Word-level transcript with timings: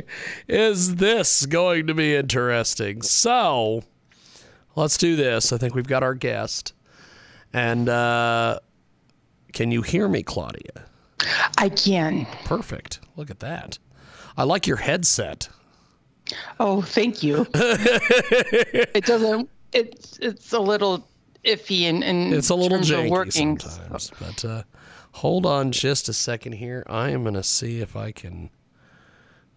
Boy, 0.00 0.06
is 0.48 0.96
this 0.96 1.46
going 1.46 1.86
to 1.86 1.94
be 1.94 2.14
interesting? 2.14 3.02
So, 3.02 3.84
let's 4.74 4.96
do 4.96 5.16
this. 5.16 5.52
I 5.52 5.58
think 5.58 5.74
we've 5.74 5.86
got 5.86 6.02
our 6.02 6.14
guest, 6.14 6.72
and 7.52 7.88
uh, 7.88 8.60
can 9.52 9.70
you 9.70 9.82
hear 9.82 10.08
me, 10.08 10.22
Claudia? 10.22 10.86
I 11.58 11.68
can. 11.68 12.26
Perfect. 12.44 13.00
Look 13.16 13.30
at 13.30 13.40
that. 13.40 13.78
I 14.36 14.44
like 14.44 14.66
your 14.66 14.76
headset. 14.76 15.48
Oh, 16.60 16.82
thank 16.82 17.22
you. 17.22 17.46
it 17.54 19.04
doesn't. 19.04 19.48
It's 19.72 20.18
it's 20.18 20.52
a 20.52 20.60
little 20.60 21.08
iffy 21.44 21.82
and, 21.82 22.02
in 22.02 22.32
It's 22.32 22.50
a 22.50 22.54
little 22.54 22.78
janky 22.78 23.10
working. 23.10 23.58
sometimes, 23.58 24.12
but 24.18 24.44
uh, 24.44 24.62
hold 25.12 25.46
on 25.46 25.72
just 25.72 26.08
a 26.08 26.12
second 26.12 26.52
here. 26.52 26.84
I 26.88 27.10
am 27.10 27.22
going 27.22 27.34
to 27.34 27.42
see 27.42 27.80
if 27.80 27.96
I 27.96 28.12
can 28.12 28.50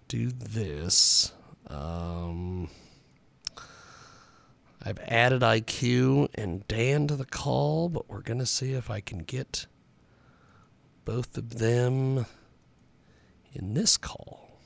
do 0.10 0.32
this. 0.32 1.32
Um, 1.68 2.68
I've 4.84 5.00
added 5.08 5.42
IQ 5.42 6.30
and 6.36 6.68
Dan 6.68 7.08
to 7.08 7.16
the 7.16 7.26
call, 7.26 7.90
but 7.90 8.10
we're 8.10 8.22
going 8.22 8.40
to 8.40 8.46
see 8.46 8.74
if 8.74 8.90
I 8.90 9.00
can 9.00 9.20
get 9.20 9.68
both 11.06 11.38
of 11.38 11.60
them 11.60 12.26
in 13.54 13.76
this 13.76 13.98
call. 13.98 14.60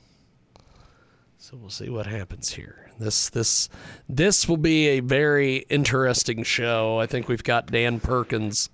So 1.36 1.58
we'll 1.58 1.68
see 1.68 1.90
what 1.90 2.06
happens 2.06 2.54
here. 2.54 2.90
This 2.98 3.28
this 3.28 3.68
this 4.08 4.48
will 4.48 4.56
be 4.56 4.86
a 4.88 5.00
very 5.00 5.58
interesting 5.68 6.42
show. 6.42 6.98
I 6.98 7.06
think 7.06 7.28
we've 7.28 7.44
got 7.44 7.66
Dan 7.66 8.00
Perkins 8.00 8.70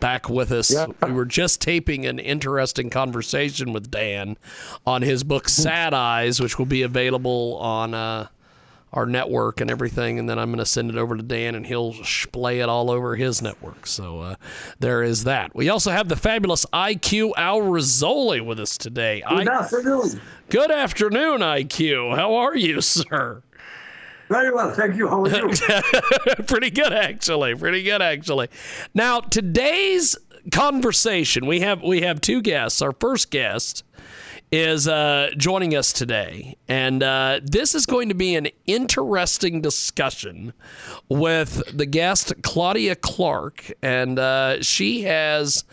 back 0.00 0.28
with 0.28 0.50
us. 0.50 0.74
We 1.02 1.12
were 1.12 1.24
just 1.24 1.60
taping 1.60 2.06
an 2.06 2.18
interesting 2.18 2.90
conversation 2.90 3.72
with 3.72 3.90
Dan 3.90 4.36
on 4.86 5.02
his 5.02 5.22
book 5.24 5.48
Sad 5.48 5.94
Eyes, 5.94 6.40
which 6.40 6.58
will 6.58 6.66
be 6.66 6.82
available 6.82 7.56
on 7.60 7.94
uh, 7.94 8.28
our 8.92 9.06
network 9.06 9.60
and 9.60 9.70
everything. 9.70 10.18
And 10.18 10.28
then 10.28 10.38
I'm 10.38 10.48
going 10.48 10.58
to 10.58 10.66
send 10.66 10.90
it 10.90 10.96
over 10.96 11.16
to 11.16 11.22
Dan, 11.22 11.54
and 11.54 11.66
he'll 11.66 11.92
splay 12.04 12.60
it 12.60 12.68
all 12.68 12.90
over 12.90 13.14
his 13.16 13.40
network. 13.42 13.86
So 13.86 14.20
uh, 14.20 14.34
there 14.80 15.02
is 15.02 15.24
that. 15.24 15.54
We 15.54 15.68
also 15.68 15.90
have 15.90 16.08
the 16.08 16.16
fabulous 16.16 16.66
IQ 16.72 17.32
Al 17.36 17.60
Rassolli 17.60 18.44
with 18.44 18.58
us 18.58 18.76
today. 18.76 19.22
Good 19.28 19.48
I- 19.48 19.60
afternoon. 19.60 20.20
Good 20.48 20.70
afternoon, 20.72 21.40
IQ. 21.40 22.16
How 22.16 22.34
are 22.34 22.56
you, 22.56 22.80
sir? 22.80 23.42
Very 24.30 24.52
well, 24.52 24.70
thank 24.70 24.94
you. 24.94 25.08
How 25.08 25.24
are 25.24 25.28
you? 25.28 25.48
Pretty 26.46 26.70
good, 26.70 26.92
actually. 26.92 27.52
Pretty 27.56 27.82
good, 27.82 28.00
actually. 28.00 28.48
Now, 28.94 29.18
today's 29.18 30.16
conversation, 30.52 31.46
we 31.46 31.60
have 31.60 31.82
we 31.82 32.02
have 32.02 32.20
two 32.20 32.40
guests. 32.40 32.80
Our 32.80 32.92
first 32.92 33.32
guest 33.32 33.82
is 34.52 34.86
uh, 34.86 35.30
joining 35.36 35.74
us 35.74 35.92
today, 35.92 36.56
and 36.68 37.02
uh, 37.02 37.40
this 37.42 37.74
is 37.74 37.86
going 37.86 38.08
to 38.08 38.14
be 38.14 38.36
an 38.36 38.46
interesting 38.68 39.62
discussion 39.62 40.52
with 41.08 41.76
the 41.76 41.86
guest 41.86 42.32
Claudia 42.42 42.94
Clark, 42.94 43.72
and 43.82 44.16
uh, 44.16 44.62
she 44.62 45.02
has 45.02 45.64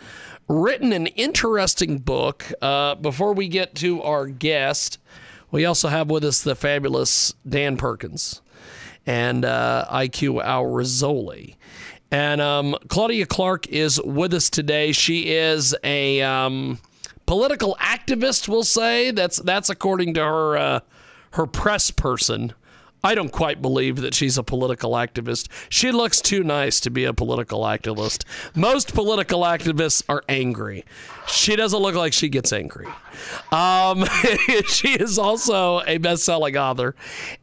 written 0.48 0.92
an 0.92 1.06
interesting 1.06 1.98
book. 1.98 2.52
Uh, 2.60 2.96
before 2.96 3.34
we 3.34 3.46
get 3.46 3.76
to 3.76 4.02
our 4.02 4.26
guest, 4.26 4.98
we 5.52 5.64
also 5.64 5.86
have 5.86 6.10
with 6.10 6.24
us 6.24 6.42
the 6.42 6.56
fabulous 6.56 7.34
Dan 7.48 7.76
Perkins 7.76 8.42
and 9.08 9.46
uh, 9.46 9.86
IQ 9.90 10.44
Al. 10.44 10.68
And 12.10 12.40
um, 12.40 12.76
Claudia 12.88 13.26
Clark 13.26 13.66
is 13.68 14.00
with 14.02 14.34
us 14.34 14.50
today. 14.50 14.92
She 14.92 15.30
is 15.30 15.74
a 15.82 16.20
um, 16.22 16.78
political 17.26 17.76
activist, 17.80 18.48
we'll 18.48 18.64
say. 18.64 19.10
That's 19.10 19.38
that's 19.38 19.70
according 19.70 20.14
to 20.14 20.20
her 20.20 20.56
uh, 20.56 20.80
her 21.32 21.46
press 21.46 21.90
person. 21.90 22.52
I 23.02 23.14
don't 23.14 23.30
quite 23.32 23.62
believe 23.62 23.96
that 23.96 24.12
she's 24.12 24.36
a 24.36 24.42
political 24.42 24.92
activist. 24.92 25.48
She 25.68 25.92
looks 25.92 26.20
too 26.20 26.42
nice 26.42 26.80
to 26.80 26.90
be 26.90 27.04
a 27.04 27.14
political 27.14 27.60
activist. 27.60 28.24
Most 28.56 28.92
political 28.92 29.42
activists 29.42 30.02
are 30.08 30.24
angry. 30.28 30.84
She 31.30 31.56
doesn't 31.56 31.78
look 31.78 31.94
like 31.94 32.12
she 32.12 32.28
gets 32.28 32.52
angry. 32.52 32.86
Um, 33.52 34.04
she 34.68 34.94
is 34.94 35.18
also 35.18 35.82
a 35.86 35.98
best-selling 35.98 36.56
author, 36.56 36.94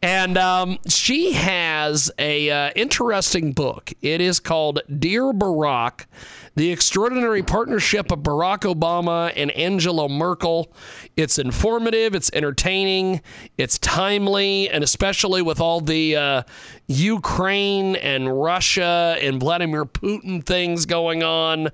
and 0.01 0.37
um, 0.37 0.79
she 0.87 1.33
has 1.33 2.11
a 2.17 2.49
uh, 2.49 2.71
interesting 2.75 3.51
book. 3.51 3.93
It 4.01 4.21
is 4.21 4.39
called 4.39 4.81
"Dear 4.99 5.33
Barack: 5.33 6.05
The 6.55 6.71
Extraordinary 6.71 7.43
Partnership 7.43 8.11
of 8.11 8.19
Barack 8.19 8.61
Obama 8.61 9.31
and 9.35 9.51
Angela 9.51 10.07
Merkel." 10.07 10.71
It's 11.17 11.37
informative, 11.37 12.15
it's 12.15 12.31
entertaining, 12.33 13.21
it's 13.57 13.77
timely, 13.79 14.69
and 14.69 14.83
especially 14.83 15.41
with 15.41 15.59
all 15.59 15.81
the 15.81 16.15
uh, 16.15 16.43
Ukraine 16.87 17.95
and 17.97 18.41
Russia 18.41 19.17
and 19.21 19.39
Vladimir 19.39 19.85
Putin 19.85 20.45
things 20.45 20.85
going 20.85 21.23
on. 21.23 21.69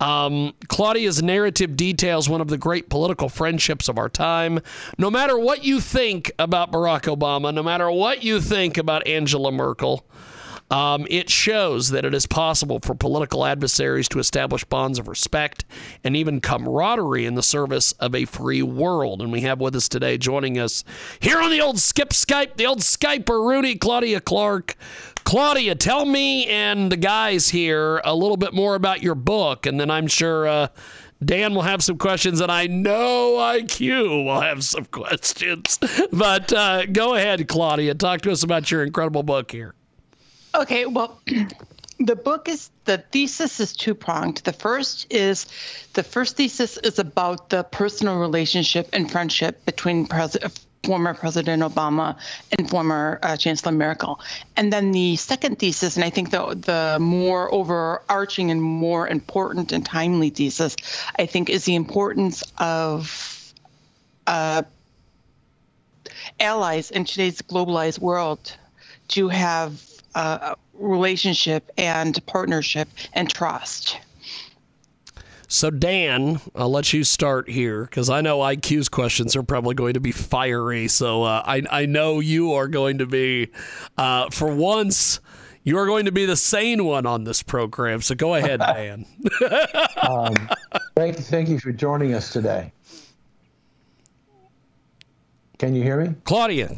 Um, 0.00 0.54
Claudia's 0.68 1.22
narrative 1.22 1.76
details 1.76 2.28
one 2.28 2.40
of 2.40 2.48
the 2.48 2.58
great 2.58 2.88
political 2.88 3.28
friendships 3.28 3.88
of 3.88 3.98
our 3.98 4.08
time. 4.08 4.60
No 4.98 5.10
matter 5.10 5.38
what 5.38 5.64
you 5.64 5.80
think 5.80 6.30
about 6.38 6.70
Barack 6.70 7.02
Obama, 7.14 7.52
no 7.52 7.62
matter 7.62 7.90
what 7.90 8.22
you 8.22 8.40
think 8.40 8.78
about 8.78 9.06
Angela 9.06 9.50
Merkel, 9.50 10.04
um, 10.70 11.06
it 11.10 11.28
shows 11.28 11.90
that 11.90 12.04
it 12.04 12.14
is 12.14 12.26
possible 12.26 12.78
for 12.80 12.94
political 12.94 13.44
adversaries 13.44 14.08
to 14.10 14.20
establish 14.20 14.64
bonds 14.64 14.98
of 14.98 15.08
respect 15.08 15.64
and 16.04 16.16
even 16.16 16.40
camaraderie 16.40 17.26
in 17.26 17.34
the 17.34 17.42
service 17.42 17.92
of 17.92 18.14
a 18.14 18.24
free 18.24 18.62
world. 18.62 19.20
And 19.20 19.32
we 19.32 19.40
have 19.40 19.60
with 19.60 19.74
us 19.74 19.88
today, 19.88 20.16
joining 20.16 20.58
us 20.58 20.84
here 21.18 21.40
on 21.40 21.50
the 21.50 21.60
old 21.60 21.78
Skip 21.80 22.10
Skype, 22.10 22.56
the 22.56 22.66
old 22.66 22.80
Skyper 22.80 23.46
Rudy, 23.48 23.74
Claudia 23.74 24.20
Clark. 24.20 24.76
Claudia, 25.24 25.74
tell 25.74 26.06
me 26.06 26.46
and 26.46 26.90
the 26.90 26.96
guys 26.96 27.48
here 27.48 28.00
a 28.04 28.14
little 28.14 28.36
bit 28.36 28.54
more 28.54 28.74
about 28.74 29.02
your 29.02 29.14
book, 29.14 29.66
and 29.66 29.78
then 29.78 29.90
I'm 29.90 30.06
sure. 30.06 30.46
Uh, 30.46 30.68
Dan 31.22 31.54
will 31.54 31.62
have 31.62 31.84
some 31.84 31.98
questions, 31.98 32.40
and 32.40 32.50
I 32.50 32.66
know 32.66 33.36
IQ 33.38 34.24
will 34.24 34.40
have 34.40 34.64
some 34.64 34.84
questions. 34.90 35.78
But 36.10 36.50
uh, 36.50 36.86
go 36.86 37.14
ahead, 37.14 37.46
Claudia. 37.46 37.94
Talk 37.94 38.22
to 38.22 38.30
us 38.30 38.42
about 38.42 38.70
your 38.70 38.82
incredible 38.82 39.22
book 39.22 39.50
here. 39.50 39.74
Okay, 40.54 40.86
well, 40.86 41.20
the 42.00 42.16
book 42.16 42.48
is 42.48 42.70
the 42.84 42.98
thesis 42.98 43.60
is 43.60 43.72
two 43.72 43.94
pronged. 43.94 44.38
The 44.38 44.52
first 44.52 45.06
is 45.12 45.46
the 45.92 46.02
first 46.02 46.36
thesis 46.36 46.76
is 46.78 46.98
about 46.98 47.50
the 47.50 47.62
personal 47.62 48.18
relationship 48.18 48.88
and 48.92 49.10
friendship 49.10 49.64
between 49.64 50.06
President. 50.06 50.58
Former 50.82 51.12
President 51.12 51.62
Obama 51.62 52.16
and 52.56 52.68
former 52.70 53.18
uh, 53.22 53.36
Chancellor 53.36 53.70
Merkel, 53.72 54.18
and 54.56 54.72
then 54.72 54.92
the 54.92 55.14
second 55.16 55.58
thesis, 55.58 55.96
and 55.96 56.04
I 56.06 56.08
think 56.08 56.30
the 56.30 56.54
the 56.54 56.98
more 56.98 57.52
overarching 57.52 58.50
and 58.50 58.62
more 58.62 59.06
important 59.06 59.72
and 59.72 59.84
timely 59.84 60.30
thesis, 60.30 60.76
I 61.18 61.26
think, 61.26 61.50
is 61.50 61.66
the 61.66 61.74
importance 61.74 62.42
of 62.56 63.52
uh, 64.26 64.62
allies 66.40 66.90
in 66.90 67.04
today's 67.04 67.42
globalized 67.42 67.98
world 67.98 68.56
to 69.08 69.28
have 69.28 69.82
a 70.14 70.56
relationship 70.74 71.70
and 71.76 72.24
partnership 72.26 72.88
and 73.12 73.28
trust. 73.28 73.98
So, 75.52 75.68
Dan, 75.68 76.40
I'll 76.54 76.70
let 76.70 76.92
you 76.92 77.02
start 77.02 77.50
here 77.50 77.82
because 77.82 78.08
I 78.08 78.20
know 78.20 78.38
IQ's 78.38 78.88
questions 78.88 79.34
are 79.34 79.42
probably 79.42 79.74
going 79.74 79.94
to 79.94 80.00
be 80.00 80.12
fiery. 80.12 80.86
So, 80.86 81.24
uh, 81.24 81.42
I, 81.44 81.62
I 81.68 81.86
know 81.86 82.20
you 82.20 82.52
are 82.52 82.68
going 82.68 82.98
to 82.98 83.06
be, 83.06 83.50
uh, 83.98 84.30
for 84.30 84.54
once, 84.54 85.18
you 85.64 85.76
are 85.76 85.86
going 85.86 86.04
to 86.04 86.12
be 86.12 86.24
the 86.24 86.36
sane 86.36 86.84
one 86.84 87.04
on 87.04 87.24
this 87.24 87.42
program. 87.42 88.00
So, 88.00 88.14
go 88.14 88.36
ahead, 88.36 88.60
Dan. 88.74 89.04
um, 90.08 90.48
thank, 90.94 91.16
thank 91.16 91.48
you 91.48 91.58
for 91.58 91.72
joining 91.72 92.14
us 92.14 92.32
today. 92.32 92.72
Can 95.58 95.74
you 95.74 95.82
hear 95.82 96.00
me? 96.00 96.14
Claudia. 96.22 96.76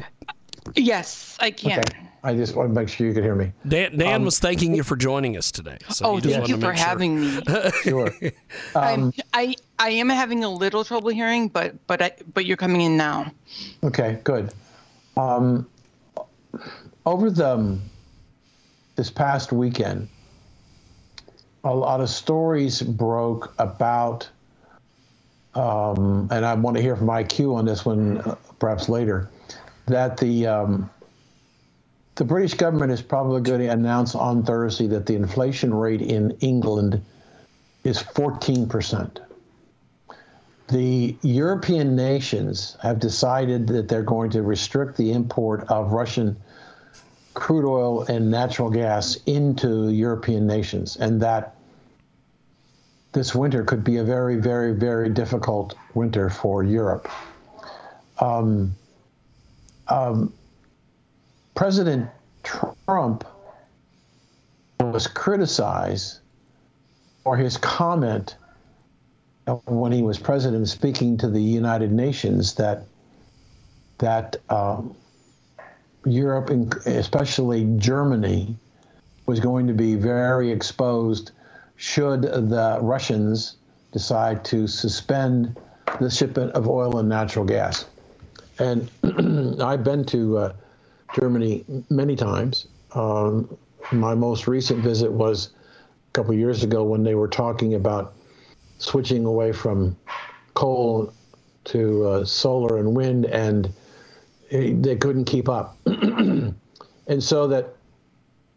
Yes, 0.77 1.37
I 1.41 1.51
can. 1.51 1.81
Okay. 1.81 2.09
I 2.25 2.35
just 2.35 2.55
want 2.55 2.69
to 2.71 2.75
make 2.75 2.89
sure 2.89 3.07
you 3.07 3.15
can 3.15 3.25
hear 3.25 3.35
me. 3.35 3.53
Dan, 3.67 3.99
Dan 3.99 4.15
um, 4.15 4.25
was 4.25 4.39
thanking 4.39 4.75
you 4.75 4.85
for 4.85 4.95
joining 4.95 5.37
us 5.37 5.51
today. 5.51 5.79
So 5.89 6.07
oh, 6.07 6.21
thank 6.21 6.49
you 6.49 6.57
for 6.57 6.73
having 6.73 7.21
me. 7.21 7.41
sure. 7.83 8.13
Um, 8.75 9.13
I 9.35 9.55
I 9.79 9.91
am 9.91 10.09
having 10.09 10.45
a 10.45 10.49
little 10.49 10.85
trouble 10.85 11.11
hearing, 11.11 11.49
but 11.49 11.75
but 11.87 12.01
I, 12.01 12.13
but 12.33 12.47
you're 12.47 12.57
coming 12.57 12.81
in 12.83 12.97
now. 12.97 13.33
Okay, 13.83 14.21
good. 14.25 14.53
Um, 15.17 15.67
over 17.05 17.31
the 17.31 17.79
this 18.97 19.11
past 19.11 19.53
weekend, 19.53 20.09
a 21.65 21.75
lot 21.75 22.01
of 22.01 22.09
stories 22.09 22.83
broke 22.83 23.53
about, 23.59 24.29
um, 25.55 26.29
and 26.31 26.45
I 26.45 26.55
want 26.55 26.77
to 26.77 26.83
hear 26.83 26.95
from 26.97 27.09
IQ 27.09 27.55
on 27.57 27.65
this 27.65 27.85
one 27.85 28.19
uh, 28.19 28.37
perhaps 28.59 28.89
later, 28.89 29.29
that 29.87 30.17
the 30.19 30.47
um, 30.47 30.91
the 32.15 32.25
British 32.25 32.55
government 32.55 32.93
is 32.93 33.01
probably 33.01 33.41
going 33.41 33.61
to 33.61 33.69
announce 33.69 34.15
on 34.15 34.45
Thursday 34.45 34.87
that 34.89 35.07
the 35.07 35.15
inflation 35.15 35.73
rate 35.73 36.03
in 36.03 36.33
England 36.41 37.03
is 37.85 37.99
14%. 37.99 39.19
The 40.69 41.17
European 41.23 41.97
nations 41.97 42.77
have 42.83 42.99
decided 42.99 43.67
that 43.69 43.89
they're 43.89 44.03
going 44.03 44.31
to 44.31 44.43
restrict 44.43 44.97
the 44.97 45.13
import 45.13 45.65
of 45.69 45.93
Russian 45.93 46.37
crude 47.35 47.69
oil 47.69 48.03
and 48.05 48.31
natural 48.31 48.71
gas 48.71 49.17
into 49.27 49.89
European 49.91 50.47
nations, 50.47 50.97
and 50.97 51.21
that 51.23 51.57
this 53.13 53.35
winter 53.35 53.65
could 53.65 53.85
be 53.85 53.97
a 53.99 54.05
very, 54.05 54.37
very, 54.37 54.73
very 54.73 55.09
difficult 55.09 55.75
winter 55.95 56.31
for 56.31 56.63
Europe. 56.63 57.09
Um, 58.21 58.75
um, 59.89 60.33
President 61.55 62.09
Trump 62.43 63.25
was 64.81 65.07
criticized 65.07 66.19
for 67.23 67.37
his 67.37 67.57
comment 67.57 68.37
when 69.67 69.93
he 69.93 70.03
was 70.03 70.19
president 70.19 70.69
speaking 70.69 71.17
to 71.19 71.29
the 71.29 71.41
United 71.41 71.93
Nations 71.93 72.55
that 72.55 72.85
that 73.99 74.37
um, 74.49 74.97
Europe, 76.05 76.51
especially 76.87 77.65
Germany, 77.77 78.57
was 79.27 79.39
going 79.39 79.67
to 79.69 79.73
be 79.73 79.95
very 79.95 80.51
exposed 80.51 81.31
should 81.77 82.23
the 82.23 82.79
Russians 82.81 83.57
decide 83.93 84.45
to 84.47 84.67
suspend 84.67 85.57
the 86.01 86.11
shipment 86.11 86.53
of 86.53 86.69
oil 86.69 86.99
and 86.99 87.09
natural 87.09 87.45
gas. 87.45 87.85
And 88.59 88.91
I've 89.61 89.85
been 89.85 90.05
to 90.07 90.39
uh, 90.39 90.53
Germany 91.15 91.65
many 91.91 92.17
times. 92.17 92.67
Um, 92.95 93.57
my 93.91 94.15
most 94.15 94.47
recent 94.47 94.83
visit 94.83 95.11
was 95.11 95.51
a 96.09 96.13
couple 96.13 96.35
years 96.35 96.63
ago 96.63 96.85
when 96.85 97.03
they 97.03 97.15
were 97.15 97.29
talking 97.29 97.75
about 97.75 98.15
switching 98.79 99.25
away 99.25 99.53
from 99.53 99.97
coal 100.55 101.13
to 101.65 102.07
uh, 102.07 102.25
solar 102.25 102.79
and 102.79 102.95
wind, 102.95 103.27
and 103.27 103.73
they 104.51 104.97
couldn't 104.97 105.25
keep 105.25 105.49
up. 105.49 105.77
and 105.87 106.55
so 107.19 107.47
that 107.49 107.75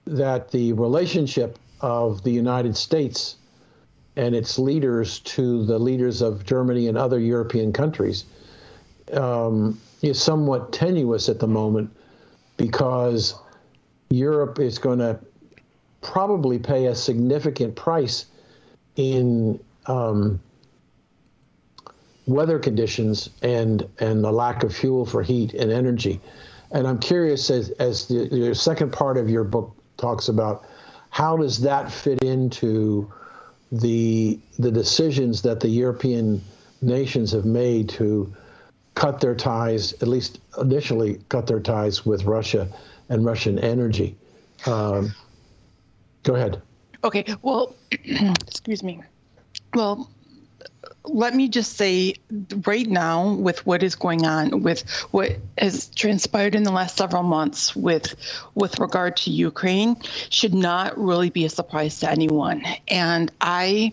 that 0.05 0.51
the 0.51 0.73
relationship 0.73 1.57
of 1.81 2.23
the 2.23 2.31
United 2.31 2.77
States 2.77 3.37
and 4.15 4.35
its 4.35 4.57
leaders 4.59 5.19
to 5.19 5.65
the 5.65 5.79
leaders 5.79 6.21
of 6.21 6.45
Germany 6.45 6.87
and 6.87 6.97
other 6.97 7.19
European 7.19 7.73
countries 7.73 8.25
um, 9.13 9.79
is 10.01 10.21
somewhat 10.21 10.71
tenuous 10.71 11.27
at 11.27 11.39
the 11.39 11.47
moment 11.47 11.91
because 12.57 13.35
Europe 14.09 14.59
is 14.59 14.77
going 14.77 14.99
to 14.99 15.19
probably 16.01 16.59
pay 16.59 16.87
a 16.87 16.95
significant 16.95 17.75
price 17.75 18.25
in 18.95 19.59
um, 19.87 20.39
weather 22.27 22.59
conditions 22.59 23.29
and 23.41 23.87
and 23.99 24.23
the 24.23 24.31
lack 24.31 24.63
of 24.63 24.75
fuel 24.75 25.05
for 25.05 25.23
heat 25.23 25.53
and 25.53 25.71
energy. 25.71 26.19
And 26.71 26.87
I'm 26.87 26.99
curious, 26.99 27.49
as, 27.49 27.69
as 27.71 28.07
the, 28.07 28.27
the 28.27 28.55
second 28.55 28.91
part 28.91 29.17
of 29.17 29.29
your 29.29 29.43
book 29.43 29.75
talks 29.97 30.27
about, 30.27 30.65
how 31.09 31.37
does 31.37 31.61
that 31.61 31.91
fit 31.91 32.23
into 32.23 33.11
the 33.71 34.39
the 34.59 34.71
decisions 34.71 35.41
that 35.43 35.59
the 35.59 35.69
European 35.69 36.41
nations 36.81 37.31
have 37.31 37.45
made 37.45 37.89
to 37.89 38.33
cut 38.95 39.19
their 39.21 39.35
ties, 39.35 39.93
at 39.93 40.07
least 40.07 40.39
initially 40.59 41.19
cut 41.29 41.47
their 41.47 41.59
ties 41.59 42.05
with 42.05 42.23
Russia 42.23 42.67
and 43.09 43.25
Russian 43.25 43.59
energy. 43.59 44.15
Um, 44.65 45.13
go 46.23 46.35
ahead. 46.35 46.61
Okay. 47.03 47.25
Well, 47.41 47.75
excuse 47.91 48.81
me. 48.81 49.01
Well, 49.73 50.09
let 51.03 51.35
me 51.35 51.47
just 51.47 51.73
say 51.77 52.15
right 52.65 52.87
now 52.87 53.33
with 53.35 53.65
what 53.65 53.83
is 53.83 53.95
going 53.95 54.25
on 54.25 54.63
with 54.63 54.89
what 55.11 55.37
has 55.57 55.89
transpired 55.89 56.55
in 56.55 56.63
the 56.63 56.71
last 56.71 56.97
several 56.97 57.23
months 57.23 57.75
with 57.75 58.15
with 58.55 58.79
regard 58.79 59.15
to 59.17 59.31
Ukraine 59.31 59.97
should 60.29 60.53
not 60.53 60.97
really 60.97 61.29
be 61.29 61.45
a 61.45 61.49
surprise 61.49 61.99
to 61.99 62.09
anyone 62.09 62.63
and 62.87 63.31
i 63.41 63.91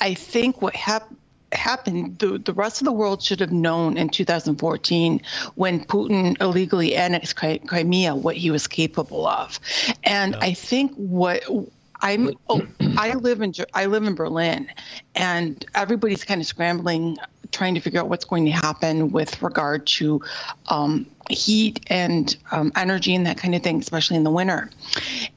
i 0.00 0.14
think 0.14 0.62
what 0.62 0.74
happened 0.74 1.18
happened, 1.54 2.18
the, 2.18 2.38
the 2.38 2.52
rest 2.52 2.80
of 2.80 2.84
the 2.84 2.92
world 2.92 3.22
should 3.22 3.40
have 3.40 3.52
known 3.52 3.96
in 3.96 4.08
2014 4.08 5.20
when 5.54 5.84
Putin 5.84 6.40
illegally 6.40 6.94
annexed 6.94 7.36
Crimea 7.36 8.14
what 8.14 8.36
he 8.36 8.50
was 8.50 8.66
capable 8.66 9.26
of. 9.26 9.60
And 10.04 10.32
yeah. 10.32 10.40
I 10.40 10.54
think 10.54 10.92
what 10.94 11.42
I'm 12.04 12.34
oh, 12.50 12.66
I 12.98 13.14
live 13.14 13.40
in 13.40 13.54
I 13.72 13.86
live 13.86 14.04
in 14.04 14.14
Berlin, 14.14 14.70
and 15.14 15.64
everybody's 15.74 16.22
kind 16.22 16.40
of 16.40 16.46
scrambling, 16.46 17.16
trying 17.50 17.74
to 17.74 17.80
figure 17.80 17.98
out 17.98 18.10
what's 18.10 18.26
going 18.26 18.44
to 18.44 18.50
happen 18.50 19.10
with 19.10 19.40
regard 19.42 19.86
to 19.86 20.20
um, 20.68 21.06
heat 21.30 21.80
and 21.86 22.36
um, 22.52 22.72
energy 22.76 23.14
and 23.14 23.26
that 23.26 23.38
kind 23.38 23.54
of 23.54 23.62
thing, 23.62 23.78
especially 23.78 24.18
in 24.18 24.24
the 24.24 24.30
winter. 24.30 24.68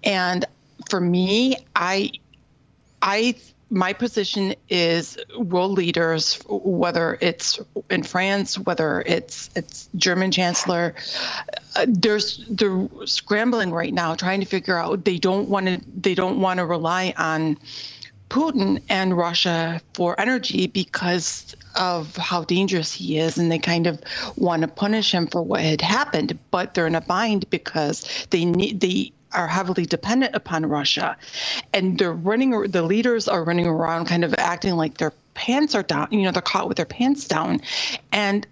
And 0.03 0.43
for 0.89 0.99
me, 0.99 1.55
I 1.75 2.11
I 3.01 3.35
my 3.69 3.93
position 3.93 4.55
is 4.69 5.17
world 5.37 5.71
leaders, 5.71 6.39
whether 6.47 7.17
it's 7.21 7.59
in 7.89 8.03
France, 8.03 8.57
whether 8.57 9.03
it's 9.05 9.49
it's 9.55 9.89
German 9.95 10.31
Chancellor, 10.31 10.95
uh, 11.75 11.85
there's 11.87 12.45
they're 12.49 12.87
scrambling 13.05 13.71
right 13.71 13.93
now, 13.93 14.15
trying 14.15 14.39
to 14.39 14.45
figure 14.45 14.77
out 14.77 15.05
they 15.05 15.17
don't 15.17 15.49
want 15.49 15.67
to 15.67 15.81
they 15.95 16.15
don't 16.15 16.39
want 16.39 16.59
to 16.59 16.65
rely 16.65 17.13
on 17.17 17.57
Putin 18.29 18.81
and 18.89 19.15
Russia 19.17 19.81
for 19.93 20.19
energy 20.19 20.67
because 20.67 21.55
of 21.75 22.15
how 22.17 22.43
dangerous 22.43 22.93
he 22.93 23.17
is, 23.17 23.37
and 23.37 23.51
they 23.51 23.59
kind 23.59 23.87
of 23.87 24.01
want 24.35 24.61
to 24.61 24.67
punish 24.67 25.13
him 25.13 25.27
for 25.27 25.41
what 25.41 25.61
had 25.61 25.81
happened. 25.81 26.37
But 26.51 26.73
they're 26.73 26.87
in 26.87 26.95
a 26.95 27.01
bind 27.01 27.49
because 27.49 28.27
they 28.29 28.45
need 28.45 28.79
they 28.79 29.11
are 29.33 29.47
heavily 29.47 29.85
dependent 29.85 30.35
upon 30.35 30.65
Russia, 30.65 31.17
and 31.73 31.97
they're 31.97 32.13
running. 32.13 32.51
The 32.51 32.81
leaders 32.81 33.27
are 33.27 33.43
running 33.43 33.67
around, 33.67 34.05
kind 34.05 34.23
of 34.23 34.33
acting 34.37 34.75
like 34.75 34.97
their 34.97 35.13
pants 35.33 35.75
are 35.75 35.83
down. 35.83 36.07
You 36.11 36.23
know, 36.23 36.31
they're 36.31 36.41
caught 36.41 36.67
with 36.67 36.77
their 36.77 36.85
pants 36.85 37.27
down, 37.27 37.61
and 38.11 38.45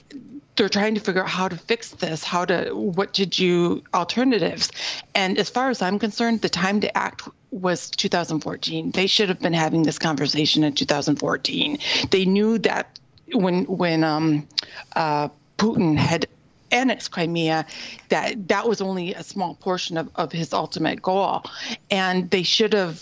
they're 0.55 0.70
trying 0.70 0.96
to 0.96 1.01
figure 1.01 1.22
out 1.22 1.29
how 1.29 1.48
to 1.48 1.58
fix 1.58 1.91
this, 1.91 2.24
how 2.24 2.46
to 2.46 2.72
what 2.74 3.13
to 3.15 3.25
do 3.25 3.84
alternatives. 3.94 4.72
And 5.13 5.38
as 5.38 5.50
far 5.50 5.70
as 5.70 5.82
I'm 5.82 6.00
concerned, 6.00 6.41
the 6.41 6.50
time 6.50 6.79
to 6.82 6.98
act 6.98 7.27
was 7.51 7.89
2014. 7.91 8.91
They 8.91 9.08
should 9.08 9.29
have 9.29 9.39
been 9.39 9.53
having 9.53 9.84
this 9.84 10.00
conversation 10.00 10.63
in 10.63 10.74
2014. 10.74 11.77
They 12.12 12.25
knew 12.25 12.58
that 12.60 13.00
when 13.34 13.65
when 13.65 14.03
um, 14.03 14.48
uh, 14.96 15.29
Putin 15.58 15.98
had 15.98 16.27
annex 16.75 17.08
Crimea, 17.08 17.65
that 18.10 18.48
that 18.48 18.67
was 18.67 18.82
only 18.82 19.13
a 19.13 19.24
small 19.24 19.55
portion 19.55 19.98
of, 19.98 20.10
of 20.15 20.32
his 20.32 20.53
ultimate 20.53 21.01
goal. 21.01 21.44
And 21.89 22.29
they 22.29 22.44
should 22.44 22.74
have 22.74 23.01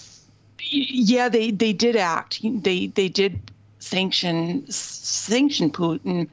yeah, 0.70 1.30
they, 1.30 1.52
they 1.52 1.74
did 1.74 1.96
act. 1.96 2.40
They 2.44 2.88
they 2.88 3.10
did 3.10 3.52
sanction 3.80 4.66
sanction 4.70 5.70
Putin, 5.70 6.30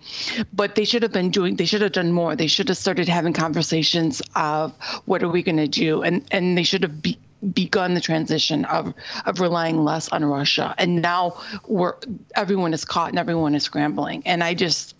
but 0.52 0.76
they 0.76 0.84
should 0.84 1.02
have 1.02 1.12
been 1.12 1.30
doing. 1.30 1.56
They 1.56 1.64
should 1.64 1.82
have 1.82 1.92
done 1.92 2.12
more. 2.12 2.36
They 2.36 2.46
should 2.46 2.68
have 2.68 2.78
started 2.78 3.08
having 3.08 3.32
conversations 3.32 4.22
of 4.36 4.72
what 5.06 5.22
are 5.22 5.28
we 5.28 5.42
going 5.42 5.56
to 5.56 5.68
do, 5.68 6.02
and 6.02 6.24
and 6.30 6.56
they 6.56 6.62
should 6.62 6.82
have 6.82 7.02
be, 7.02 7.18
begun 7.52 7.94
the 7.94 8.00
transition 8.00 8.64
of 8.66 8.92
of 9.26 9.40
relying 9.40 9.82
less 9.82 10.08
on 10.10 10.24
Russia, 10.24 10.74
and 10.78 11.00
now 11.00 11.40
we're 11.66 11.94
everyone 12.34 12.74
is 12.74 12.84
caught 12.84 13.10
and 13.10 13.18
everyone 13.18 13.54
is 13.54 13.62
scrambling. 13.62 14.22
And 14.26 14.44
I 14.44 14.54
just, 14.54 14.94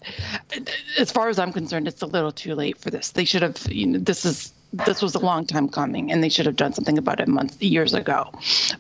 as 0.99 1.13
far 1.13 1.29
as 1.29 1.39
I'm 1.39 1.53
concerned, 1.53 1.87
it's 1.87 2.03
a 2.03 2.07
little 2.07 2.33
too 2.33 2.55
late 2.55 2.79
for 2.79 2.91
this. 2.91 3.11
They 3.11 3.25
should 3.25 3.43
have, 3.43 3.59
you 3.71 3.87
know, 3.87 3.99
this 3.99 4.25
is 4.25 4.53
this 4.73 5.03
was 5.03 5.15
a 5.15 5.19
long 5.19 5.47
time 5.47 5.69
coming, 5.69 6.11
and 6.11 6.23
they 6.23 6.29
should 6.29 6.47
have 6.47 6.57
done 6.57 6.73
something 6.73 6.97
about 6.97 7.21
it 7.21 7.29
months 7.29 7.61
years 7.61 7.95
ago. 7.95 8.31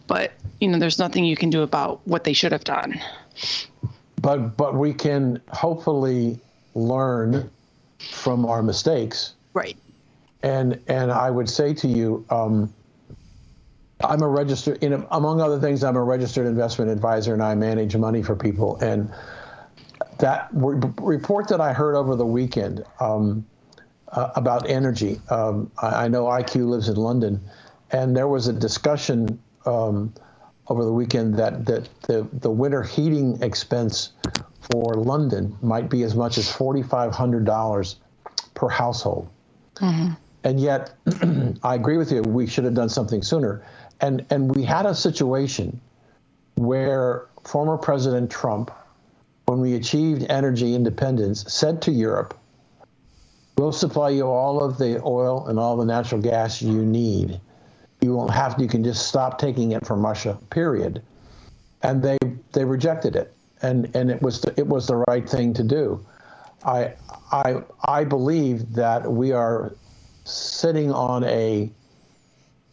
But 0.06 0.32
you 0.60 0.68
know, 0.68 0.78
there's 0.78 0.98
nothing 0.98 1.24
you 1.24 1.36
can 1.36 1.50
do 1.50 1.62
about 1.62 2.06
what 2.06 2.24
they 2.24 2.32
should 2.32 2.52
have 2.52 2.64
done. 2.64 3.00
But 4.20 4.56
but 4.56 4.74
we 4.74 4.92
can 4.92 5.40
hopefully 5.48 6.38
learn 6.74 7.50
from 7.98 8.46
our 8.46 8.62
mistakes. 8.62 9.34
Right. 9.52 9.76
And 10.42 10.80
and 10.88 11.12
I 11.12 11.30
would 11.30 11.48
say 11.48 11.74
to 11.74 11.88
you. 11.88 12.24
Um, 12.30 12.72
I'm 14.04 14.22
a 14.22 14.28
registered, 14.28 14.82
in, 14.82 15.06
among 15.10 15.40
other 15.40 15.60
things, 15.60 15.84
I'm 15.84 15.96
a 15.96 16.02
registered 16.02 16.46
investment 16.46 16.90
advisor 16.90 17.34
and 17.34 17.42
I 17.42 17.54
manage 17.54 17.96
money 17.96 18.22
for 18.22 18.34
people. 18.34 18.76
And 18.76 19.12
that 20.18 20.48
re- 20.52 20.80
report 21.00 21.48
that 21.48 21.60
I 21.60 21.72
heard 21.72 21.94
over 21.96 22.16
the 22.16 22.26
weekend 22.26 22.84
um, 23.00 23.46
uh, 24.08 24.30
about 24.36 24.68
energy, 24.68 25.20
um, 25.30 25.70
I, 25.80 26.04
I, 26.04 26.08
know 26.08 26.24
IQ 26.24 26.68
lives 26.68 26.88
in 26.88 26.96
London, 26.96 27.40
and 27.92 28.16
there 28.16 28.26
was 28.26 28.48
a 28.48 28.52
discussion 28.52 29.38
um, 29.66 30.12
over 30.68 30.84
the 30.84 30.92
weekend 30.92 31.34
that, 31.36 31.64
that 31.66 31.88
the, 32.02 32.26
the 32.32 32.50
winter 32.50 32.82
heating 32.82 33.40
expense 33.42 34.12
for 34.72 34.94
London 34.94 35.56
might 35.62 35.88
be 35.88 36.02
as 36.02 36.14
much 36.14 36.38
as 36.38 36.50
$4,500 36.50 37.96
per 38.54 38.68
household. 38.68 39.28
Mm-hmm. 39.76 40.14
And 40.42 40.60
yet, 40.60 40.94
I 41.62 41.74
agree 41.74 41.96
with 41.96 42.10
you, 42.12 42.22
we 42.22 42.46
should 42.46 42.64
have 42.64 42.74
done 42.74 42.88
something 42.88 43.22
sooner 43.22 43.62
and 44.00 44.24
and 44.30 44.54
we 44.54 44.62
had 44.62 44.86
a 44.86 44.94
situation 44.94 45.80
where 46.56 47.26
former 47.44 47.76
President 47.78 48.30
Trump, 48.30 48.70
when 49.46 49.60
we 49.60 49.74
achieved 49.74 50.26
energy 50.28 50.74
independence, 50.74 51.44
said 51.52 51.82
to 51.82 51.90
Europe, 51.90 52.34
"We'll 53.58 53.72
supply 53.72 54.10
you 54.10 54.26
all 54.26 54.62
of 54.62 54.78
the 54.78 55.02
oil 55.02 55.46
and 55.46 55.58
all 55.58 55.76
the 55.76 55.84
natural 55.84 56.20
gas 56.20 56.62
you 56.62 56.84
need. 56.84 57.40
You 58.00 58.14
won't 58.14 58.32
have 58.32 58.56
to. 58.56 58.62
You 58.62 58.68
can 58.68 58.84
just 58.84 59.06
stop 59.08 59.38
taking 59.38 59.72
it 59.72 59.86
from 59.86 60.04
Russia. 60.04 60.38
Period." 60.50 61.02
And 61.82 62.02
they 62.02 62.18
they 62.52 62.64
rejected 62.64 63.16
it, 63.16 63.32
and 63.62 63.90
and 63.94 64.10
it 64.10 64.20
was 64.22 64.40
the, 64.42 64.54
it 64.58 64.66
was 64.66 64.86
the 64.86 64.96
right 65.08 65.28
thing 65.28 65.54
to 65.54 65.62
do. 65.62 66.04
I 66.64 66.94
I 67.32 67.62
I 67.84 68.04
believe 68.04 68.74
that 68.74 69.10
we 69.10 69.32
are 69.32 69.74
sitting 70.24 70.92
on 70.92 71.24
a 71.24 71.70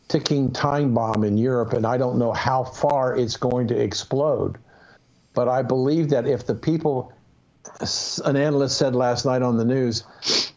ticking 0.07 0.51
time 0.51 0.93
bomb 0.93 1.23
in 1.23 1.37
Europe, 1.37 1.73
and 1.73 1.85
I 1.85 1.97
don't 1.97 2.17
know 2.17 2.31
how 2.31 2.63
far 2.63 3.15
it's 3.15 3.37
going 3.37 3.67
to 3.67 3.79
explode. 3.79 4.57
But 5.33 5.47
I 5.47 5.61
believe 5.61 6.09
that 6.09 6.27
if 6.27 6.45
the 6.45 6.55
people, 6.55 7.13
an 8.25 8.35
analyst 8.35 8.77
said 8.77 8.95
last 8.95 9.25
night 9.25 9.41
on 9.41 9.57
the 9.57 9.65
news, 9.65 10.03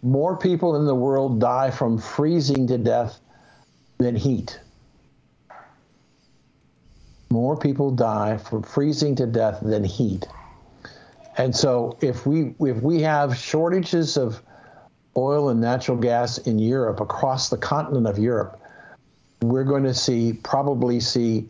more 0.03 0.37
people 0.37 0.77
in 0.77 0.87
the 0.87 0.95
world 0.95 1.41
die 1.41 1.71
from 1.71 1.99
freezing 1.99 2.67
to 2.69 2.79
death 2.79 3.21
than 3.99 4.17
heat. 4.17 4.59
More 7.31 7.57
people 7.57 7.91
die 7.91 8.39
from 8.39 8.63
freezing 8.63 9.15
to 9.17 9.27
death 9.27 9.61
than 9.63 9.85
heat. 9.85 10.27
And 11.37 11.55
so 11.55 11.97
if 12.01 12.27
we 12.27 12.55
if 12.61 12.83
we 12.83 13.03
have 13.03 13.37
shortages 13.37 14.17
of 14.17 14.43
oil 15.17 15.49
and 15.49 15.61
natural 15.61 15.97
gas 15.97 16.39
in 16.39 16.59
Europe 16.59 17.01
across 17.01 17.49
the 17.49 17.57
continent 17.57 18.07
of 18.07 18.19
Europe, 18.19 18.60
we're 19.43 19.65
going 19.65 19.85
to 19.85 19.95
see 19.95 20.33
probably 20.33 21.01
see 21.01 21.49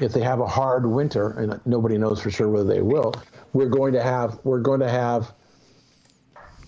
if 0.00 0.12
they 0.12 0.20
have 0.20 0.40
a 0.40 0.46
hard 0.46 0.86
winter, 0.86 1.30
and 1.30 1.60
nobody 1.64 1.96
knows 1.98 2.20
for 2.20 2.30
sure 2.30 2.48
whether 2.48 2.68
they 2.68 2.82
will. 2.82 3.14
We're 3.52 3.68
going 3.68 3.92
to 3.94 4.02
have 4.02 4.38
we're 4.44 4.60
going 4.60 4.80
to 4.80 4.88
have 4.88 5.32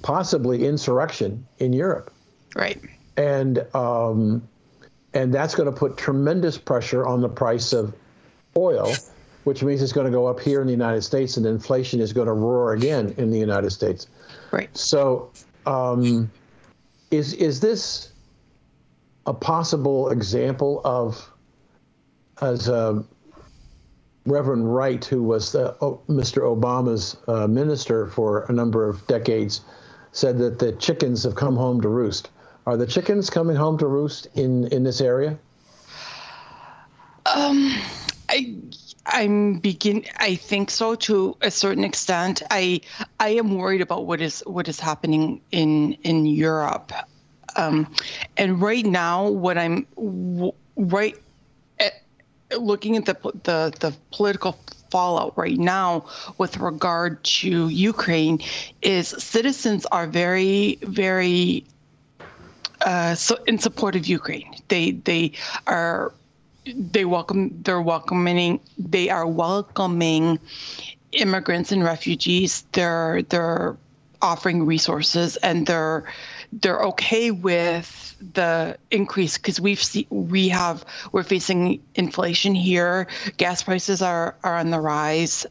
possibly 0.03 0.67
insurrection 0.67 1.47
in 1.59 1.73
Europe, 1.73 2.13
right? 2.55 2.81
And 3.17 3.67
um, 3.75 4.49
and 5.15 5.33
that's 5.33 5.55
going 5.55 5.71
to 5.71 5.77
put 5.77 5.97
tremendous 5.97 6.57
pressure 6.57 7.07
on 7.07 7.21
the 7.21 7.29
price 7.29 7.73
of 7.73 7.95
oil, 8.57 8.95
which 9.45 9.63
means 9.63 9.83
it's 9.83 9.93
going 9.93 10.07
to 10.07 10.13
go 10.13 10.27
up 10.27 10.41
here 10.41 10.61
in 10.61 10.67
the 10.67 10.73
United 10.73 11.03
States, 11.03 11.37
and 11.37 11.45
inflation 11.45 12.01
is 12.01 12.13
going 12.13 12.27
to 12.27 12.33
roar 12.33 12.73
again 12.73 13.15
in 13.19 13.31
the 13.31 13.39
United 13.39 13.71
States. 13.71 14.07
Right. 14.51 14.75
So, 14.77 15.31
um, 15.67 16.31
is 17.11 17.35
is 17.35 17.61
this 17.61 18.13
a 19.29 19.35
possible 19.35 20.09
example 20.09 20.81
of, 20.87 21.31
as 22.41 22.67
uh, 22.67 23.03
Reverend 24.25 24.75
Wright, 24.75 25.05
who 25.05 25.23
was 25.23 25.53
the, 25.53 25.77
oh, 25.83 26.01
Mr. 26.09 26.43
Obama's 26.43 27.19
uh, 27.29 27.47
minister 27.47 28.07
for 28.07 28.47
a 28.49 28.53
number 28.53 28.89
of 28.89 29.07
decades, 29.07 29.61
said 30.13 30.39
that 30.39 30.59
the 30.59 30.73
chickens 30.73 31.25
have 31.25 31.35
come 31.35 31.57
home 31.57 31.83
to 31.83 31.91
roost. 31.91 32.31
Are 32.67 32.79
the 32.79 32.87
chickens 32.87 33.29
coming 33.29 33.55
home 33.55 33.77
to 33.79 33.87
roost 33.87 34.29
in, 34.35 34.67
in 34.69 34.83
this 34.83 35.03
area? 35.03 35.39
Um, 37.27 37.75
I 38.31 38.57
I'm 39.05 39.59
begin. 39.59 40.05
I 40.17 40.37
think 40.37 40.71
so 40.71 40.95
to 40.95 41.37
a 41.43 41.51
certain 41.51 41.85
extent. 41.85 42.43
I 42.51 42.81
I 43.21 43.31
am 43.31 43.57
worried 43.57 43.83
about 43.83 44.07
what 44.07 44.23
is 44.23 44.43
what 44.47 44.69
is 44.69 44.81
happening 44.81 45.43
in 45.51 45.95
in 46.03 46.25
Europe. 46.25 46.93
Um, 47.59 47.93
and 48.37 48.63
right 48.63 48.87
now, 48.87 49.29
what 49.29 49.59
I'm 49.59 49.87
w- 49.97 50.53
right 50.77 51.17
at, 51.81 51.93
looking 52.59 52.97
at 52.97 53.05
the, 53.05 53.15
the 53.43 53.75
the 53.81 53.95
political 54.13 54.57
fallout 54.91 55.37
right 55.37 55.59
now 55.59 56.07
with 56.39 56.57
regard 56.57 57.23
to 57.23 57.69
Ukraine 57.69 58.41
is 58.81 59.09
citizens 59.09 59.85
are 59.87 60.07
very 60.07 60.79
very 60.83 61.65
uh, 62.81 63.15
so 63.15 63.37
in 63.47 63.59
support 63.59 63.97
of 63.97 64.07
Ukraine. 64.07 64.55
They 64.69 64.93
they 64.93 65.33
are 65.67 66.15
they 66.65 67.05
welcome 67.05 67.61
they're 67.63 67.83
welcoming 67.83 68.61
they 68.79 69.11
are 69.11 69.27
welcoming 69.27 70.39
immigrants 71.13 71.73
and 71.73 71.83
refugees. 71.83 72.65
They're 72.73 73.23
they're 73.23 73.77
offering 74.23 74.67
resources 74.67 75.37
and 75.37 75.67
they're 75.67 76.05
they're 76.53 76.81
okay 76.81 77.31
with 77.31 78.17
the 78.21 78.77
increase 78.91 79.37
because 79.39 79.61
we've 79.61 79.83
see, 79.83 80.07
we 80.11 80.49
have 80.49 80.85
we're 81.13 81.23
facing 81.23 81.83
inflation 81.95 82.55
here. 82.55 83.07
Gas 83.37 83.63
prices 83.63 84.03
are 84.03 84.37
are 84.43 84.57
on 84.57 84.71
the 84.71 84.81
rise. 84.81 85.47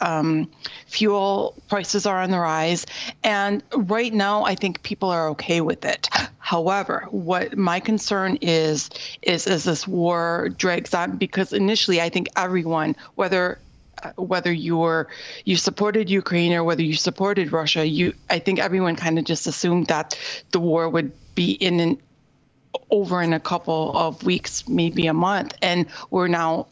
Um, 0.00 0.50
fuel 0.86 1.54
prices 1.68 2.06
are 2.06 2.22
on 2.22 2.30
the 2.30 2.38
rise, 2.38 2.86
and 3.22 3.62
right 3.74 4.12
now 4.12 4.44
I 4.44 4.54
think 4.54 4.82
people 4.82 5.10
are 5.10 5.28
okay 5.30 5.60
with 5.60 5.84
it. 5.84 6.08
However, 6.38 7.06
what 7.10 7.56
my 7.56 7.80
concern 7.80 8.38
is 8.40 8.88
is 9.20 9.46
as 9.46 9.64
this 9.64 9.86
war 9.86 10.48
drags 10.56 10.94
on 10.94 11.16
because 11.16 11.52
initially 11.52 12.00
I 12.00 12.08
think 12.08 12.28
everyone, 12.36 12.96
whether 13.14 13.58
Uh, 14.02 14.10
whether 14.16 14.52
you 14.52 14.76
were 14.76 15.08
you 15.44 15.56
supported 15.56 16.10
Ukraine 16.10 16.52
or 16.52 16.64
whether 16.64 16.82
you 16.82 16.94
supported 16.94 17.52
Russia, 17.52 17.86
you 17.86 18.14
I 18.30 18.38
think 18.38 18.58
everyone 18.58 18.96
kind 18.96 19.18
of 19.18 19.24
just 19.24 19.46
assumed 19.46 19.86
that 19.86 20.18
the 20.50 20.60
war 20.60 20.88
would 20.88 21.12
be 21.34 21.52
in 21.52 21.80
an 21.80 22.02
over 22.90 23.22
in 23.22 23.32
a 23.32 23.40
couple 23.40 23.96
of 23.96 24.22
weeks, 24.24 24.68
maybe 24.68 25.06
a 25.06 25.14
month, 25.14 25.54
and 25.62 25.86
we're 26.10 26.28
now 26.28 26.66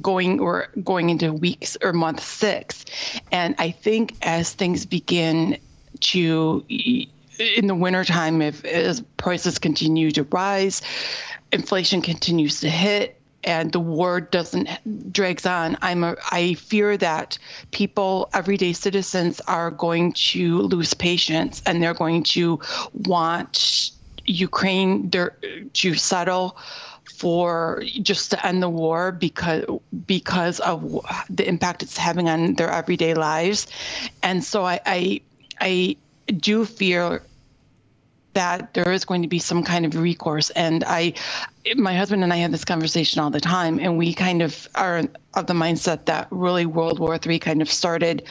going 0.00 0.40
or 0.40 0.68
going 0.84 1.10
into 1.10 1.32
weeks 1.32 1.76
or 1.82 1.92
month 1.92 2.22
six, 2.22 2.84
and 3.32 3.54
I 3.58 3.70
think 3.70 4.14
as 4.22 4.52
things 4.52 4.86
begin 4.86 5.58
to 6.00 6.64
in 6.68 7.66
the 7.66 7.74
wintertime, 7.74 8.42
if 8.42 8.64
as 8.64 9.00
prices 9.16 9.58
continue 9.58 10.10
to 10.12 10.22
rise, 10.24 10.82
inflation 11.52 12.02
continues 12.02 12.60
to 12.60 12.70
hit, 12.70 13.20
and 13.46 13.72
the 13.72 13.80
war 13.80 14.20
doesn't 14.20 14.68
drags 15.12 15.46
on. 15.46 15.78
I'm 15.80 16.04
a, 16.04 16.16
i 16.30 16.54
fear 16.54 16.96
that 16.98 17.38
people 17.70 18.28
everyday 18.34 18.72
citizens 18.72 19.40
are 19.46 19.70
going 19.70 20.12
to 20.12 20.58
lose 20.62 20.92
patience 20.92 21.62
and 21.64 21.82
they're 21.82 21.94
going 21.94 22.24
to 22.24 22.60
want 22.92 23.92
ukraine 24.26 25.10
to 25.10 25.94
settle 25.94 26.56
for 27.04 27.82
just 28.02 28.30
to 28.32 28.46
end 28.46 28.62
the 28.62 28.68
war 28.68 29.12
because 29.12 29.64
because 30.06 30.60
of 30.60 31.00
the 31.30 31.48
impact 31.48 31.82
it's 31.82 31.96
having 31.96 32.28
on 32.28 32.54
their 32.54 32.70
everyday 32.70 33.14
lives. 33.14 33.66
And 34.22 34.44
so 34.44 34.64
i 34.64 34.80
i, 34.84 35.20
I 35.60 35.96
do 36.32 36.64
fear 36.64 37.22
that 38.36 38.74
there 38.74 38.92
is 38.92 39.06
going 39.06 39.22
to 39.22 39.28
be 39.28 39.38
some 39.38 39.62
kind 39.62 39.86
of 39.86 39.96
recourse. 39.96 40.50
And 40.50 40.84
I, 40.86 41.14
my 41.74 41.94
husband 41.96 42.22
and 42.22 42.30
I 42.30 42.36
have 42.36 42.52
this 42.52 42.66
conversation 42.66 43.22
all 43.22 43.30
the 43.30 43.40
time, 43.40 43.80
and 43.80 43.96
we 43.96 44.12
kind 44.12 44.42
of 44.42 44.68
are 44.74 45.04
of 45.32 45.46
the 45.46 45.54
mindset 45.54 46.04
that 46.04 46.28
really 46.30 46.66
World 46.66 46.98
War 46.98 47.18
III 47.24 47.38
kind 47.38 47.62
of 47.62 47.70
started 47.70 48.24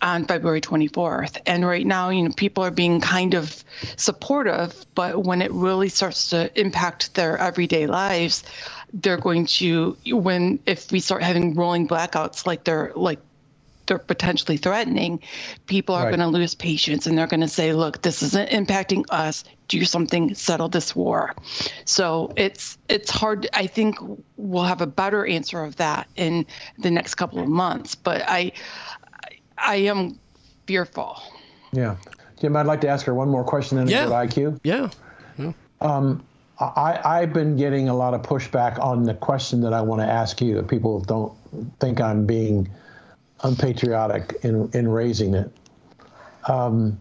on 0.00 0.24
February 0.24 0.62
24th. 0.62 1.38
And 1.44 1.66
right 1.66 1.86
now, 1.86 2.08
you 2.08 2.22
know, 2.22 2.30
people 2.34 2.64
are 2.64 2.70
being 2.70 3.02
kind 3.02 3.34
of 3.34 3.62
supportive, 3.96 4.86
but 4.94 5.22
when 5.22 5.42
it 5.42 5.52
really 5.52 5.90
starts 5.90 6.30
to 6.30 6.50
impact 6.58 7.14
their 7.14 7.36
everyday 7.36 7.86
lives, 7.86 8.44
they're 8.94 9.18
going 9.18 9.44
to 9.46 9.98
when 10.06 10.60
if 10.64 10.90
we 10.90 11.00
start 11.00 11.22
having 11.22 11.54
rolling 11.54 11.88
blackouts 11.88 12.46
like 12.46 12.64
they're 12.64 12.92
like 12.96 13.20
they're 13.92 13.98
potentially 13.98 14.56
threatening, 14.56 15.20
people 15.66 15.94
are 15.94 16.04
Right. 16.04 16.16
going 16.16 16.20
to 16.32 16.38
lose 16.38 16.54
patience 16.54 17.06
and 17.06 17.16
they're 17.18 17.26
going 17.26 17.40
to 17.42 17.48
say, 17.48 17.74
"Look, 17.74 18.00
this 18.00 18.22
isn't 18.22 18.48
impacting 18.48 19.04
us. 19.10 19.44
Do 19.68 19.84
something, 19.84 20.34
settle 20.34 20.70
this 20.70 20.96
war." 20.96 21.34
So 21.84 22.32
it's 22.36 22.78
it's 22.88 23.10
hard. 23.10 23.48
I 23.52 23.66
think 23.66 23.98
we'll 24.38 24.64
have 24.64 24.80
a 24.80 24.86
better 24.86 25.26
answer 25.26 25.62
of 25.62 25.76
that 25.76 26.08
in 26.16 26.46
the 26.78 26.90
next 26.90 27.16
couple 27.16 27.38
of 27.40 27.48
months. 27.48 27.94
But 27.94 28.22
I 28.26 28.52
I 29.58 29.76
am 29.76 30.18
fearful. 30.66 31.22
Yeah. 31.72 31.96
Jim, 32.40 32.56
I'd 32.56 32.66
like 32.66 32.80
to 32.80 32.88
ask 32.88 33.04
her 33.06 33.14
one 33.14 33.28
more 33.28 33.44
question 33.44 33.76
then 33.76 33.88
Yeah. 33.88 34.06
about 34.06 34.28
IQ. 34.30 34.58
Yeah. 34.64 34.88
Um, 35.82 36.22
I, 36.60 37.00
I've 37.04 37.32
been 37.32 37.56
getting 37.56 37.88
a 37.88 37.94
lot 37.94 38.14
of 38.14 38.22
pushback 38.22 38.78
on 38.78 39.02
the 39.02 39.14
question 39.14 39.60
that 39.62 39.72
I 39.72 39.80
want 39.82 40.00
to 40.00 40.06
ask 40.06 40.40
you. 40.40 40.54
That 40.54 40.68
people 40.68 41.00
don't 41.00 41.32
think 41.80 42.00
I'm 42.00 42.24
being 42.24 42.68
unpatriotic 43.42 44.38
in, 44.42 44.70
in 44.72 44.88
raising 44.88 45.34
it. 45.34 45.50
Um, 46.48 46.98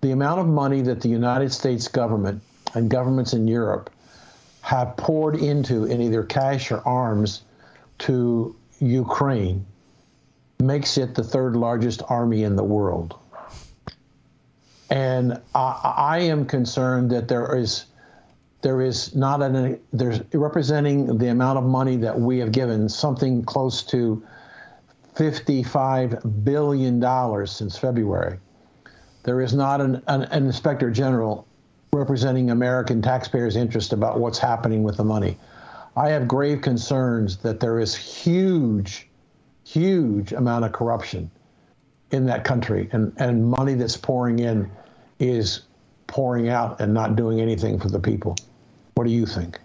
the 0.00 0.12
amount 0.12 0.40
of 0.40 0.46
money 0.46 0.80
that 0.82 1.00
the 1.00 1.08
United 1.08 1.52
States 1.52 1.88
government 1.88 2.42
and 2.74 2.90
governments 2.90 3.32
in 3.32 3.48
Europe 3.48 3.90
have 4.62 4.96
poured 4.96 5.36
into 5.36 5.84
in 5.84 6.00
either 6.00 6.22
cash 6.22 6.70
or 6.70 6.86
arms 6.86 7.42
to 7.98 8.54
Ukraine 8.80 9.66
makes 10.60 10.98
it 10.98 11.14
the 11.14 11.24
third 11.24 11.56
largest 11.56 12.02
army 12.08 12.42
in 12.42 12.56
the 12.56 12.64
world. 12.64 13.18
And 14.90 15.40
I, 15.54 15.94
I 15.96 16.18
am 16.20 16.46
concerned 16.46 17.10
that 17.10 17.28
there 17.28 17.56
is 17.56 17.86
there 18.60 18.80
is 18.82 19.14
not 19.14 19.40
an 19.40 19.78
there's 19.92 20.20
representing 20.32 21.18
the 21.18 21.28
amount 21.28 21.58
of 21.58 21.64
money 21.64 21.96
that 21.96 22.18
we 22.18 22.38
have 22.38 22.50
given 22.50 22.88
something 22.88 23.44
close 23.44 23.82
to 23.84 24.22
55 25.18 26.44
billion 26.44 27.00
dollars 27.00 27.50
since 27.50 27.76
February. 27.76 28.38
There 29.24 29.40
is 29.40 29.52
not 29.52 29.80
an, 29.80 30.00
an, 30.06 30.22
an 30.22 30.46
inspector 30.46 30.92
general 30.92 31.44
representing 31.92 32.50
American 32.50 33.02
taxpayers' 33.02 33.56
interest 33.56 33.92
about 33.92 34.20
what's 34.20 34.38
happening 34.38 34.84
with 34.84 34.96
the 34.96 35.04
money. 35.04 35.36
I 35.96 36.10
have 36.10 36.28
grave 36.28 36.60
concerns 36.60 37.38
that 37.38 37.58
there 37.58 37.80
is 37.80 37.96
huge, 37.96 39.08
huge 39.64 40.32
amount 40.32 40.64
of 40.64 40.70
corruption 40.70 41.28
in 42.12 42.24
that 42.26 42.44
country, 42.44 42.88
and, 42.92 43.12
and 43.16 43.44
money 43.50 43.74
that's 43.74 43.96
pouring 43.96 44.38
in 44.38 44.70
is 45.18 45.62
pouring 46.06 46.48
out 46.48 46.80
and 46.80 46.94
not 46.94 47.16
doing 47.16 47.40
anything 47.40 47.80
for 47.80 47.88
the 47.88 47.98
people. 47.98 48.36
What 48.94 49.04
do 49.04 49.10
you 49.10 49.26
think? 49.26 49.58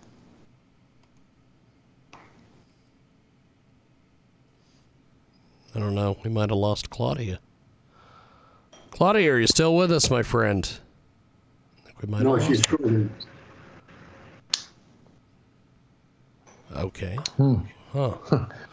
I 5.76 5.80
don't 5.80 5.96
know. 5.96 6.18
We 6.24 6.30
might 6.30 6.50
have 6.50 6.58
lost 6.58 6.90
Claudia. 6.90 7.40
Claudia, 8.92 9.34
are 9.34 9.40
you 9.40 9.48
still 9.48 9.76
with 9.76 9.92
us, 9.92 10.10
my 10.10 10.22
friend? 10.22 10.70
I 11.80 11.86
think 11.86 12.02
we 12.02 12.08
might 12.10 12.22
No, 12.22 12.36
have 12.36 12.44
she's 12.48 12.60
lost. 12.60 12.70
true. 12.70 13.10
Okay. 16.76 17.18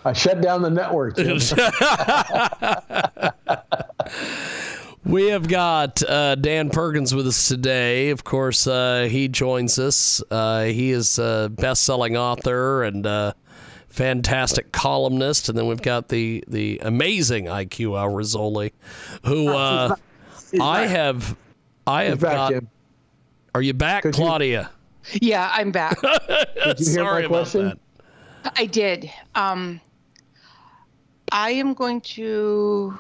I 0.04 0.12
shut 0.12 0.40
down 0.40 0.62
the 0.62 0.71
network. 0.71 1.16
We 5.02 5.28
have 5.28 5.49
got 5.49 6.02
uh, 6.02 6.35
Dan 6.35 6.69
Perkins 6.69 7.14
with 7.14 7.26
us 7.26 7.49
today. 7.49 8.11
Of 8.11 8.23
course, 8.23 8.66
uh, 8.66 9.09
he 9.11 9.28
joins 9.28 9.78
us. 9.78 10.23
Uh, 10.30 10.64
he 10.64 10.90
is 10.90 11.19
a 11.19 11.50
best-selling 11.52 12.19
author 12.19 12.85
and 12.85 13.07
uh, 13.07 13.33
fantastic 13.90 14.73
columnist. 14.73 15.49
And 15.49 15.59
then 15.59 15.66
we've 15.66 15.82
got 15.82 16.09
the 16.09 16.42
the 16.49 16.78
amazing 16.82 17.44
IQ 17.47 17.99
Al 17.99 18.09
Rassolli, 18.11 18.73
who 19.26 19.49
uh, 19.49 19.94
He's 20.50 20.61
I 20.61 20.87
back. 20.87 20.90
have 20.97 21.37
I 21.87 22.04
have 22.04 22.20
back, 22.20 22.32
got. 22.35 22.52
Jim. 22.52 22.68
Are 23.54 23.62
you 23.62 23.75
back, 23.75 24.02
Could 24.04 24.16
you- 24.16 24.25
Claudia? 24.25 24.70
Yeah, 25.20 25.50
I'm 25.52 25.73
back. 25.73 26.00
Did 26.02 26.78
you 26.80 26.87
hear 26.87 26.94
Sorry 26.94 27.23
my 27.23 27.26
about 27.26 27.28
question? 27.28 27.64
that. 28.44 28.52
I 28.56 28.66
did. 28.66 29.11
Um, 29.34 29.80
I 31.32 31.50
am 31.50 31.75
going 31.75 32.00
to 32.02 32.99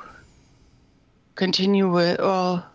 continue 1.34 1.88
with 1.90 2.18
well, 2.18 2.66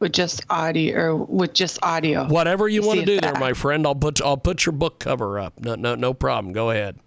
with 0.00 0.12
just 0.12 0.44
audio 0.50 0.96
or 0.98 1.16
with 1.16 1.54
just 1.54 1.78
audio. 1.82 2.26
Whatever 2.28 2.68
you 2.68 2.82
want 2.82 3.00
to 3.00 3.06
do 3.06 3.14
if 3.14 3.20
there, 3.22 3.32
that- 3.32 3.40
my 3.40 3.52
friend. 3.52 3.86
I'll 3.86 3.94
put 3.94 4.20
I'll 4.20 4.36
put 4.36 4.66
your 4.66 4.72
book 4.74 4.98
cover 4.98 5.38
up. 5.38 5.60
No 5.60 5.74
no 5.76 5.94
no 5.94 6.12
problem. 6.12 6.52
Go 6.52 6.70
ahead. 6.70 6.98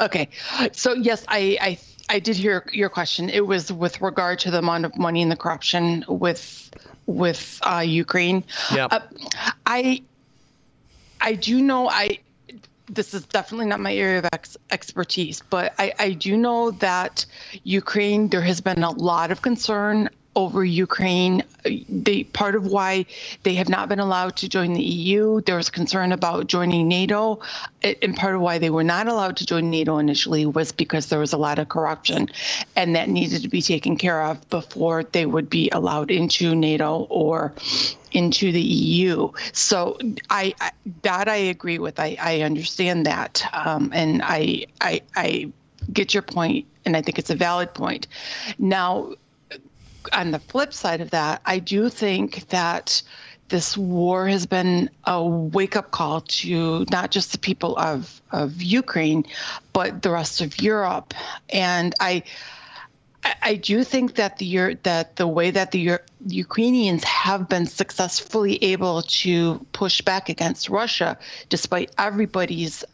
Okay, 0.00 0.28
so 0.72 0.92
yes, 0.94 1.24
I, 1.28 1.58
I 1.60 1.78
I 2.08 2.18
did 2.20 2.36
hear 2.36 2.64
your 2.72 2.88
question. 2.88 3.28
It 3.28 3.46
was 3.46 3.72
with 3.72 4.00
regard 4.00 4.38
to 4.40 4.50
the 4.50 4.58
amount 4.58 4.84
of 4.84 4.96
money 4.96 5.22
and 5.22 5.30
the 5.30 5.36
corruption 5.36 6.04
with 6.08 6.70
with 7.06 7.58
uh, 7.62 7.78
Ukraine. 7.78 8.44
Yep. 8.72 8.92
Uh, 8.92 9.00
I 9.66 10.02
I 11.20 11.34
do 11.34 11.60
know 11.60 11.88
I 11.88 12.20
this 12.90 13.12
is 13.12 13.24
definitely 13.26 13.66
not 13.66 13.80
my 13.80 13.94
area 13.94 14.20
of 14.20 14.26
ex- 14.32 14.56
expertise, 14.70 15.42
but 15.50 15.74
I, 15.78 15.92
I 15.98 16.12
do 16.12 16.36
know 16.36 16.70
that 16.72 17.26
Ukraine 17.64 18.28
there 18.28 18.40
has 18.40 18.62
been 18.62 18.82
a 18.82 18.90
lot 18.90 19.30
of 19.30 19.42
concern 19.42 20.08
over 20.38 20.64
Ukraine. 20.64 21.42
They 21.88 22.22
part 22.22 22.54
of 22.54 22.64
why 22.64 23.06
they 23.42 23.54
have 23.54 23.68
not 23.68 23.88
been 23.88 23.98
allowed 23.98 24.36
to 24.36 24.48
join 24.48 24.72
the 24.72 24.82
EU. 24.82 25.40
There 25.40 25.56
was 25.56 25.68
concern 25.68 26.12
about 26.12 26.46
joining 26.46 26.86
NATO, 26.86 27.40
and 27.82 28.16
part 28.16 28.36
of 28.36 28.40
why 28.40 28.58
they 28.58 28.70
were 28.70 28.84
not 28.84 29.08
allowed 29.08 29.36
to 29.38 29.44
join 29.44 29.68
NATO 29.68 29.98
initially 29.98 30.46
was 30.46 30.70
because 30.70 31.06
there 31.06 31.18
was 31.18 31.32
a 31.32 31.36
lot 31.36 31.58
of 31.58 31.68
corruption, 31.68 32.28
and 32.76 32.94
that 32.94 33.08
needed 33.08 33.42
to 33.42 33.48
be 33.48 33.60
taken 33.60 33.96
care 33.96 34.22
of 34.22 34.48
before 34.48 35.02
they 35.02 35.26
would 35.26 35.50
be 35.50 35.68
allowed 35.70 36.08
into 36.08 36.54
NATO 36.54 37.08
or 37.10 37.52
into 38.12 38.52
the 38.52 38.62
EU. 38.62 39.32
So 39.52 39.98
I, 40.30 40.54
I 40.60 40.70
that 41.02 41.28
I 41.28 41.36
agree 41.36 41.80
with. 41.80 41.98
I, 41.98 42.16
I 42.20 42.42
understand 42.42 43.06
that, 43.06 43.44
um, 43.52 43.90
and 43.92 44.22
I, 44.22 44.66
I 44.80 45.02
I 45.16 45.50
get 45.92 46.14
your 46.14 46.22
point, 46.22 46.64
and 46.84 46.96
I 46.96 47.02
think 47.02 47.18
it's 47.18 47.30
a 47.30 47.34
valid 47.34 47.74
point. 47.74 48.06
Now, 48.60 49.14
on 50.12 50.30
the 50.30 50.38
flip 50.38 50.72
side 50.72 51.00
of 51.00 51.10
that, 51.10 51.42
I 51.44 51.58
do 51.58 51.88
think 51.88 52.48
that 52.48 53.02
this 53.48 53.76
war 53.76 54.28
has 54.28 54.46
been 54.46 54.90
a 55.04 55.24
wake 55.26 55.74
up 55.76 55.90
call 55.90 56.20
to 56.20 56.84
not 56.90 57.10
just 57.10 57.32
the 57.32 57.38
people 57.38 57.76
of, 57.78 58.20
of 58.30 58.60
Ukraine, 58.62 59.24
but 59.72 60.02
the 60.02 60.10
rest 60.10 60.40
of 60.40 60.60
Europe. 60.60 61.14
And 61.48 61.94
I, 61.98 62.24
I- 63.42 63.54
do 63.56 63.84
think 63.84 64.16
that 64.16 64.38
the 64.38 64.74
that 64.82 65.16
the 65.16 65.26
way 65.26 65.50
that 65.50 65.70
the 65.72 65.98
Ukrainians 66.26 67.04
have 67.04 67.48
been 67.48 67.66
successfully 67.66 68.62
able 68.62 69.02
to 69.02 69.66
push 69.72 70.02
back 70.02 70.28
against 70.28 70.68
Russia, 70.68 71.18
despite 71.48 71.90
everybody's 71.98 72.84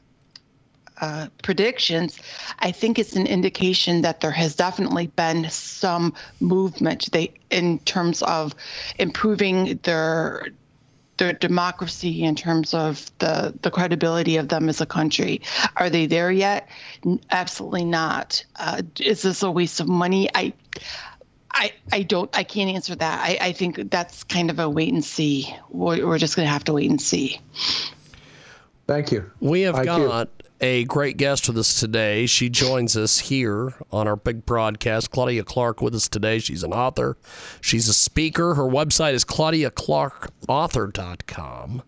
uh, 1.00 1.28
predictions, 1.42 2.18
I 2.58 2.70
think 2.70 2.98
it's 2.98 3.16
an 3.16 3.26
indication 3.26 4.02
that 4.02 4.20
there 4.20 4.30
has 4.30 4.54
definitely 4.54 5.08
been 5.08 5.50
some 5.50 6.14
movement. 6.40 7.10
They 7.12 7.34
in 7.50 7.78
terms 7.80 8.22
of 8.22 8.54
improving 8.98 9.78
their 9.82 10.46
their 11.16 11.32
democracy 11.32 12.24
in 12.24 12.34
terms 12.34 12.74
of 12.74 13.10
the 13.18 13.54
the 13.62 13.70
credibility 13.70 14.36
of 14.36 14.48
them 14.48 14.68
as 14.68 14.80
a 14.80 14.86
country. 14.86 15.42
Are 15.76 15.90
they 15.90 16.06
there 16.06 16.30
yet? 16.30 16.68
Absolutely 17.30 17.84
not. 17.84 18.44
Uh, 18.56 18.82
is 19.00 19.22
this 19.22 19.42
a 19.42 19.50
waste 19.50 19.80
of 19.80 19.88
money? 19.88 20.28
I. 20.34 20.52
I, 21.56 21.72
I 21.92 22.02
don't 22.02 22.36
I 22.36 22.42
can't 22.42 22.68
answer 22.68 22.96
that. 22.96 23.20
I, 23.20 23.38
I 23.40 23.52
think 23.52 23.88
that's 23.88 24.24
kind 24.24 24.50
of 24.50 24.58
a 24.58 24.68
wait 24.68 24.92
and 24.92 25.04
see. 25.04 25.54
We're, 25.70 26.04
we're 26.04 26.18
just 26.18 26.34
going 26.34 26.46
to 26.46 26.52
have 26.52 26.64
to 26.64 26.72
wait 26.72 26.90
and 26.90 27.00
see. 27.00 27.40
Thank 28.88 29.12
you. 29.12 29.30
We 29.38 29.60
have 29.60 29.76
IQ. 29.76 29.84
got 29.84 30.28
a 30.60 30.84
great 30.84 31.16
guest 31.16 31.48
with 31.48 31.58
us 31.58 31.80
today. 31.80 32.26
She 32.26 32.48
joins 32.48 32.96
us 32.96 33.18
here 33.18 33.74
on 33.90 34.06
our 34.06 34.14
big 34.16 34.46
broadcast. 34.46 35.10
Claudia 35.10 35.42
Clark 35.44 35.82
with 35.82 35.94
us 35.94 36.08
today. 36.08 36.38
She's 36.38 36.62
an 36.62 36.72
author, 36.72 37.16
she's 37.60 37.88
a 37.88 37.94
speaker. 37.94 38.54
Her 38.54 38.64
website 38.64 39.14
is 39.14 39.24
claudiaclarkauthor.com. 39.24 41.82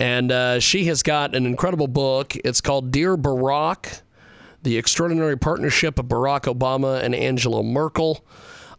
And 0.00 0.30
uh, 0.30 0.60
she 0.60 0.84
has 0.84 1.02
got 1.02 1.34
an 1.34 1.44
incredible 1.44 1.88
book. 1.88 2.36
It's 2.36 2.60
called 2.60 2.92
Dear 2.92 3.16
Barack 3.16 4.02
The 4.62 4.78
Extraordinary 4.78 5.36
Partnership 5.36 5.98
of 5.98 6.06
Barack 6.06 6.42
Obama 6.42 7.02
and 7.02 7.16
Angela 7.16 7.64
Merkel. 7.64 8.24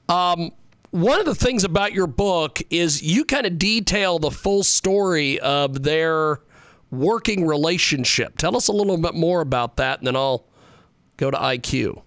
Um, 0.07 0.53
one 0.91 1.19
of 1.19 1.25
the 1.25 1.35
things 1.35 1.63
about 1.63 1.93
your 1.93 2.07
book 2.07 2.61
is 2.69 3.03
you 3.03 3.25
kind 3.25 3.45
of 3.45 3.59
detail 3.59 4.17
the 4.17 4.31
full 4.31 4.63
story 4.63 5.39
of 5.39 5.83
their 5.83 6.39
working 6.91 7.45
relationship. 7.45 8.37
Tell 8.37 8.55
us 8.55 8.67
a 8.67 8.71
little 8.71 8.97
bit 8.97 9.15
more 9.15 9.41
about 9.41 9.77
that, 9.77 9.99
and 9.99 10.07
then 10.07 10.15
I'll 10.15 10.45
go 11.17 11.31
to 11.31 11.37
IQ. 11.37 12.01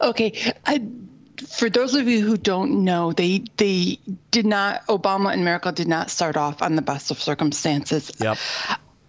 Okay. 0.00 0.52
I, 0.66 0.82
for 1.48 1.70
those 1.70 1.94
of 1.94 2.08
you 2.08 2.24
who 2.24 2.36
don't 2.36 2.84
know, 2.84 3.12
they 3.12 3.44
they 3.56 3.98
did 4.30 4.46
not. 4.46 4.86
Obama 4.86 5.32
and 5.32 5.44
Merkel 5.44 5.72
did 5.72 5.88
not 5.88 6.10
start 6.10 6.36
off 6.36 6.62
on 6.62 6.76
the 6.76 6.82
best 6.82 7.10
of 7.10 7.20
circumstances. 7.20 8.10
Yep. 8.18 8.38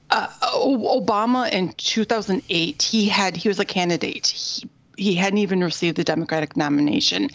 Uh, 0.09 0.27
Obama 0.55 1.49
in 1.49 1.71
2008, 1.73 2.81
he 2.81 3.07
had 3.07 3.37
he 3.37 3.47
was 3.47 3.59
a 3.59 3.65
candidate. 3.65 4.27
He, 4.27 4.69
he 5.01 5.15
hadn't 5.15 5.39
even 5.39 5.63
received 5.63 5.97
the 5.97 6.03
Democratic 6.03 6.55
nomination, 6.55 7.29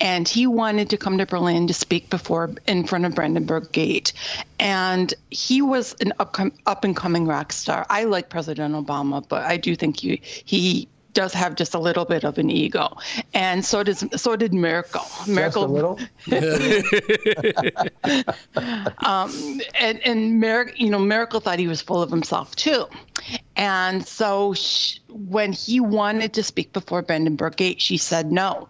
and 0.00 0.28
he 0.28 0.46
wanted 0.46 0.90
to 0.90 0.96
come 0.96 1.18
to 1.18 1.26
Berlin 1.26 1.66
to 1.68 1.74
speak 1.74 2.10
before 2.10 2.50
in 2.66 2.84
front 2.86 3.04
of 3.04 3.14
Brandenburg 3.14 3.70
Gate, 3.72 4.12
and 4.58 5.14
he 5.30 5.62
was 5.62 5.94
an 6.00 6.12
up 6.18 6.36
up 6.66 6.84
and 6.84 6.96
coming 6.96 7.26
rock 7.26 7.52
star. 7.52 7.86
I 7.88 8.04
like 8.04 8.28
President 8.28 8.74
Obama, 8.74 9.26
but 9.26 9.44
I 9.44 9.56
do 9.56 9.76
think 9.76 10.00
he 10.00 10.20
he 10.22 10.88
does 11.12 11.32
have 11.32 11.54
just 11.54 11.74
a 11.74 11.78
little 11.78 12.04
bit 12.04 12.24
of 12.24 12.38
an 12.38 12.50
ego, 12.50 12.96
and 13.32 13.64
so 13.64 13.84
does 13.84 14.04
so 14.16 14.36
did 14.36 14.52
Merkel. 14.52 15.06
Merkel, 15.28 15.46
just 15.46 15.56
a 15.56 15.66
little. 15.66 15.98
um, 19.06 19.60
and 19.80 20.00
and 20.04 20.40
Mer- 20.40 20.72
you 20.76 20.90
know, 20.90 20.98
Merkel 20.98 21.40
thought 21.40 21.58
he 21.58 21.68
was 21.68 21.80
full 21.80 22.02
of 22.02 22.10
himself 22.10 22.54
too, 22.56 22.84
and 23.56 24.06
so 24.06 24.54
she, 24.54 25.00
when 25.08 25.52
he 25.52 25.80
wanted 25.80 26.32
to 26.34 26.42
speak 26.42 26.72
before 26.72 27.02
Brandenburg 27.02 27.56
Gate, 27.56 27.80
she 27.80 27.96
said 27.96 28.32
no, 28.32 28.68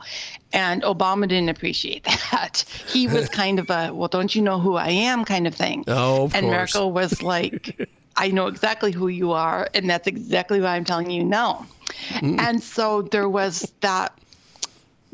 and 0.53 0.83
Obama 0.83 1.29
didn't 1.29 1.49
appreciate 1.49 2.05
that. 2.33 2.64
He 2.87 3.09
was 3.09 3.29
kind 3.42 3.59
of 3.59 3.70
a 3.70 3.92
well, 3.92 4.09
don't 4.09 4.35
you 4.35 4.42
know 4.42 4.59
who 4.59 4.77
I 4.77 4.90
am 4.90 5.25
kind 5.25 5.47
of 5.47 5.55
thing. 5.55 5.85
Oh, 5.87 6.25
of 6.25 6.35
and 6.35 6.47
course. 6.47 6.75
Merkel 6.75 6.92
was 6.92 7.23
like. 7.23 7.88
I 8.16 8.29
know 8.29 8.47
exactly 8.47 8.92
who 8.92 9.09
you 9.09 9.33
are, 9.33 9.68
and 9.75 9.90
that's 9.90 10.07
exactly 10.07 10.61
why 10.61 10.77
I'm 10.77 10.85
telling 10.85 11.11
you 11.11 11.25
no. 11.25 11.66
Mm. 12.11 12.38
And 12.38 12.62
so 12.62 13.03
there 13.03 13.29
was 13.29 13.73
that 13.81 14.16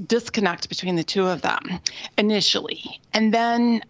disconnect 0.06 0.68
between 0.68 0.96
the 0.96 1.04
two 1.04 1.26
of 1.26 1.40
them 1.40 1.80
initially. 2.18 3.00
And 3.14 3.33
then 3.33 3.83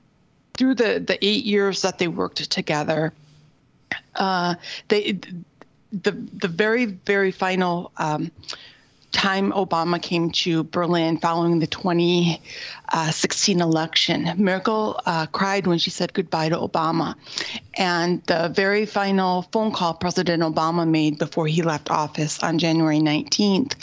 through 0.55 0.77
the, 0.77 1.01
the 1.01 1.19
eight 1.25 1.45
years 1.45 1.83
that 1.83 1.99
they 1.99 2.07
worked 2.07 2.49
together, 2.51 3.13
uh, 4.15 4.55
they 4.89 5.19
the 5.93 6.13
the 6.13 6.49
very 6.49 6.87
very 6.87 7.33
final 7.33 7.93
um, 7.97 8.31
time 9.13 9.53
Obama 9.53 10.01
came 10.01 10.31
to 10.31 10.65
Berlin 10.65 11.19
following 11.19 11.59
the 11.59 11.67
2016 11.67 13.61
election, 13.61 14.33
Merkel 14.37 15.01
uh, 15.05 15.27
cried 15.27 15.67
when 15.67 15.79
she 15.79 15.91
said 15.91 16.15
goodbye 16.15 16.49
to 16.49 16.57
Obama. 16.57 17.15
And 17.77 18.23
the 18.27 18.49
very 18.55 18.87
final 18.87 19.43
phone 19.53 19.73
call 19.73 19.95
President 19.95 20.43
Obama 20.43 20.89
made 20.89 21.19
before 21.19 21.47
he 21.47 21.63
left 21.63 21.91
office 21.91 22.43
on 22.43 22.59
January 22.59 23.01
19th 23.01 23.75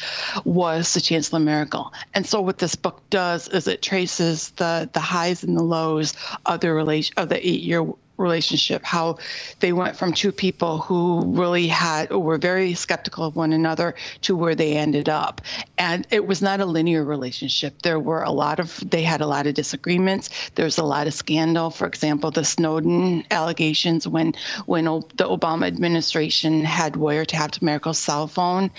was 0.45 0.93
to 0.93 1.01
Chancellor 1.01 1.39
Merkel. 1.39 1.93
And 2.13 2.25
so 2.25 2.41
what 2.41 2.59
this 2.59 2.75
book 2.75 3.01
does 3.09 3.47
is 3.49 3.67
it 3.67 3.81
traces 3.81 4.51
the, 4.51 4.89
the 4.93 4.99
highs 4.99 5.43
and 5.43 5.57
the 5.57 5.63
lows 5.63 6.13
of 6.45 6.59
the 6.61 6.71
relation 6.73 7.13
of 7.17 7.29
the 7.29 7.47
eight-year 7.47 7.85
relationship, 8.17 8.83
how 8.83 9.17
they 9.59 9.73
went 9.73 9.95
from 9.95 10.13
two 10.13 10.31
people 10.31 10.79
who 10.79 11.23
really 11.25 11.67
had 11.67 12.11
or 12.11 12.19
were 12.19 12.37
very 12.37 12.73
skeptical 12.73 13.25
of 13.25 13.35
one 13.35 13.53
another 13.53 13.95
to 14.21 14.35
where 14.35 14.55
they 14.55 14.75
ended 14.75 15.07
up. 15.07 15.41
And 15.77 16.07
it 16.11 16.25
was 16.25 16.41
not 16.41 16.59
a 16.59 16.65
linear 16.65 17.03
relationship. 17.03 17.81
There 17.81 17.99
were 17.99 18.23
a 18.23 18.31
lot 18.31 18.59
of 18.59 18.83
they 18.89 19.03
had 19.03 19.21
a 19.21 19.27
lot 19.27 19.47
of 19.47 19.53
disagreements. 19.53 20.29
There 20.55 20.65
was 20.65 20.77
a 20.77 20.83
lot 20.83 21.07
of 21.07 21.13
scandal. 21.13 21.69
For 21.69 21.87
example, 21.87 22.31
the 22.31 22.43
Snowden 22.45 23.23
allegations 23.31 24.07
when 24.07 24.33
when 24.65 24.85
the 24.85 25.27
Obama 25.27 25.67
administration 25.67 26.63
had 26.63 26.93
wiretapped 26.93 27.61
Merkel's 27.61 27.99
cell 27.99 28.27
phone. 28.27 28.71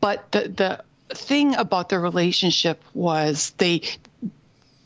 But 0.00 0.30
the 0.32 0.48
the 0.48 0.84
thing 1.14 1.54
about 1.54 1.88
their 1.88 2.00
relationship 2.00 2.82
was 2.92 3.50
they 3.56 3.82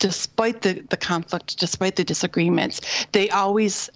despite 0.03 0.63
the, 0.63 0.85
the 0.91 0.97
conflict, 0.97 1.61
despite 1.61 1.95
the 1.95 2.03
disagreements, 2.03 2.81
they 3.13 3.31
always, 3.31 3.89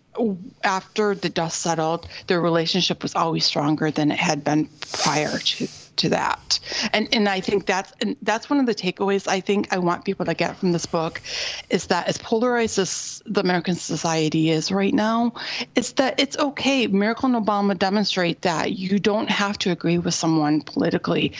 after 0.63 1.17
the 1.17 1.29
dust 1.29 1.61
settled, 1.61 2.07
their 2.29 2.41
relationship 2.41 3.03
was 3.03 3.17
always 3.17 3.45
stronger 3.45 3.91
than 3.91 4.13
it 4.13 4.19
had 4.19 4.45
been 4.45 4.69
prior 4.93 5.37
to 5.37 5.67
to 5.97 6.11
that. 6.11 6.61
And 6.93 7.09
and 7.13 7.27
I 7.27 7.41
think 7.41 7.65
that's 7.65 7.91
that's 8.21 8.51
one 8.51 8.61
of 8.61 8.67
the 8.67 8.75
takeaways 8.75 9.27
I 9.27 9.41
think 9.41 9.73
I 9.73 9.79
want 9.79 10.05
people 10.05 10.27
to 10.27 10.35
get 10.35 10.57
from 10.59 10.73
this 10.73 10.85
book 10.85 11.23
is 11.71 11.87
that 11.87 12.07
as 12.07 12.19
polarized 12.19 12.79
as 12.79 13.23
the 13.25 13.41
American 13.41 13.75
society 13.75 14.51
is 14.51 14.71
right 14.71 14.93
now, 14.93 15.33
it's 15.75 15.93
that 15.93 16.21
it's 16.21 16.37
okay. 16.37 16.87
Merkel 16.87 17.35
and 17.35 17.47
Obama 17.47 17.77
demonstrate 17.79 18.43
that 18.43 18.73
you 18.73 18.99
don't 18.99 19.31
have 19.31 19.57
to 19.61 19.71
agree 19.71 19.97
with 19.97 20.13
someone 20.13 20.61
politically 20.61 21.33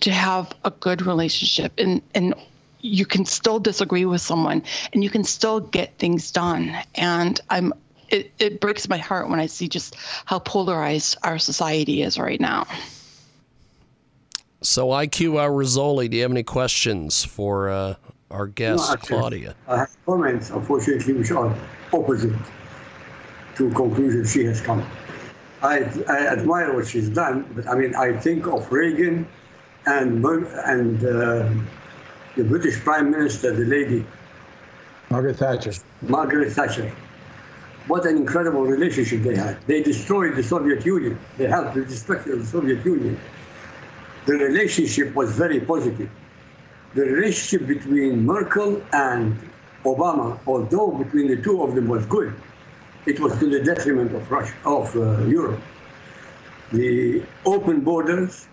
to 0.00 0.10
have 0.10 0.52
a 0.64 0.70
good 0.72 1.06
relationship. 1.06 1.72
And 1.78 2.02
and 2.12 2.34
you 2.82 3.06
can 3.06 3.24
still 3.24 3.58
disagree 3.58 4.04
with 4.04 4.20
someone 4.20 4.62
and 4.92 5.02
you 5.02 5.10
can 5.10 5.24
still 5.24 5.60
get 5.60 5.96
things 5.98 6.30
done. 6.30 6.76
And 6.94 7.40
I'm 7.48 7.72
it, 8.08 8.30
it 8.38 8.60
breaks 8.60 8.88
my 8.88 8.98
heart 8.98 9.30
when 9.30 9.40
I 9.40 9.46
see 9.46 9.68
just 9.68 9.96
how 10.26 10.38
polarized 10.38 11.16
our 11.22 11.38
society 11.38 12.02
is 12.02 12.18
right 12.18 12.38
now. 12.38 12.66
So, 14.60 14.88
IQ 14.88 15.32
Rassolli, 15.50 16.10
do 16.10 16.18
you 16.18 16.22
have 16.22 16.30
any 16.30 16.42
questions 16.42 17.24
for 17.24 17.70
uh, 17.70 17.94
our 18.30 18.46
guest, 18.46 18.86
no, 18.86 18.92
actually, 18.92 19.18
Claudia? 19.18 19.54
I 19.66 19.78
have 19.78 19.96
comments, 20.06 20.50
unfortunately, 20.50 21.14
which 21.14 21.30
are 21.30 21.56
opposite 21.92 22.38
to 23.56 23.70
conclusions 23.70 24.32
she 24.32 24.44
has 24.44 24.60
come. 24.60 24.86
I, 25.62 25.78
I 26.08 26.26
admire 26.26 26.74
what 26.74 26.86
she's 26.86 27.08
done, 27.08 27.50
but 27.54 27.66
I 27.66 27.74
mean, 27.74 27.94
I 27.94 28.16
think 28.16 28.46
of 28.46 28.70
Reagan 28.70 29.26
and 29.86 30.24
and 30.24 31.04
uh, 31.04 31.50
the 32.36 32.44
British 32.44 32.80
Prime 32.80 33.10
Minister, 33.10 33.52
the 33.54 33.64
lady 33.64 34.04
Margaret 35.10 35.36
Thatcher. 35.36 35.72
Margaret 36.00 36.52
Thatcher. 36.52 36.90
What 37.86 38.06
an 38.06 38.16
incredible 38.16 38.64
relationship 38.64 39.22
they 39.22 39.36
had. 39.36 39.58
They 39.66 39.82
destroyed 39.82 40.36
the 40.36 40.42
Soviet 40.42 40.86
Union. 40.86 41.18
They 41.36 41.48
helped 41.48 41.74
the 41.74 41.84
destruction 41.84 42.32
of 42.32 42.38
the 42.40 42.46
Soviet 42.46 42.82
Union. 42.84 43.20
The 44.24 44.34
relationship 44.34 45.14
was 45.14 45.32
very 45.32 45.60
positive. 45.60 46.08
The 46.94 47.02
relationship 47.02 47.66
between 47.66 48.24
Merkel 48.24 48.82
and 48.92 49.38
Obama, 49.84 50.38
although 50.46 50.92
between 50.92 51.28
the 51.28 51.42
two 51.42 51.62
of 51.62 51.74
them 51.74 51.88
was 51.88 52.06
good, 52.06 52.32
it 53.04 53.20
was 53.20 53.38
to 53.40 53.50
the 53.50 53.62
detriment 53.62 54.14
of 54.14 54.30
Russia, 54.30 54.54
of 54.64 54.96
uh, 54.96 55.24
Europe. 55.24 55.60
The 56.72 57.22
open 57.44 57.80
borders, 57.80 58.46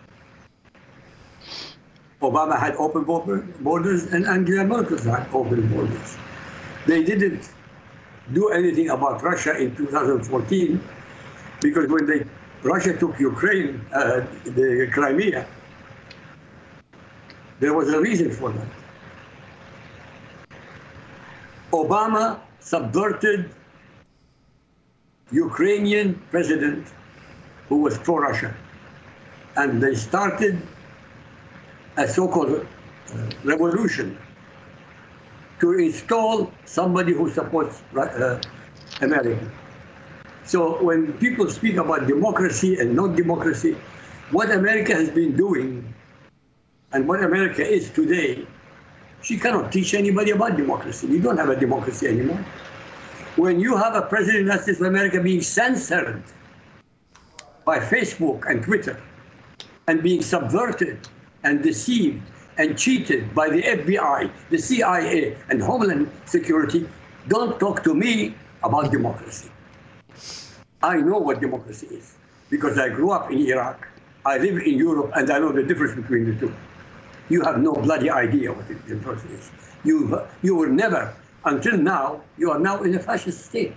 Obama 2.21 2.59
had 2.59 2.75
open 2.75 3.03
borders 3.61 4.03
and 4.11 4.25
Angela 4.27 4.65
Merkel 4.65 4.97
had 4.99 5.27
open 5.33 5.67
borders. 5.69 6.17
They 6.85 7.03
didn't 7.03 7.49
do 8.33 8.49
anything 8.49 8.89
about 8.89 9.23
Russia 9.23 9.57
in 9.57 9.75
2014 9.75 10.81
because 11.61 11.87
when 11.87 12.05
they 12.05 12.25
Russia 12.61 12.97
took 12.97 13.17
Ukraine, 13.19 13.79
uh, 13.93 14.25
the 14.43 14.89
Crimea, 14.91 15.47
there 17.61 17.73
was 17.73 17.89
a 17.89 17.99
reason 18.01 18.31
for 18.31 18.51
that. 18.51 18.67
Obama 21.71 22.39
subverted 22.59 23.49
Ukrainian 25.31 26.15
president 26.31 26.87
who 27.69 27.77
was 27.77 27.97
pro-Russia, 27.99 28.53
and 29.55 29.81
they 29.81 29.95
started 29.95 30.59
a 31.99 32.07
so-called 32.07 32.65
revolution 33.43 34.17
to 35.59 35.73
install 35.73 36.51
somebody 36.65 37.13
who 37.13 37.29
supports 37.29 37.83
uh, 37.97 38.39
America. 39.01 39.51
So 40.45 40.81
when 40.81 41.13
people 41.19 41.49
speak 41.49 41.75
about 41.75 42.07
democracy 42.07 42.79
and 42.79 42.95
not 42.95 43.15
democracy, 43.15 43.75
what 44.31 44.49
America 44.49 44.95
has 44.95 45.09
been 45.09 45.35
doing 45.35 45.93
and 46.93 47.07
what 47.07 47.21
America 47.23 47.67
is 47.67 47.89
today, 47.89 48.47
she 49.21 49.37
cannot 49.37 49.71
teach 49.71 49.93
anybody 49.93 50.31
about 50.31 50.55
democracy. 50.55 51.07
We 51.07 51.19
don't 51.19 51.37
have 51.37 51.49
a 51.49 51.59
democracy 51.59 52.07
anymore. 52.07 52.43
When 53.35 53.59
you 53.59 53.75
have 53.75 53.95
a 53.95 54.03
president 54.03 54.37
of 54.37 54.45
the 54.45 54.51
United 54.51 54.63
States 54.63 54.79
of 54.79 54.87
America 54.87 55.21
being 55.21 55.41
censored 55.41 56.23
by 57.65 57.79
Facebook 57.79 58.49
and 58.49 58.63
Twitter 58.63 59.01
and 59.87 60.01
being 60.01 60.21
subverted 60.21 61.05
and 61.43 61.63
deceived 61.63 62.21
and 62.57 62.77
cheated 62.77 63.33
by 63.33 63.49
the 63.49 63.61
FBI, 63.61 64.29
the 64.49 64.57
CIA, 64.57 65.37
and 65.49 65.61
Homeland 65.61 66.11
Security, 66.25 66.87
don't 67.27 67.59
talk 67.59 67.83
to 67.83 67.93
me 67.93 68.35
about 68.63 68.91
democracy. 68.91 69.49
I 70.83 70.97
know 70.97 71.19
what 71.19 71.39
democracy 71.39 71.87
is 71.87 72.15
because 72.49 72.77
I 72.77 72.89
grew 72.89 73.11
up 73.11 73.31
in 73.31 73.39
Iraq, 73.39 73.87
I 74.25 74.37
live 74.37 74.57
in 74.57 74.77
Europe, 74.77 75.11
and 75.15 75.29
I 75.29 75.39
know 75.39 75.51
the 75.51 75.63
difference 75.63 75.95
between 75.95 76.25
the 76.25 76.39
two. 76.39 76.53
You 77.29 77.41
have 77.43 77.59
no 77.59 77.73
bloody 77.73 78.09
idea 78.09 78.51
what 78.51 78.67
democracy 78.87 79.27
is. 79.33 79.51
You, 79.83 80.21
you 80.41 80.55
were 80.55 80.67
never, 80.67 81.13
until 81.45 81.77
now, 81.77 82.21
you 82.37 82.51
are 82.51 82.59
now 82.59 82.83
in 82.83 82.95
a 82.95 82.99
fascist 82.99 83.45
state. 83.45 83.73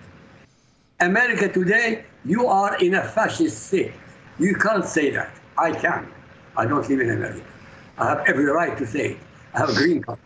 America 1.01 1.49
today, 1.49 2.05
you 2.25 2.47
are 2.47 2.77
in 2.79 2.95
a 2.95 3.03
fascist 3.03 3.67
state. 3.67 3.93
You 4.39 4.55
can't 4.55 4.85
say 4.85 5.11
that. 5.11 5.31
I 5.59 5.73
can. 5.73 6.09
I 6.57 6.67
don't 6.67 6.89
live 6.89 7.01
in 7.01 7.11
America. 7.11 7.45
I 7.99 8.09
have 8.09 8.25
every 8.27 8.45
right 8.45 8.77
to 8.79 8.87
say 8.87 9.13
it. 9.13 9.19
I 9.55 9.59
have 9.61 9.71
a 9.71 9.75
green 9.75 10.03
card. 10.03 10.19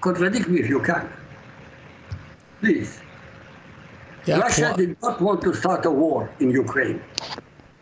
Contradict 0.00 0.48
me 0.48 0.60
if 0.60 0.68
you 0.68 0.80
can. 0.80 1.08
Please. 2.60 3.00
Yeah, 4.24 4.38
Russia 4.38 4.74
did 4.76 4.96
not 5.02 5.20
want 5.20 5.42
to 5.42 5.54
start 5.54 5.84
a 5.84 5.90
war 5.90 6.30
in 6.38 6.50
Ukraine. 6.50 7.02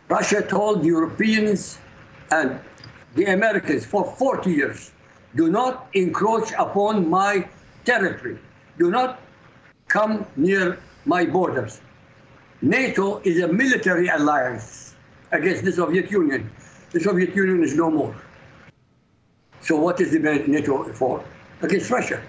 Russia 0.09 0.41
told 0.41 0.83
Europeans 0.83 1.77
and 2.31 2.59
the 3.15 3.25
Americans 3.25 3.85
for 3.85 4.03
40 4.05 4.51
years 4.51 4.91
do 5.35 5.49
not 5.49 5.87
encroach 5.93 6.51
upon 6.57 7.09
my 7.09 7.47
territory, 7.85 8.37
do 8.77 8.91
not 8.91 9.19
come 9.87 10.25
near 10.35 10.77
my 11.05 11.25
borders. 11.25 11.81
NATO 12.61 13.19
is 13.23 13.41
a 13.41 13.47
military 13.47 14.07
alliance 14.07 14.80
against 15.31 15.63
the 15.63 15.71
Soviet 15.71 16.11
Union. 16.11 16.49
The 16.91 16.99
Soviet 16.99 17.35
Union 17.35 17.63
is 17.63 17.75
no 17.75 17.89
more. 17.89 18.15
So, 19.61 19.75
what 19.75 20.01
is 20.01 20.11
the 20.11 20.19
NATO 20.19 20.91
for? 20.93 21.23
Against 21.61 21.89
Russia. 21.89 22.21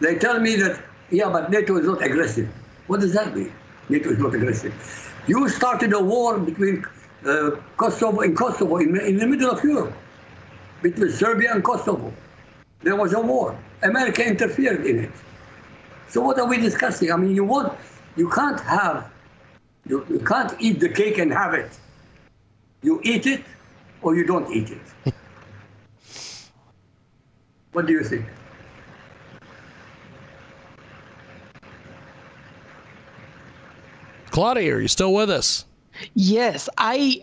They 0.00 0.16
tell 0.16 0.40
me 0.40 0.56
that, 0.56 0.82
yeah, 1.10 1.30
but 1.30 1.50
NATO 1.50 1.76
is 1.78 1.86
not 1.86 2.02
aggressive. 2.02 2.48
What 2.86 3.00
does 3.00 3.14
that 3.14 3.34
mean? 3.34 3.52
NATO 3.88 4.10
is 4.10 4.18
not 4.18 4.34
aggressive. 4.34 4.74
You 5.26 5.48
started 5.48 5.92
a 5.92 6.00
war 6.00 6.38
between 6.38 6.84
uh, 7.24 7.52
Kosovo 7.76 8.20
in 8.20 8.34
Kosovo 8.34 8.76
in, 8.76 9.00
in 9.00 9.16
the 9.16 9.26
middle 9.26 9.50
of 9.50 9.64
Europe, 9.64 9.94
between 10.82 11.10
Serbia 11.10 11.52
and 11.52 11.64
Kosovo. 11.64 12.12
There 12.82 12.96
was 12.96 13.14
a 13.14 13.20
war. 13.20 13.58
America 13.82 14.24
interfered 14.24 14.86
in 14.86 15.04
it. 15.04 15.10
So 16.08 16.20
what 16.20 16.38
are 16.38 16.46
we 16.46 16.58
discussing? 16.58 17.10
I 17.10 17.16
mean, 17.16 17.34
you 17.34 17.44
want, 17.44 17.76
you 18.16 18.28
can't 18.30 18.60
have, 18.60 19.10
you, 19.88 20.04
you 20.08 20.18
can't 20.20 20.54
eat 20.58 20.80
the 20.80 20.88
cake 20.88 21.18
and 21.18 21.32
have 21.32 21.54
it. 21.54 21.70
You 22.82 23.00
eat 23.02 23.26
it 23.26 23.44
or 24.02 24.16
you 24.16 24.26
don't 24.26 24.50
eat 24.50 24.70
it. 24.70 25.14
what 27.72 27.86
do 27.86 27.92
you 27.92 28.04
think? 28.04 28.26
Claudia, 34.30 34.74
are 34.74 34.80
you 34.80 34.88
still 34.88 35.14
with 35.14 35.30
us? 35.30 35.64
Yes, 36.14 36.68
I 36.76 37.22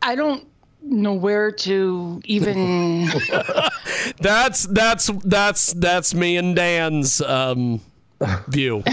I 0.00 0.14
don't 0.14 0.46
know 0.82 1.12
where 1.12 1.50
to 1.50 2.22
even 2.24 3.08
That's 4.20 4.64
that's 4.64 5.06
that's 5.24 5.72
that's 5.72 6.14
me 6.14 6.36
and 6.36 6.54
Dan's 6.54 7.20
um, 7.20 7.80
view. 8.48 8.84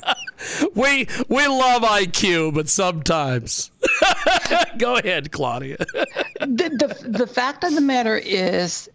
we 0.74 1.06
we 1.28 1.46
love 1.46 1.82
IQ, 1.82 2.54
but 2.54 2.68
sometimes. 2.68 3.70
Go 4.78 4.96
ahead, 4.96 5.32
Claudia. 5.32 5.76
the, 6.40 6.96
the 7.00 7.08
the 7.08 7.26
fact 7.26 7.64
of 7.64 7.74
the 7.74 7.80
matter 7.80 8.16
is 8.16 8.88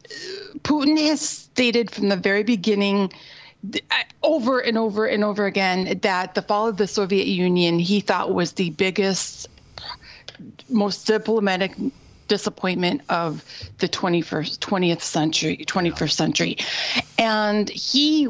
Putin 0.59 0.97
has 1.07 1.21
stated 1.21 1.91
from 1.91 2.09
the 2.09 2.17
very 2.17 2.43
beginning 2.43 3.11
over 4.23 4.59
and 4.59 4.77
over 4.77 5.05
and 5.05 5.23
over 5.23 5.45
again 5.45 5.99
that 6.01 6.35
the 6.35 6.41
fall 6.41 6.67
of 6.67 6.77
the 6.77 6.87
Soviet 6.87 7.27
Union 7.27 7.79
he 7.79 7.99
thought 7.99 8.33
was 8.33 8.53
the 8.53 8.69
biggest 8.71 9.47
most 10.69 11.07
diplomatic 11.07 11.73
disappointment 12.27 13.01
of 13.09 13.43
the 13.79 13.87
21st 13.87 14.59
20th 14.59 15.01
century 15.01 15.57
21st 15.65 16.11
century 16.11 16.57
and 17.17 17.69
he 17.69 18.27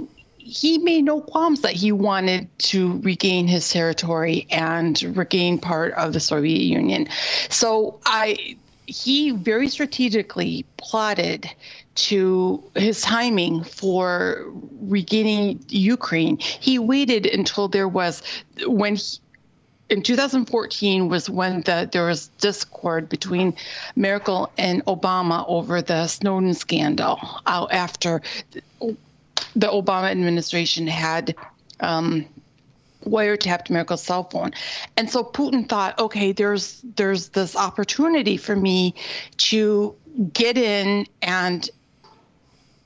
he 0.47 0.77
made 0.77 1.03
no 1.03 1.19
qualms 1.19 1.61
that 1.61 1.73
he 1.73 1.91
wanted 1.91 2.47
to 2.57 2.99
regain 3.01 3.47
his 3.47 3.69
territory 3.69 4.47
and 4.49 5.01
regain 5.17 5.59
part 5.59 5.93
of 5.93 6.13
the 6.13 6.19
Soviet 6.19 6.61
Union 6.61 7.07
so 7.49 7.99
i 8.05 8.55
he 8.87 9.31
very 9.31 9.67
strategically 9.67 10.65
plotted 10.77 11.49
to 11.95 12.63
his 12.75 13.01
timing 13.01 13.63
for 13.63 14.45
regaining 14.79 15.59
Ukraine. 15.67 16.37
He 16.37 16.79
waited 16.79 17.25
until 17.25 17.67
there 17.67 17.87
was 17.87 18.23
when 18.65 18.95
he, 18.95 19.17
in 19.89 20.03
2014 20.03 21.09
was 21.09 21.29
when 21.29 21.61
the, 21.61 21.89
there 21.91 22.05
was 22.05 22.27
discord 22.39 23.09
between 23.09 23.55
Merkel 23.95 24.51
and 24.57 24.85
Obama 24.85 25.43
over 25.47 25.81
the 25.81 26.07
Snowden 26.07 26.53
scandal 26.53 27.19
uh, 27.45 27.67
after 27.71 28.21
the 29.55 29.67
Obama 29.67 30.09
administration 30.11 30.87
had 30.87 31.35
um, 31.79 32.25
wiretapped 33.05 33.69
Merkel's 33.69 34.03
cell 34.03 34.23
phone. 34.23 34.51
And 34.95 35.09
so 35.09 35.23
Putin 35.23 35.67
thought, 35.67 35.97
okay, 35.99 36.31
there's 36.31 36.81
there's 36.95 37.29
this 37.29 37.55
opportunity 37.55 38.37
for 38.37 38.55
me 38.55 38.95
to 39.37 39.95
get 40.33 40.57
in 40.57 41.05
and 41.21 41.69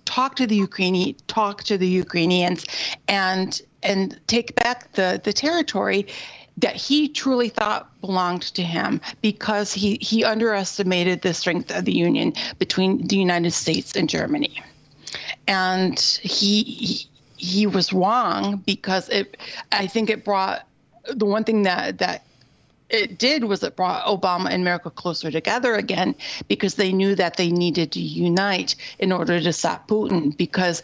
talk 0.06 0.36
to 0.36 0.48
the 0.48 0.56
Ukrainian 0.56 1.16
talk 1.28 1.64
to 1.64 1.78
the 1.78 1.88
Ukrainians 1.88 2.66
and 3.08 3.62
and 3.84 4.20
take 4.28 4.56
back 4.56 4.92
the 4.94 5.22
the 5.24 5.34
territory 5.34 6.08
that 6.58 6.76
he 6.76 7.08
truly 7.08 7.50
thought 7.50 7.90
belonged 8.02 8.42
to 8.42 8.62
him 8.62 9.00
because 9.22 9.74
he 9.74 9.98
he 10.02 10.24
underestimated 10.24 11.22
the 11.22 11.34
strength 11.34 11.72
of 11.72 11.86
the 11.86 11.94
union 11.94 12.34
between 12.60 13.08
the 13.08 13.16
United 13.16 13.52
States 13.52 13.96
and 13.96 14.10
Germany. 14.10 14.62
And 15.48 16.00
he, 16.00 16.64
he 16.64 17.08
he 17.38 17.66
was 17.66 17.92
wrong 17.92 18.58
because 18.68 19.10
it 19.10 19.36
I 19.72 19.88
think 19.88 20.10
it 20.10 20.24
brought 20.24 20.68
the 21.10 21.26
one 21.26 21.44
thing 21.44 21.64
that 21.64 21.98
that 21.98 22.24
it 22.92 23.18
did 23.18 23.46
was 23.46 23.64
it 23.64 23.76
brought 23.76 24.06
Obama 24.06 24.50
and 24.52 24.64
Merkel 24.64 24.92
closer 24.92 25.32
together 25.32 25.74
again 25.76 26.14
because 26.48 26.76
they 26.76 26.92
knew 26.92 27.16
that 27.16 27.38
they 27.38 27.50
needed 27.50 27.94
to 27.94 28.00
unite 28.00 28.76
in 29.00 29.12
order 29.12 29.40
to 29.40 29.54
stop 29.54 29.88
Putin 29.88 30.36
because 30.38 30.84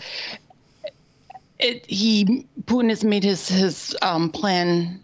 it, 1.59 1.85
he 1.85 2.45
Putin 2.63 2.89
has 2.89 3.03
made 3.03 3.23
his 3.23 3.47
his 3.47 3.95
um, 4.01 4.31
plan. 4.31 5.03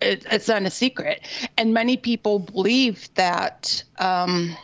It, 0.00 0.26
it's 0.32 0.48
not 0.48 0.62
a 0.62 0.70
secret, 0.70 1.20
and 1.56 1.72
many 1.72 1.96
people 1.96 2.40
believe 2.40 3.08
that. 3.14 3.84
Um, 3.98 4.56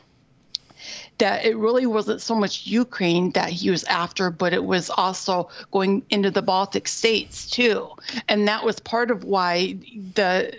that 1.18 1.44
it 1.44 1.56
really 1.56 1.86
wasn't 1.86 2.20
so 2.20 2.34
much 2.34 2.66
Ukraine 2.66 3.30
that 3.32 3.50
he 3.50 3.70
was 3.70 3.84
after, 3.84 4.30
but 4.30 4.52
it 4.52 4.64
was 4.64 4.88
also 4.90 5.48
going 5.72 6.02
into 6.10 6.30
the 6.30 6.42
Baltic 6.42 6.88
states 6.88 7.48
too. 7.50 7.88
And 8.28 8.46
that 8.48 8.64
was 8.64 8.78
part 8.80 9.10
of 9.10 9.24
why 9.24 9.76
the 10.14 10.54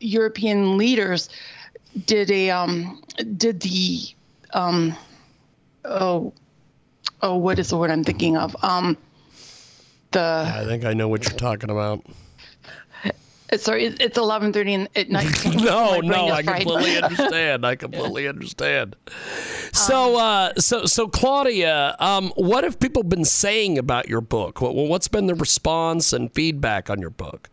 European 0.00 0.76
leaders 0.76 1.28
did 2.06 2.30
a 2.30 2.50
um, 2.50 3.02
did 3.36 3.60
the 3.60 4.00
um, 4.52 4.94
oh 5.84 6.32
oh 7.22 7.36
what 7.36 7.58
is 7.58 7.70
the 7.70 7.76
word 7.76 7.90
I'm 7.90 8.04
thinking 8.04 8.36
of 8.36 8.56
um, 8.62 8.96
the 10.12 10.52
I 10.54 10.64
think 10.64 10.84
I 10.84 10.92
know 10.92 11.08
what 11.08 11.24
you're 11.24 11.38
talking 11.38 11.70
about. 11.70 12.04
Sorry 13.56 13.86
it's 13.86 14.18
11:30 14.18 14.88
at 14.96 15.10
night. 15.10 15.44
No, 15.68 16.00
no, 16.00 16.28
I 16.28 16.42
completely 16.42 16.96
understand. 17.02 17.66
I 17.66 17.74
completely 17.76 18.28
understand. 18.28 18.96
So, 19.72 20.16
uh, 20.16 20.54
so, 20.56 20.86
so, 20.86 21.08
Claudia, 21.08 21.96
um, 21.98 22.32
what 22.36 22.64
have 22.64 22.78
people 22.78 23.02
been 23.02 23.24
saying 23.24 23.78
about 23.78 24.08
your 24.08 24.20
book? 24.20 24.60
What, 24.60 24.74
what's 24.74 25.08
been 25.08 25.26
the 25.26 25.34
response 25.34 26.12
and 26.12 26.32
feedback 26.32 26.90
on 26.90 27.00
your 27.00 27.10
book? 27.10 27.50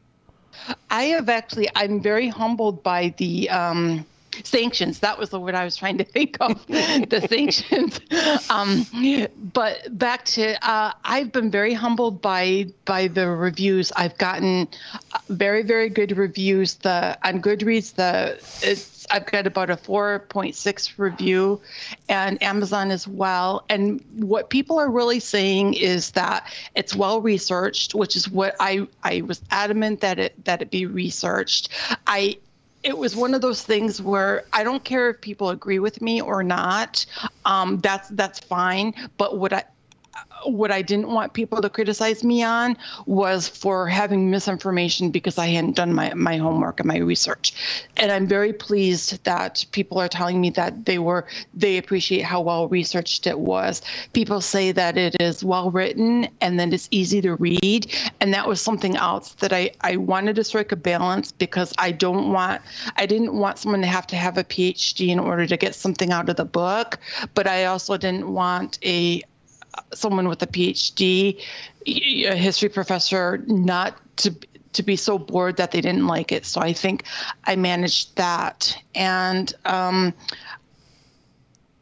I 0.90 1.04
have 1.06 1.30
actually, 1.30 1.70
I'm 1.76 2.02
very 2.02 2.30
humbled 2.30 2.84
by 2.84 3.14
the 3.18 3.50
um, 3.50 4.06
sanctions. 4.44 5.00
That 5.00 5.18
was 5.18 5.30
the 5.30 5.40
word 5.40 5.56
I 5.56 5.64
was 5.64 5.76
trying 5.76 5.98
to 5.98 6.04
think 6.04 6.38
of, 6.40 6.66
the 6.68 7.26
sanctions. 7.30 8.00
Um, 8.50 8.86
but 9.54 9.98
back 9.98 10.26
to, 10.26 10.68
uh, 10.68 10.94
I've 11.04 11.32
been 11.32 11.52
very 11.52 11.74
humbled 11.74 12.22
by 12.22 12.68
by 12.86 13.08
the 13.08 13.30
reviews. 13.30 13.92
I've 13.96 14.18
gotten 14.18 14.68
uh, 15.14 15.20
very, 15.30 15.64
very 15.64 15.90
good 15.90 16.18
reviews. 16.18 16.76
The 16.76 17.18
on 17.24 17.42
Goodreads, 17.42 17.96
the 17.96 18.38
it's 18.62 18.96
I've 19.12 19.26
got 19.26 19.48
about 19.48 19.70
a 19.70 19.76
4.6 19.76 20.98
review, 20.98 21.62
and 22.10 22.42
Amazon 22.42 22.92
as 22.92 23.08
well. 23.08 23.66
And 23.70 24.04
what 24.16 24.50
people 24.50 24.80
are 24.80 24.90
really 24.90 25.20
saying 25.20 25.76
is 25.76 26.12
that 26.12 26.52
it's 26.76 26.96
well 26.96 27.22
researched, 27.22 27.96
which 27.96 28.16
is 28.16 28.30
what 28.30 28.56
I 28.60 28.88
I 29.04 29.22
was 29.22 29.42
adamant 29.52 30.02
that 30.02 30.20
it 30.20 30.46
that 30.46 30.62
it 30.62 30.72
be 30.72 30.86
researched. 30.86 31.70
I 32.08 32.38
it 32.86 32.96
was 32.96 33.16
one 33.16 33.34
of 33.34 33.42
those 33.42 33.64
things 33.64 34.00
where 34.00 34.46
I 34.54 34.64
don't 34.64 34.84
care 34.84 35.10
if 35.10 35.20
people 35.20 35.50
agree 35.50 35.80
with 35.80 36.02
me 36.04 36.22
or 36.22 36.44
not. 36.44 37.04
Um, 37.44 37.80
that's 37.80 38.10
that's 38.10 38.40
fine. 38.40 38.94
But 39.18 39.40
what 39.40 39.52
I 39.52 39.64
what 40.46 40.72
I 40.72 40.82
didn't 40.82 41.10
want 41.10 41.34
people 41.34 41.62
to 41.62 41.70
criticize 41.70 42.24
me 42.24 42.44
on 42.44 42.78
was 43.06 43.48
for 43.48 43.88
having 43.88 44.30
misinformation 44.30 45.12
because 45.12 45.38
I 45.38 45.48
hadn't 45.48 45.76
done 45.76 45.94
my, 45.94 46.14
my 46.14 46.38
homework 46.38 46.80
and 46.80 46.88
my 46.88 46.98
research. 46.98 47.54
And 47.98 48.12
I'm 48.12 48.28
very 48.28 48.54
pleased 48.54 49.24
that 49.24 49.66
people 49.72 50.00
are 50.00 50.08
telling 50.08 50.40
me 50.42 50.50
that 50.52 50.86
they 50.86 51.00
were 51.00 51.28
they 51.54 51.78
appreciate 51.78 52.24
how 52.24 52.42
well 52.42 52.68
researched 52.68 53.28
it 53.28 53.40
was. 53.40 53.82
People 54.14 54.42
say 54.42 54.72
that 54.72 54.98
it 54.98 55.16
is 55.20 55.44
well 55.44 55.72
written 55.72 56.28
and 56.42 56.60
that 56.60 56.74
it's 56.74 56.88
easy 56.92 57.22
to 57.22 57.36
read. 57.36 57.94
And 58.20 58.34
that 58.34 58.48
was 58.48 58.62
something 58.62 58.96
else 58.96 59.34
that 59.36 59.54
I, 59.54 59.72
I 59.82 59.98
wanted 59.98 60.36
to 60.38 60.44
strike 60.44 60.72
a 60.72 60.76
balance 60.76 61.32
because 61.32 61.74
I 61.78 61.92
don't 61.92 62.32
want 62.32 62.62
I 62.96 63.06
didn't 63.06 63.34
want 63.34 63.58
someone 63.58 63.82
to 63.82 63.88
have 63.88 64.08
to 64.08 64.16
have 64.16 64.38
a 64.38 64.44
PhD 64.44 65.10
in 65.10 65.20
order 65.20 65.46
to 65.46 65.58
get 65.58 65.76
something 65.76 66.12
out 66.12 66.30
of 66.30 66.36
the 66.36 66.46
book, 66.46 67.00
but 67.34 67.48
I 67.48 67.66
also 67.66 67.98
didn't 67.98 68.32
want 68.32 68.80
a 68.84 69.22
someone 69.94 70.28
with 70.28 70.42
a 70.42 70.48
PhD, 70.48 71.42
a 71.86 72.36
history 72.36 72.70
professor, 72.70 73.44
not 73.48 74.00
to 74.18 74.36
to 74.74 74.84
be 74.84 74.98
so 74.98 75.18
bored 75.18 75.56
that 75.58 75.72
they 75.72 75.80
didn't 75.80 76.06
like 76.06 76.34
it. 76.34 76.46
So 76.46 76.60
I 76.62 76.74
think 76.74 77.06
I 77.46 77.56
managed 77.56 78.16
that, 78.18 78.78
and 78.94 79.54
um, 79.66 80.14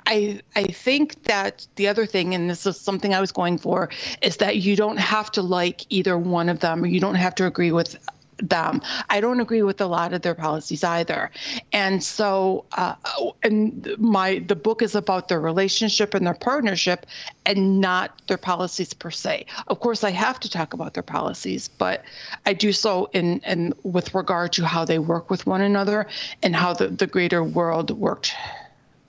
I 0.06 0.42
I 0.56 0.66
think 0.66 1.24
that 1.24 1.66
the 1.76 1.88
other 1.88 2.06
thing, 2.06 2.34
and 2.36 2.50
this 2.50 2.66
is 2.66 2.80
something 2.80 3.14
I 3.14 3.22
was 3.22 3.32
going 3.32 3.58
for, 3.58 3.90
is 4.22 4.38
that 4.38 4.58
you 4.58 4.76
don't 4.76 4.98
have 4.98 5.32
to 5.32 5.42
like 5.42 5.86
either 5.90 6.18
one 6.18 6.50
of 6.50 6.60
them, 6.60 6.84
or 6.84 6.88
you 6.88 7.00
don't 7.00 7.16
have 7.16 7.36
to 7.36 7.46
agree 7.46 7.72
with 7.72 7.98
them. 8.38 8.82
I 9.10 9.22
don't 9.22 9.40
agree 9.40 9.62
with 9.64 9.82
a 9.82 9.86
lot 9.86 10.14
of 10.14 10.22
their 10.22 10.36
policies 10.36 10.84
either. 10.84 11.32
And 11.72 12.04
so, 12.04 12.66
uh, 12.74 12.96
and 13.44 13.88
my 13.98 14.40
the 14.48 14.56
book 14.56 14.82
is 14.82 14.96
about 14.96 15.28
their 15.28 15.40
relationship 15.40 16.14
and 16.14 16.26
their 16.26 16.34
partnership, 16.34 17.06
and 17.46 17.80
not 17.80 18.22
their 18.28 18.38
policies 18.38 18.94
per 18.94 19.12
se. 19.12 19.46
Of 19.68 19.80
course, 19.80 20.04
I 20.04 20.12
have 20.12 20.40
to 20.42 20.50
talk 20.50 20.74
about 20.74 20.94
their 20.94 21.04
policies, 21.04 21.68
but 21.68 22.04
I 22.46 22.54
do 22.54 22.74
so 22.74 23.10
in 23.14 23.40
in 23.42 23.74
with 23.84 24.14
regard 24.14 24.54
to 24.54 24.66
how 24.66 24.86
they 24.86 25.00
work 25.00 25.30
with 25.30 25.46
one 25.46 25.62
another 25.62 26.08
and 26.42 26.56
how 26.56 26.74
the, 26.74 26.88
the 26.88 27.08
greater 27.08 27.44
world 27.44 27.92
worked 27.92 28.34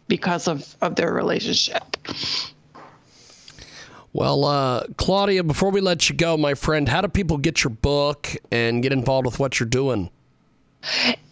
because 0.08 0.48
of 0.48 0.76
of 0.80 0.96
their 0.96 1.12
relationship. 1.12 1.96
Well, 4.14 4.44
uh, 4.44 4.85
Claudia, 4.96 5.42
before 5.42 5.70
we 5.70 5.81
let 5.81 6.09
you 6.09 6.14
go, 6.14 6.37
my 6.37 6.55
friend, 6.55 6.88
how 6.88 7.00
do 7.00 7.09
people 7.09 7.37
get 7.37 7.64
your 7.64 7.72
book 7.72 8.37
and 8.53 8.81
get 8.81 8.92
involved 8.92 9.27
with 9.27 9.40
what 9.40 9.59
you're 9.59 9.68
doing? 9.68 10.09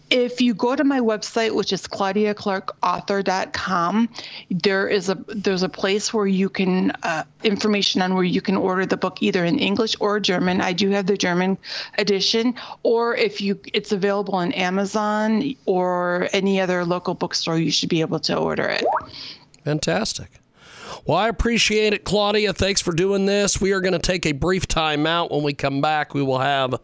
If 0.09 0.41
you 0.41 0.53
go 0.53 0.75
to 0.75 0.83
my 0.83 0.99
website, 0.99 1.55
which 1.55 1.71
is 1.71 1.87
claudiaclarkauthor.com, 1.87 4.09
there 4.51 4.89
is 4.89 5.07
a 5.07 5.15
there's 5.29 5.63
a 5.63 5.69
place 5.69 6.13
where 6.13 6.27
you 6.27 6.49
can 6.49 6.91
uh, 7.03 7.23
information 7.45 8.01
on 8.01 8.15
where 8.15 8.25
you 8.25 8.41
can 8.41 8.57
order 8.57 8.85
the 8.85 8.97
book 8.97 9.23
either 9.23 9.45
in 9.45 9.59
English 9.59 9.95
or 10.01 10.19
German. 10.19 10.59
I 10.59 10.73
do 10.73 10.89
have 10.89 11.05
the 11.05 11.15
German 11.15 11.57
edition, 11.97 12.53
or 12.83 13.15
if 13.15 13.39
you 13.39 13.57
it's 13.73 13.93
available 13.93 14.35
on 14.35 14.51
Amazon 14.51 15.55
or 15.65 16.27
any 16.33 16.59
other 16.59 16.83
local 16.83 17.13
bookstore, 17.13 17.57
you 17.57 17.71
should 17.71 17.87
be 17.87 18.01
able 18.01 18.19
to 18.19 18.35
order 18.35 18.67
it. 18.67 18.83
Fantastic. 19.63 20.42
Well, 21.05 21.17
I 21.17 21.27
appreciate 21.27 21.91
it, 21.91 22.05
Claudia. 22.05 22.53
Thanks 22.53 22.81
for 22.81 22.93
doing 22.93 23.25
this. 23.25 23.59
We 23.59 23.73
are 23.73 23.81
going 23.81 23.93
to 23.93 23.99
take 23.99 24.25
a 24.25 24.31
brief 24.31 24.67
time 24.67 25.05
out. 25.05 25.31
When 25.31 25.43
we 25.43 25.53
come 25.53 25.81
back, 25.81 26.13
we 26.13 26.23
will 26.23 26.39
have 26.39 26.75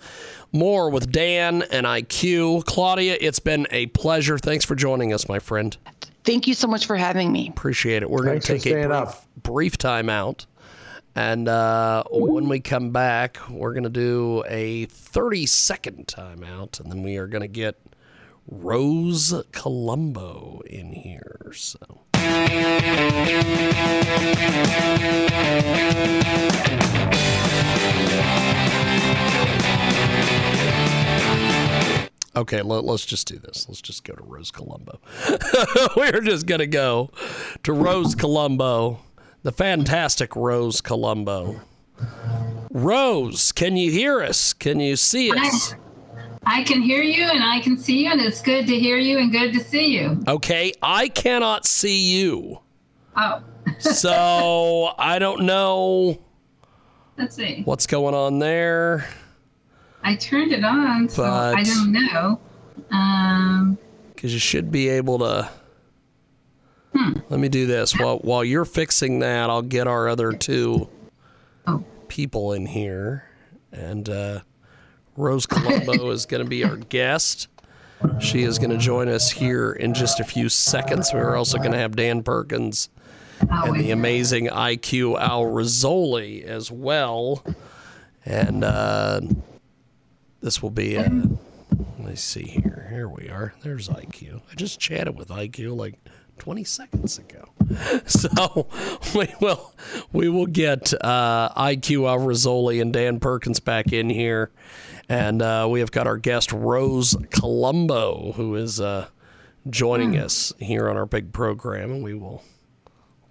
more 0.52 0.90
with 0.90 1.10
Dan 1.10 1.62
and 1.72 1.86
IQ. 1.86 2.66
Claudia, 2.66 3.18
it's 3.22 3.40
been 3.40 3.66
a 3.72 3.86
pleasure. 3.88 4.38
Thanks 4.38 4.66
for 4.66 4.76
joining 4.76 5.14
us, 5.14 5.30
my 5.30 5.40
friend. 5.40 5.78
Thank 6.26 6.48
you 6.48 6.54
so 6.54 6.68
much 6.68 6.86
for 6.86 6.98
having 6.98 7.32
me. 7.32 7.48
Appreciate 7.48 8.04
it. 8.04 8.10
We're 8.10 8.26
going 8.26 8.42
to 8.42 8.46
take 8.46 8.66
a 8.66 8.74
brief, 8.74 8.92
up. 8.92 9.26
brief 9.42 9.78
time 9.78 10.10
out. 10.10 10.46
And 11.16 11.48
uh, 11.48 12.04
when 12.12 12.50
we 12.50 12.60
come 12.60 12.92
back, 12.92 13.38
we're 13.50 13.74
going 13.74 13.84
to 13.84 13.90
do 13.90 14.44
a 14.48 14.86
30 14.88 15.46
second 15.46 16.08
timeout. 16.08 16.82
And 16.82 16.92
then 16.92 17.04
we 17.04 17.16
are 17.16 17.28
going 17.28 17.42
to 17.42 17.48
get 17.48 17.80
Rose 18.48 19.34
Colombo 19.54 20.62
in 20.66 20.92
here. 20.92 21.52
So. 21.54 22.02
Okay, 32.40 32.62
let, 32.62 32.86
us 32.86 33.04
just 33.04 33.28
do 33.28 33.38
this. 33.38 33.66
Let's 33.68 33.82
just 33.82 34.06
go 34.06 34.14
to 34.14 34.24
Rose 34.24 34.50
Colombo. 34.50 35.02
We're 35.98 36.22
just 36.22 36.46
going 36.46 36.60
to 36.60 36.68
go 36.68 37.12
to 37.64 37.74
Rose 37.74 38.16
Colombo, 38.16 39.02
the 39.44 39.52
fantastic 39.52 40.38
Rose 40.38 40.80
Colombo. 40.80 41.60
Rose, 42.72 43.52
can 43.52 43.76
you 43.76 43.92
hear 43.92 44.22
us? 44.22 44.54
Can 44.54 44.80
you 44.80 44.96
see 44.96 45.32
us? 45.32 45.76
I 46.46 46.64
can 46.64 46.82
hear 46.82 47.04
you 47.04 47.24
and 47.26 47.44
I 47.44 47.60
can 47.60 47.78
see 47.78 48.06
you, 48.06 48.12
and 48.12 48.22
it's 48.22 48.42
good 48.42 48.66
to 48.68 48.80
hear 48.80 48.98
you 48.98 49.18
and 49.20 49.32
good 49.32 49.54
to 49.54 49.60
see 49.60 49.88
you. 49.98 50.22
Okay, 50.28 50.72
I 50.82 51.10
cannot 51.10 51.66
see 51.66 52.18
you. 52.20 52.60
Oh, 53.16 53.42
So 53.80 54.94
I 54.98 55.20
don't 55.20 55.42
know 55.44 56.20
let's 57.18 57.36
see. 57.36 57.62
what's 57.66 57.86
going 57.88 58.16
on 58.16 58.40
there. 58.40 59.08
I 60.04 60.16
turned 60.16 60.54
it 60.54 60.64
on, 60.64 61.10
so 61.10 61.24
I 61.26 61.62
don't 61.64 61.92
know. 61.92 62.40
Um, 62.92 63.78
because 64.16 64.34
you 64.34 64.40
should 64.40 64.72
be 64.72 64.90
able 64.90 65.20
to. 65.20 65.50
Let 67.30 67.40
me 67.40 67.48
do 67.50 67.66
this 67.68 67.98
while 67.98 68.18
while 68.20 68.44
you're 68.44 68.66
fixing 68.66 69.20
that. 69.20 69.50
I'll 69.50 69.62
get 69.62 69.88
our 69.88 70.08
other 70.10 70.34
two 70.34 70.90
Oh. 71.68 71.84
people 72.08 72.54
in 72.54 72.66
here, 72.66 73.26
and 73.72 74.10
uh, 74.10 74.40
Rose 75.20 75.46
Colombo 75.46 76.10
is 76.12 76.26
going 76.26 76.44
to 76.44 76.50
be 76.50 76.64
our 76.64 76.78
guest. 76.78 77.50
She 78.22 78.44
is 78.44 78.58
going 78.58 78.70
to 78.70 78.78
join 78.78 79.10
us 79.10 79.30
here 79.30 79.74
in 79.74 79.94
just 79.94 80.22
a 80.22 80.24
few 80.24 80.48
seconds. 80.48 81.12
We're 81.14 81.36
also 81.36 81.58
going 81.58 81.74
to 81.74 81.78
have 81.78 81.98
Dan 81.98 82.24
Perkins 82.24 82.90
and 83.42 83.78
the 83.78 83.92
amazing 83.92 84.48
IQ 84.48 85.20
Al 85.20 85.44
Rassolli 85.44 86.44
as 86.44 86.72
well. 86.72 87.44
And 88.26 88.64
uh, 88.64 89.20
this 90.40 90.64
will 90.64 90.70
be, 90.70 90.98
uh, 90.98 91.04
let 91.04 92.00
me 92.00 92.16
see 92.16 92.44
here. 92.44 92.88
Here 92.90 93.10
we 93.10 93.28
are. 93.28 93.54
There's 93.62 93.90
IQ. 93.90 94.42
I 94.50 94.56
just 94.56 94.80
chatted 94.80 95.18
with 95.18 95.28
IQ 95.28 95.76
like 95.76 96.00
20 96.38 96.64
seconds 96.64 97.20
ago. 97.20 97.50
So 98.08 98.68
we 99.16 99.28
will 99.40 99.74
we 100.12 100.28
will 100.28 100.48
get 100.48 100.92
uh, 101.04 101.50
IQ 101.56 102.10
Al 102.10 102.18
Rassolli 102.18 102.82
and 102.82 102.92
Dan 102.92 103.20
Perkins 103.20 103.60
back 103.60 103.94
in 103.94 104.10
here. 104.10 104.50
And 105.10 105.42
uh, 105.42 105.68
we 105.70 105.80
have 105.80 105.92
got 105.92 106.06
our 106.06 106.18
guest 106.18 106.52
Rose 106.52 107.18
Colombo, 107.32 108.34
who 108.34 108.56
is 108.56 108.80
uh, 108.80 109.08
joining 109.68 110.16
us 110.18 110.54
here 110.60 110.88
on 110.88 110.98
our 110.98 111.08
big 111.08 111.34
program, 111.34 111.92
and 111.92 112.04
we 112.04 112.14
will 112.14 112.44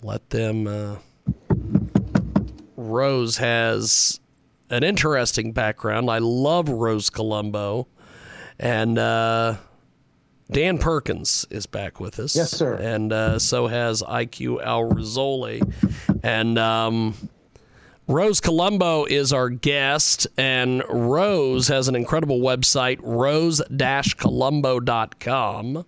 let 0.02 0.30
them. 0.30 0.66
Uh, 0.66 0.96
Rose 2.76 3.36
has 3.36 4.18
an 4.70 4.82
interesting 4.82 5.52
background. 5.52 6.10
I 6.10 6.18
love 6.18 6.68
Rose 6.68 7.10
Colombo, 7.10 7.86
and 8.58 8.98
uh, 8.98 9.56
Dan 10.50 10.78
Perkins 10.78 11.46
is 11.48 11.66
back 11.66 12.00
with 12.00 12.18
us. 12.18 12.34
Yes, 12.34 12.50
sir. 12.50 12.74
And 12.74 13.12
uh, 13.12 13.38
so 13.38 13.68
has 13.68 14.02
IQ 14.02 14.64
Al 14.64 14.90
Rassolli, 14.90 15.62
and. 16.24 16.58
Um, 16.58 17.14
Rose 18.08 18.40
Colombo 18.40 19.04
is 19.04 19.32
our 19.34 19.50
guest, 19.50 20.26
and 20.38 20.82
Rose 20.88 21.68
has 21.68 21.88
an 21.88 21.94
incredible 21.94 22.40
website, 22.40 22.98
rose-colombo.com. 23.02 25.84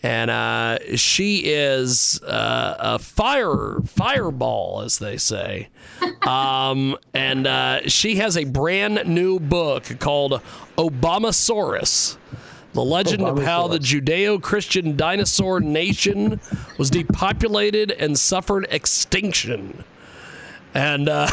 And 0.00 0.30
uh, 0.30 0.78
she 0.94 1.38
is 1.38 2.22
uh, 2.22 2.76
a 2.78 3.00
fire 3.00 3.80
fireball, 3.84 4.82
as 4.82 4.98
they 4.98 5.16
say. 5.16 5.70
Um, 6.28 6.98
and 7.14 7.46
uh, 7.46 7.88
she 7.88 8.16
has 8.16 8.36
a 8.36 8.44
brand 8.44 9.06
new 9.06 9.40
book 9.40 9.98
called 9.98 10.42
Obamasaurus. 10.76 12.18
The 12.74 12.84
legend 12.84 13.22
of 13.22 13.42
how 13.42 13.68
the 13.68 13.78
Judeo 13.78 14.42
Christian 14.42 14.94
dinosaur 14.94 15.60
nation 15.60 16.38
was 16.76 16.90
depopulated 16.90 17.92
and 17.92 18.18
suffered 18.18 18.66
extinction 18.70 19.84
and 20.78 21.08
uh, 21.08 21.28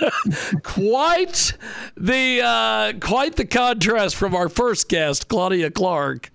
quite 0.62 1.52
the 1.96 2.40
uh, 2.42 2.92
quite 3.00 3.36
the 3.36 3.44
contrast 3.44 4.16
from 4.16 4.34
our 4.34 4.48
first 4.48 4.88
guest, 4.88 5.28
Claudia 5.28 5.70
Clark. 5.70 6.30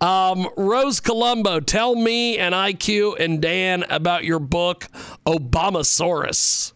Um, 0.00 0.48
Rose 0.56 1.00
Colombo, 1.00 1.60
tell 1.60 1.94
me 1.94 2.38
and 2.38 2.54
IQ 2.54 3.18
and 3.18 3.40
Dan 3.40 3.84
about 3.88 4.24
your 4.24 4.38
book, 4.38 4.88
Obamasaurus. 5.26 6.72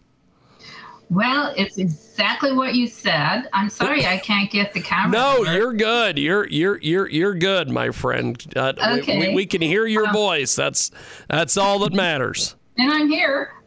Well, 1.08 1.54
it's 1.56 1.78
exactly 1.78 2.52
what 2.52 2.74
you 2.74 2.88
said. 2.88 3.42
I'm 3.52 3.68
sorry 3.70 4.04
I 4.06 4.16
can't 4.18 4.50
get 4.50 4.72
the 4.74 4.80
camera. 4.82 5.12
No, 5.12 5.36
work. 5.40 5.48
you're 5.50 5.72
good. 5.72 6.18
You're 6.18 6.48
you're 6.48 6.80
you're 6.80 7.08
you're 7.08 7.34
good, 7.34 7.70
my 7.70 7.90
friend. 7.90 8.42
Uh, 8.56 8.72
we- 8.76 8.82
we, 8.94 8.98
Okay. 9.00 9.34
we 9.34 9.46
can 9.46 9.62
hear 9.62 9.86
your 9.86 10.10
voice. 10.12 10.56
That's 10.56 10.90
that's 11.28 11.56
all 11.56 11.78
that 11.80 11.92
matters. 11.92 12.56
And 12.78 12.92
I'm 12.92 13.08
here. 13.08 13.52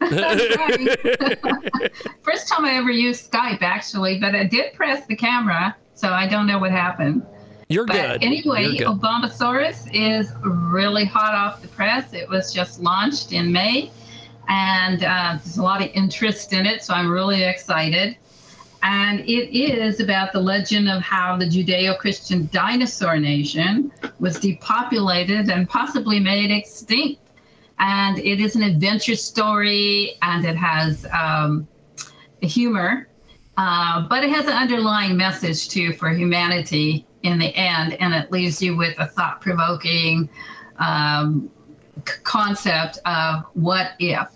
First 2.22 2.48
time 2.48 2.64
I 2.64 2.74
ever 2.74 2.90
used 2.90 3.30
Skype, 3.30 3.62
actually, 3.62 4.18
but 4.18 4.34
I 4.34 4.44
did 4.44 4.72
press 4.74 5.06
the 5.06 5.16
camera, 5.16 5.76
so 5.94 6.10
I 6.10 6.28
don't 6.28 6.46
know 6.46 6.58
what 6.58 6.70
happened. 6.70 7.26
You're 7.68 7.86
But 7.86 7.94
good. 7.94 8.22
anyway, 8.24 8.64
You're 8.66 8.88
good. 8.92 9.00
Obamasaurus 9.00 9.88
is 9.92 10.32
really 10.42 11.04
hot 11.04 11.34
off 11.34 11.62
the 11.62 11.68
press. 11.68 12.12
It 12.12 12.28
was 12.28 12.52
just 12.52 12.80
launched 12.80 13.32
in 13.32 13.52
May, 13.52 13.90
and 14.48 15.04
uh, 15.04 15.38
there's 15.42 15.56
a 15.58 15.62
lot 15.62 15.80
of 15.82 15.88
interest 15.94 16.52
in 16.52 16.66
it, 16.66 16.82
so 16.82 16.94
I'm 16.94 17.10
really 17.10 17.42
excited. 17.44 18.16
And 18.82 19.20
it 19.20 19.54
is 19.54 20.00
about 20.00 20.32
the 20.32 20.40
legend 20.40 20.88
of 20.88 21.02
how 21.02 21.36
the 21.36 21.44
Judeo 21.44 21.98
Christian 21.98 22.48
dinosaur 22.50 23.18
nation 23.18 23.92
was 24.20 24.40
depopulated 24.40 25.50
and 25.50 25.68
possibly 25.68 26.18
made 26.18 26.50
extinct. 26.50 27.19
And 27.80 28.18
it 28.18 28.40
is 28.40 28.56
an 28.56 28.62
adventure 28.62 29.16
story, 29.16 30.18
and 30.20 30.44
it 30.44 30.54
has 30.56 31.06
um, 31.12 31.66
humor, 32.42 33.08
uh, 33.56 34.06
but 34.06 34.22
it 34.22 34.30
has 34.30 34.46
an 34.46 34.52
underlying 34.52 35.16
message 35.16 35.68
too 35.68 35.94
for 35.94 36.10
humanity 36.10 37.06
in 37.22 37.38
the 37.38 37.54
end, 37.56 37.94
and 37.94 38.14
it 38.14 38.30
leaves 38.30 38.60
you 38.62 38.76
with 38.76 38.94
a 38.98 39.06
thought 39.06 39.40
provoking 39.40 40.28
um, 40.78 41.50
c- 42.06 42.14
concept 42.22 42.98
of 43.06 43.44
what 43.54 43.92
if 43.98 44.28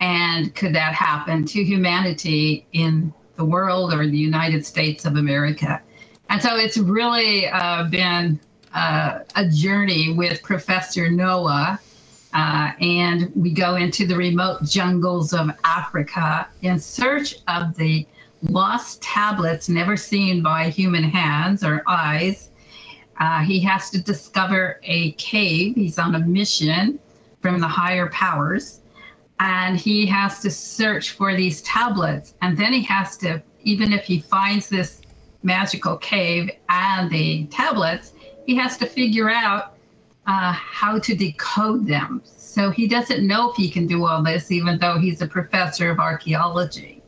and 0.00 0.54
could 0.54 0.74
that 0.74 0.92
happen 0.94 1.46
to 1.46 1.64
humanity 1.64 2.66
in 2.72 3.12
the 3.36 3.44
world 3.44 3.94
or 3.94 4.06
the 4.06 4.16
United 4.16 4.64
States 4.64 5.04
of 5.06 5.16
America? 5.16 5.80
And 6.28 6.40
so 6.42 6.56
it's 6.56 6.76
really 6.76 7.48
uh, 7.48 7.84
been 7.84 8.40
uh, 8.74 9.20
a 9.36 9.48
journey 9.48 10.12
with 10.12 10.42
Professor 10.42 11.10
Noah. 11.10 11.80
Uh, 12.34 12.72
and 12.80 13.30
we 13.36 13.52
go 13.52 13.76
into 13.76 14.06
the 14.06 14.16
remote 14.16 14.64
jungles 14.64 15.32
of 15.32 15.50
Africa 15.62 16.48
in 16.62 16.80
search 16.80 17.36
of 17.46 17.76
the 17.76 18.06
lost 18.42 19.00
tablets 19.00 19.68
never 19.68 19.96
seen 19.96 20.42
by 20.42 20.68
human 20.68 21.04
hands 21.04 21.62
or 21.62 21.82
eyes. 21.86 22.50
Uh, 23.20 23.40
he 23.40 23.60
has 23.60 23.88
to 23.90 24.02
discover 24.02 24.80
a 24.82 25.12
cave. 25.12 25.76
He's 25.76 25.98
on 25.98 26.16
a 26.16 26.18
mission 26.18 26.98
from 27.40 27.60
the 27.60 27.68
higher 27.68 28.08
powers. 28.08 28.80
And 29.38 29.78
he 29.78 30.04
has 30.06 30.40
to 30.40 30.50
search 30.50 31.12
for 31.12 31.34
these 31.36 31.62
tablets. 31.62 32.34
And 32.42 32.56
then 32.56 32.72
he 32.72 32.82
has 32.82 33.16
to, 33.18 33.42
even 33.62 33.92
if 33.92 34.04
he 34.04 34.18
finds 34.18 34.68
this 34.68 35.02
magical 35.44 35.96
cave 35.98 36.50
and 36.68 37.10
the 37.10 37.46
tablets, 37.46 38.12
he 38.46 38.56
has 38.56 38.76
to 38.78 38.86
figure 38.86 39.30
out 39.30 39.73
uh, 40.26 40.52
how 40.52 40.98
to 40.98 41.14
decode 41.14 41.86
them. 41.86 42.22
So 42.24 42.70
he 42.70 42.86
doesn't 42.86 43.26
know 43.26 43.50
if 43.50 43.56
he 43.56 43.68
can 43.68 43.86
do 43.86 44.06
all 44.06 44.22
this, 44.22 44.50
even 44.50 44.78
though 44.78 44.98
he's 44.98 45.22
a 45.22 45.26
professor 45.26 45.90
of 45.90 45.98
archaeology. 45.98 47.02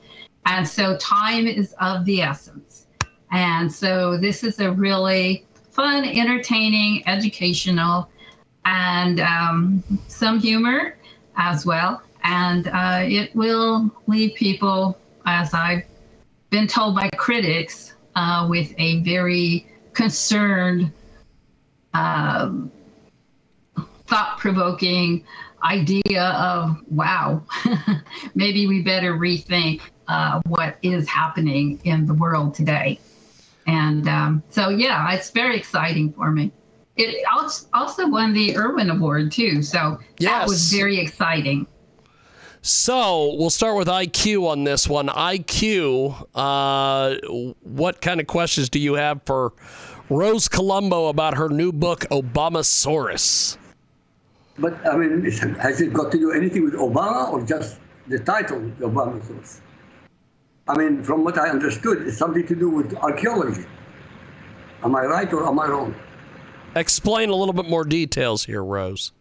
And 0.45 0.67
so 0.67 0.97
time 0.99 1.47
is 1.47 1.75
of 1.81 2.05
the 2.05 2.23
essence. 2.23 2.87
And 3.33 3.73
so 3.73 4.17
this 4.17 4.45
is 4.45 4.61
a 4.61 4.71
really 4.71 5.45
fun, 5.71 6.05
entertaining, 6.05 7.07
educational, 7.07 8.09
and 8.65 9.21
um, 9.21 9.85
some 10.09 10.41
humor 10.41 10.97
as 11.37 11.67
well. 11.67 12.03
And 12.25 12.69
uh, 12.69 13.01
it 13.03 13.35
will 13.37 13.91
leave 14.07 14.35
people, 14.35 14.99
as 15.27 15.55
I've 15.55 15.85
been 16.51 16.67
told 16.67 16.97
by 16.97 17.09
critics, 17.17 17.95
uh, 18.15 18.47
with 18.49 18.73
a 18.79 19.01
very 19.01 19.67
concerned, 19.93 20.93
um, 21.95 22.73
thought 24.07 24.39
provoking 24.39 25.25
idea 25.63 26.23
of 26.23 26.77
wow, 26.91 27.43
maybe 28.35 28.67
we 28.67 28.83
better 28.83 29.15
rethink 29.15 29.81
uh, 30.09 30.41
what 30.47 30.77
is 30.83 31.09
happening 31.09 31.81
in 31.85 32.07
the 32.07 32.15
world 32.15 32.55
today. 32.55 32.99
And 33.67 34.09
um, 34.09 34.43
so, 34.51 34.69
yeah, 34.69 35.13
it's 35.13 35.31
very 35.31 35.57
exciting 35.57 36.13
for 36.13 36.31
me. 36.31 36.53
It 36.97 37.25
also 37.75 38.09
won 38.09 38.33
the 38.33 38.57
Irwin 38.57 38.91
Award, 38.91 39.33
too. 39.33 39.61
So 39.63 39.99
that 40.21 40.47
was 40.47 40.73
very 40.73 40.99
exciting. 40.99 41.67
So 42.63 43.35
we'll 43.37 43.51
start 43.51 43.77
with 43.77 43.89
IQ 43.89 44.49
on 44.49 44.65
this 44.65 44.89
one. 44.89 45.09
IQ, 45.09 46.27
uh, 46.35 47.17
what 47.63 48.01
kind 48.01 48.21
of 48.21 48.27
questions 48.27 48.69
do 48.71 48.79
you 48.79 48.95
have 48.95 49.21
for 49.27 49.53
Rose 50.09 50.49
Colombo 50.49 51.09
about 51.09 51.37
her 51.37 51.49
new 51.49 51.71
book, 51.71 52.01
Obamasaurus? 52.11 53.59
But 54.59 54.75
I 54.87 54.97
mean, 54.97 55.25
has 55.59 55.81
it 55.81 55.93
got 55.93 56.11
to 56.13 56.19
do 56.19 56.33
anything 56.33 56.65
with 56.65 56.75
Obama 56.75 57.31
or 57.33 57.43
just 57.45 57.79
the 58.09 58.19
title, 58.19 58.61
the 58.79 58.87
Obama 58.89 59.25
source? 59.27 59.61
I 60.69 60.77
mean, 60.77 61.03
from 61.05 61.25
what 61.25 61.39
I 61.39 61.51
understood, 61.51 62.07
it's 62.07 62.17
something 62.19 62.47
to 62.47 62.55
do 62.55 62.71
with 62.71 62.95
archaeology. 62.97 63.67
Am 64.83 64.97
I 64.97 65.05
right 65.05 65.33
or 65.33 65.47
am 65.47 65.59
I 65.61 65.69
wrong? 65.69 65.95
Explain 66.75 67.31
a 67.31 67.35
little 67.35 67.55
bit 67.55 67.69
more 67.69 67.85
details 67.85 68.45
here, 68.45 68.65
Rose. 68.65 69.13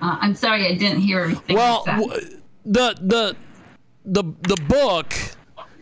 Uh, 0.00 0.16
I'm 0.20 0.34
sorry, 0.34 0.66
I 0.66 0.74
didn't 0.74 1.00
hear 1.00 1.20
everything. 1.20 1.44
you 1.48 1.56
Well, 1.56 1.84
said. 1.84 1.96
w- 1.98 2.40
the 2.64 2.94
the 3.00 3.36
the 4.04 4.22
the 4.42 4.56
book 4.68 5.12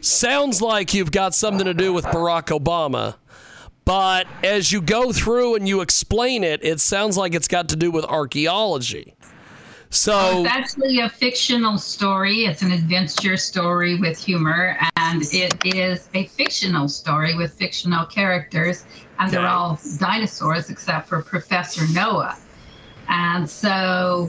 sounds 0.00 0.62
like 0.62 0.94
you've 0.94 1.10
got 1.12 1.34
something 1.34 1.64
to 1.66 1.74
do 1.74 1.92
with 1.92 2.04
Barack 2.06 2.46
Obama, 2.58 3.16
but 3.86 4.26
as 4.42 4.72
you 4.72 4.82
go 4.82 5.12
through 5.12 5.54
and 5.54 5.66
you 5.66 5.80
explain 5.80 6.44
it, 6.44 6.62
it 6.62 6.80
sounds 6.80 7.16
like 7.16 7.34
it's 7.34 7.48
got 7.48 7.70
to 7.70 7.76
do 7.76 7.90
with 7.90 8.04
archaeology. 8.04 9.14
So 9.90 10.12
oh, 10.12 10.44
It's 10.44 10.50
actually 10.50 11.00
a 11.00 11.08
fictional 11.08 11.78
story. 11.78 12.44
It's 12.44 12.62
an 12.62 12.72
adventure 12.72 13.36
story 13.36 13.98
with 13.98 14.22
humor, 14.22 14.76
and 14.96 15.22
it 15.32 15.54
is 15.64 16.08
a 16.14 16.26
fictional 16.26 16.88
story 16.88 17.36
with 17.36 17.52
fictional 17.54 18.04
characters, 18.06 18.84
and 19.18 19.30
they're 19.30 19.46
all 19.46 19.80
dinosaurs 19.98 20.68
except 20.68 21.08
for 21.08 21.22
Professor 21.22 21.86
Noah. 21.92 22.36
And 23.08 23.48
so 23.48 24.28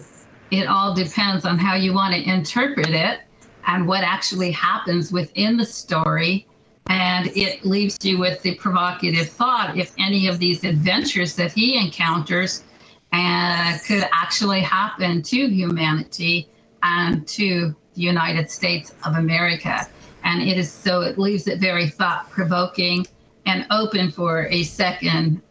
it 0.51 0.67
all 0.67 0.93
depends 0.93 1.45
on 1.45 1.57
how 1.57 1.75
you 1.75 1.93
want 1.93 2.13
to 2.13 2.31
interpret 2.31 2.91
it 2.91 3.21
and 3.65 3.87
what 3.87 4.03
actually 4.03 4.51
happens 4.51 5.11
within 5.11 5.57
the 5.57 5.65
story. 5.65 6.46
And 6.89 7.27
it 7.35 7.65
leaves 7.65 7.97
you 8.01 8.17
with 8.17 8.41
the 8.41 8.55
provocative 8.55 9.29
thought 9.29 9.77
if 9.77 9.93
any 9.97 10.27
of 10.27 10.39
these 10.39 10.63
adventures 10.63 11.35
that 11.35 11.51
he 11.51 11.77
encounters 11.77 12.63
uh, 13.11 13.77
could 13.85 14.07
actually 14.11 14.61
happen 14.61 15.21
to 15.23 15.47
humanity 15.47 16.49
and 16.83 17.27
to 17.27 17.75
the 17.93 18.01
United 18.01 18.49
States 18.49 18.93
of 19.05 19.15
America. 19.15 19.87
And 20.23 20.41
it 20.41 20.57
is 20.57 20.71
so 20.71 21.01
it 21.01 21.17
leaves 21.17 21.47
it 21.47 21.59
very 21.59 21.87
thought 21.87 22.29
provoking 22.29 23.07
and 23.45 23.65
open 23.71 24.11
for 24.11 24.47
a 24.47 24.63
second 24.63 25.41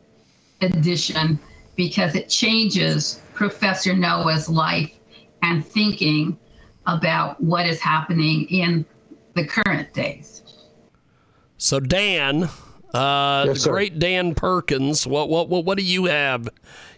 edition 0.60 1.38
because 1.76 2.14
it 2.14 2.28
changes 2.28 3.20
Professor 3.34 3.94
Noah's 3.94 4.48
life 4.48 4.92
and 5.42 5.64
thinking 5.64 6.38
about 6.86 7.40
what 7.42 7.66
is 7.66 7.80
happening 7.80 8.44
in 8.44 8.84
the 9.34 9.46
current 9.46 9.92
days. 9.92 10.35
So 11.58 11.80
Dan, 11.80 12.44
uh, 12.94 13.44
Yes, 13.46 13.64
the 13.64 13.70
great 13.70 13.98
Dan 13.98 14.34
Perkins, 14.34 15.06
what 15.06 15.28
what 15.28 15.48
what 15.48 15.64
what 15.64 15.78
do 15.78 15.84
you 15.84 16.06
have 16.06 16.48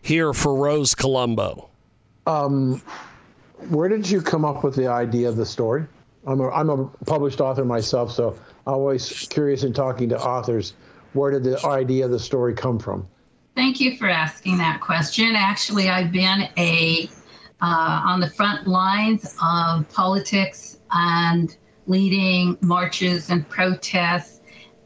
here 0.03 0.33
for 0.33 0.55
Rose 0.55 0.95
Colombo? 0.95 1.69
Where 3.71 3.89
did 3.89 4.09
you 4.09 4.23
come 4.23 4.45
up 4.45 4.63
with 4.65 4.77
the 4.77 4.87
idea 4.87 5.29
of 5.29 5.37
the 5.37 5.47
story? 5.47 5.85
I'm 6.27 6.41
a, 6.41 6.51
I'm 6.51 6.71
a 6.71 6.85
published 7.07 7.41
author 7.41 7.65
myself, 7.65 8.13
so 8.13 8.39
I'm 8.67 8.75
always 8.75 9.27
curious 9.29 9.65
in 9.65 9.73
talking 9.73 10.09
to 10.11 10.21
authors. 10.21 10.75
Where 11.13 11.31
did 11.31 11.43
the 11.45 11.65
idea 11.67 12.05
of 12.05 12.11
the 12.11 12.19
story 12.19 12.55
come 12.55 12.79
from? 12.79 13.07
Thank 13.57 13.81
you 13.81 13.97
for 13.97 14.09
asking 14.09 14.59
that 14.59 14.81
question. 14.81 15.35
Actually, 15.35 15.89
I've 15.89 16.13
been 16.13 16.49
a 16.57 17.09
uh, 17.61 18.03
on 18.07 18.21
the 18.21 18.31
front 18.31 18.69
lines 18.69 19.35
of 19.43 19.89
politics 19.89 20.79
and 20.93 21.57
leading 21.87 22.57
marches 22.61 23.31
and 23.31 23.49
protests 23.49 24.38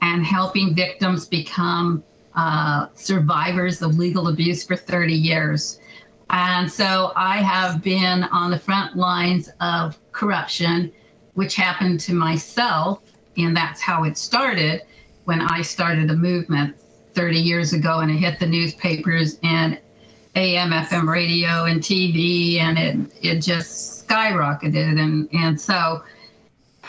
and 0.02 0.26
helping 0.26 0.74
victims 0.74 1.26
become 1.26 2.02
uh, 2.34 2.88
survivors 2.94 3.80
of 3.80 3.96
legal 3.96 4.28
abuse 4.28 4.64
for 4.64 4.76
30 4.76 5.14
years. 5.14 5.80
And 6.30 6.70
so 6.70 7.12
I 7.14 7.36
have 7.36 7.82
been 7.82 8.24
on 8.24 8.50
the 8.50 8.58
front 8.58 8.96
lines 8.96 9.50
of 9.60 9.98
corruption, 10.12 10.92
which 11.34 11.54
happened 11.54 12.00
to 12.00 12.14
myself, 12.14 13.00
and 13.36 13.56
that's 13.56 13.80
how 13.80 14.04
it 14.04 14.18
started 14.18 14.82
when 15.24 15.40
I 15.40 15.62
started 15.62 16.10
a 16.10 16.16
movement 16.16 16.76
30 17.14 17.38
years 17.38 17.72
ago 17.72 18.00
and 18.00 18.10
it 18.10 18.16
hit 18.16 18.40
the 18.40 18.46
newspapers 18.46 19.38
and 19.42 19.78
AM, 20.34 20.70
FM 20.70 21.06
radio 21.06 21.64
and 21.66 21.80
TV, 21.80 22.58
and 22.58 22.78
it, 22.78 23.12
it 23.22 23.38
just 23.40 24.08
skyrocketed. 24.08 24.98
And, 24.98 25.28
and 25.32 25.60
so 25.60 26.02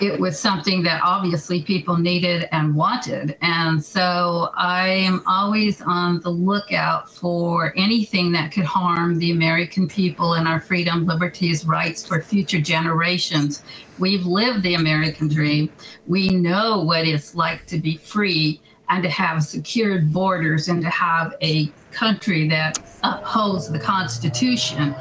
it 0.01 0.19
was 0.19 0.39
something 0.39 0.81
that 0.83 1.01
obviously 1.03 1.61
people 1.61 1.97
needed 1.97 2.47
and 2.51 2.75
wanted. 2.75 3.37
And 3.41 3.83
so 3.83 4.49
I 4.55 4.87
am 4.87 5.21
always 5.27 5.81
on 5.81 6.19
the 6.21 6.31
lookout 6.31 7.09
for 7.09 7.73
anything 7.77 8.31
that 8.31 8.51
could 8.51 8.65
harm 8.65 9.19
the 9.19 9.31
American 9.31 9.87
people 9.87 10.33
and 10.33 10.47
our 10.47 10.59
freedom, 10.59 11.05
liberties, 11.05 11.65
rights 11.65 12.05
for 12.05 12.21
future 12.21 12.59
generations. 12.59 13.63
We've 13.99 14.25
lived 14.25 14.63
the 14.63 14.73
American 14.73 15.27
dream. 15.27 15.71
We 16.07 16.29
know 16.29 16.81
what 16.81 17.07
it's 17.07 17.35
like 17.35 17.67
to 17.67 17.77
be 17.77 17.97
free 17.97 18.61
and 18.89 19.03
to 19.03 19.09
have 19.09 19.43
secured 19.43 20.11
borders 20.11 20.67
and 20.67 20.81
to 20.81 20.89
have 20.89 21.35
a 21.41 21.71
country 21.91 22.47
that 22.49 22.79
upholds 23.03 23.69
the 23.69 23.79
Constitution. 23.79 24.95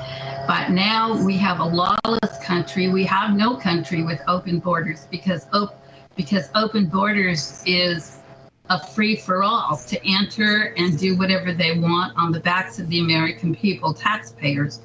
But 0.46 0.70
now 0.70 1.22
we 1.24 1.36
have 1.38 1.60
a 1.60 1.64
lawless 1.64 2.38
country. 2.42 2.88
We 2.88 3.04
have 3.04 3.36
no 3.36 3.56
country 3.56 4.02
with 4.02 4.20
open 4.28 4.58
borders 4.58 5.06
because 5.10 5.46
op- 5.52 5.78
because 6.16 6.50
open 6.54 6.86
borders 6.86 7.62
is 7.66 8.18
a 8.68 8.86
free 8.88 9.16
for 9.16 9.42
all 9.42 9.76
to 9.76 10.06
enter 10.06 10.74
and 10.76 10.98
do 10.98 11.16
whatever 11.16 11.52
they 11.52 11.78
want 11.78 12.16
on 12.16 12.32
the 12.32 12.40
backs 12.40 12.78
of 12.78 12.88
the 12.88 13.00
American 13.00 13.54
people, 13.54 13.92
taxpayers. 13.92 14.80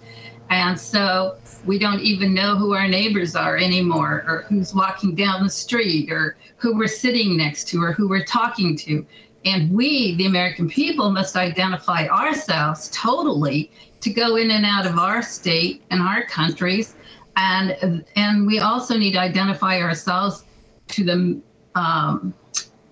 And 0.49 0.79
so 0.79 1.37
we 1.67 1.77
don't 1.77 1.99
even 1.99 2.33
know 2.33 2.55
who 2.55 2.73
our 2.73 2.87
neighbors 2.87 3.35
are 3.35 3.57
anymore, 3.57 4.23
or 4.27 4.45
who's 4.47 4.73
walking 4.73 5.13
down 5.15 5.43
the 5.43 5.49
street, 5.49 6.11
or 6.11 6.37
who 6.55 6.77
we're 6.77 6.87
sitting 6.87 7.37
next 7.37 7.67
to, 7.69 7.81
or 7.81 7.91
who 7.91 8.07
we're 8.07 8.25
talking 8.25 8.75
to. 8.77 9.05
And 9.45 9.71
we, 9.71 10.15
the 10.15 10.25
American 10.25 10.69
people, 10.69 11.11
must 11.11 11.35
identify 11.35 12.07
ourselves 12.07 12.89
totally 12.93 13.71
to 14.01 14.09
go 14.09 14.37
in 14.37 14.51
and 14.51 14.65
out 14.65 14.85
of 14.85 14.97
our 14.97 15.21
state 15.21 15.83
and 15.91 16.01
our 16.01 16.23
countries. 16.25 16.95
And, 17.35 18.03
and 18.15 18.47
we 18.47 18.59
also 18.59 18.97
need 18.97 19.13
to 19.13 19.19
identify 19.19 19.81
ourselves 19.81 20.43
to 20.89 21.03
the 21.03 21.41
um, 21.75 22.33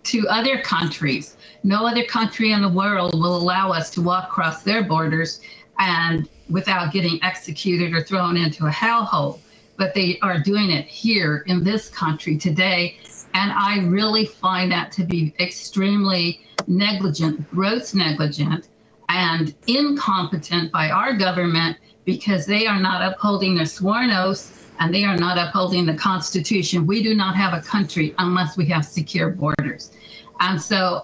to 0.03 0.27
other 0.29 0.61
countries. 0.61 1.35
No 1.63 1.85
other 1.87 2.03
country 2.03 2.51
in 2.51 2.61
the 2.61 2.69
world 2.69 3.13
will 3.13 3.35
allow 3.35 3.71
us 3.71 3.89
to 3.91 4.01
walk 4.01 4.25
across 4.25 4.61
their 4.61 4.83
borders 4.83 5.41
and 5.79 6.29
without 6.49 6.93
getting 6.93 7.19
executed 7.23 7.93
or 7.93 8.03
thrown 8.03 8.37
into 8.37 8.65
a 8.65 8.69
hellhole. 8.69 9.39
But 9.77 9.93
they 9.93 10.19
are 10.21 10.39
doing 10.39 10.71
it 10.71 10.85
here 10.85 11.43
in 11.47 11.63
this 11.63 11.89
country 11.89 12.37
today. 12.37 12.97
And 13.33 13.51
I 13.51 13.79
really 13.79 14.25
find 14.25 14.71
that 14.71 14.91
to 14.93 15.03
be 15.03 15.33
extremely 15.39 16.41
negligent, 16.67 17.49
gross 17.49 17.93
negligent, 17.93 18.69
and 19.09 19.53
incompetent 19.67 20.71
by 20.71 20.89
our 20.89 21.13
government 21.13 21.77
because 22.05 22.45
they 22.45 22.65
are 22.67 22.79
not 22.79 23.01
upholding 23.01 23.55
their 23.55 23.65
sworn 23.65 24.11
oaths 24.11 24.67
and 24.79 24.93
they 24.93 25.03
are 25.03 25.17
not 25.17 25.37
upholding 25.37 25.85
the 25.85 25.93
Constitution. 25.93 26.85
We 26.85 27.01
do 27.01 27.15
not 27.15 27.35
have 27.35 27.53
a 27.53 27.61
country 27.61 28.13
unless 28.17 28.57
we 28.57 28.65
have 28.67 28.85
secure 28.85 29.29
borders. 29.29 29.91
And 30.39 30.61
so, 30.61 31.03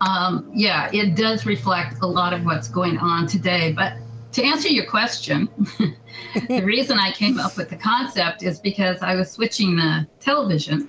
um, 0.00 0.50
yeah, 0.54 0.90
it 0.92 1.14
does 1.14 1.46
reflect 1.46 2.02
a 2.02 2.06
lot 2.06 2.32
of 2.32 2.44
what's 2.44 2.68
going 2.68 2.98
on 2.98 3.26
today. 3.26 3.72
But 3.72 3.94
to 4.32 4.42
answer 4.42 4.68
your 4.68 4.86
question, 4.86 5.48
the 6.48 6.62
reason 6.62 6.98
I 6.98 7.12
came 7.12 7.38
up 7.38 7.56
with 7.56 7.68
the 7.68 7.76
concept 7.76 8.42
is 8.42 8.58
because 8.58 9.02
I 9.02 9.14
was 9.14 9.30
switching 9.30 9.76
the 9.76 10.06
television 10.20 10.88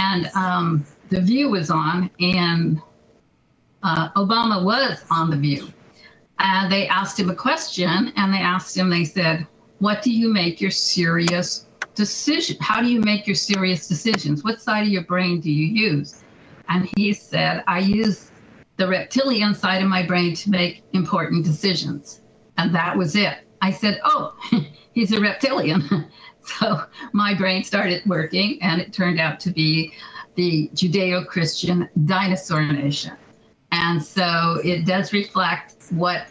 and 0.00 0.26
um, 0.34 0.84
the 1.08 1.20
view 1.20 1.50
was 1.50 1.70
on, 1.70 2.10
and 2.20 2.80
uh, 3.82 4.10
Obama 4.10 4.62
was 4.64 5.04
on 5.10 5.30
the 5.30 5.36
view. 5.36 5.68
And 6.38 6.70
they 6.72 6.86
asked 6.88 7.18
him 7.18 7.30
a 7.30 7.34
question, 7.34 8.12
and 8.16 8.32
they 8.32 8.38
asked 8.38 8.76
him, 8.76 8.88
they 8.90 9.04
said, 9.04 9.46
What 9.78 10.02
do 10.02 10.10
you 10.12 10.32
make 10.32 10.60
your 10.60 10.70
serious 10.70 11.66
decision? 11.94 12.56
How 12.60 12.80
do 12.80 12.88
you 12.88 13.00
make 13.00 13.26
your 13.26 13.36
serious 13.36 13.88
decisions? 13.88 14.44
What 14.44 14.60
side 14.60 14.82
of 14.82 14.88
your 14.88 15.04
brain 15.04 15.40
do 15.40 15.50
you 15.50 15.66
use? 15.66 16.22
And 16.68 16.88
he 16.96 17.12
said, 17.12 17.64
I 17.66 17.80
use 17.80 18.30
the 18.76 18.86
reptilian 18.86 19.54
side 19.54 19.82
of 19.82 19.88
my 19.88 20.06
brain 20.06 20.34
to 20.36 20.50
make 20.50 20.82
important 20.92 21.44
decisions. 21.44 22.19
And 22.60 22.74
that 22.74 22.96
was 22.96 23.16
it. 23.16 23.38
I 23.62 23.70
said, 23.70 24.00
Oh, 24.04 24.34
he's 24.92 25.12
a 25.12 25.20
reptilian. 25.20 26.06
so 26.44 26.82
my 27.12 27.34
brain 27.34 27.64
started 27.64 28.02
working, 28.06 28.62
and 28.62 28.80
it 28.80 28.92
turned 28.92 29.18
out 29.18 29.40
to 29.40 29.50
be 29.50 29.94
the 30.34 30.70
Judeo 30.74 31.26
Christian 31.26 31.88
dinosaur 32.04 32.70
nation. 32.70 33.16
And 33.72 34.02
so 34.02 34.60
it 34.62 34.84
does 34.84 35.14
reflect 35.14 35.76
what, 35.90 36.26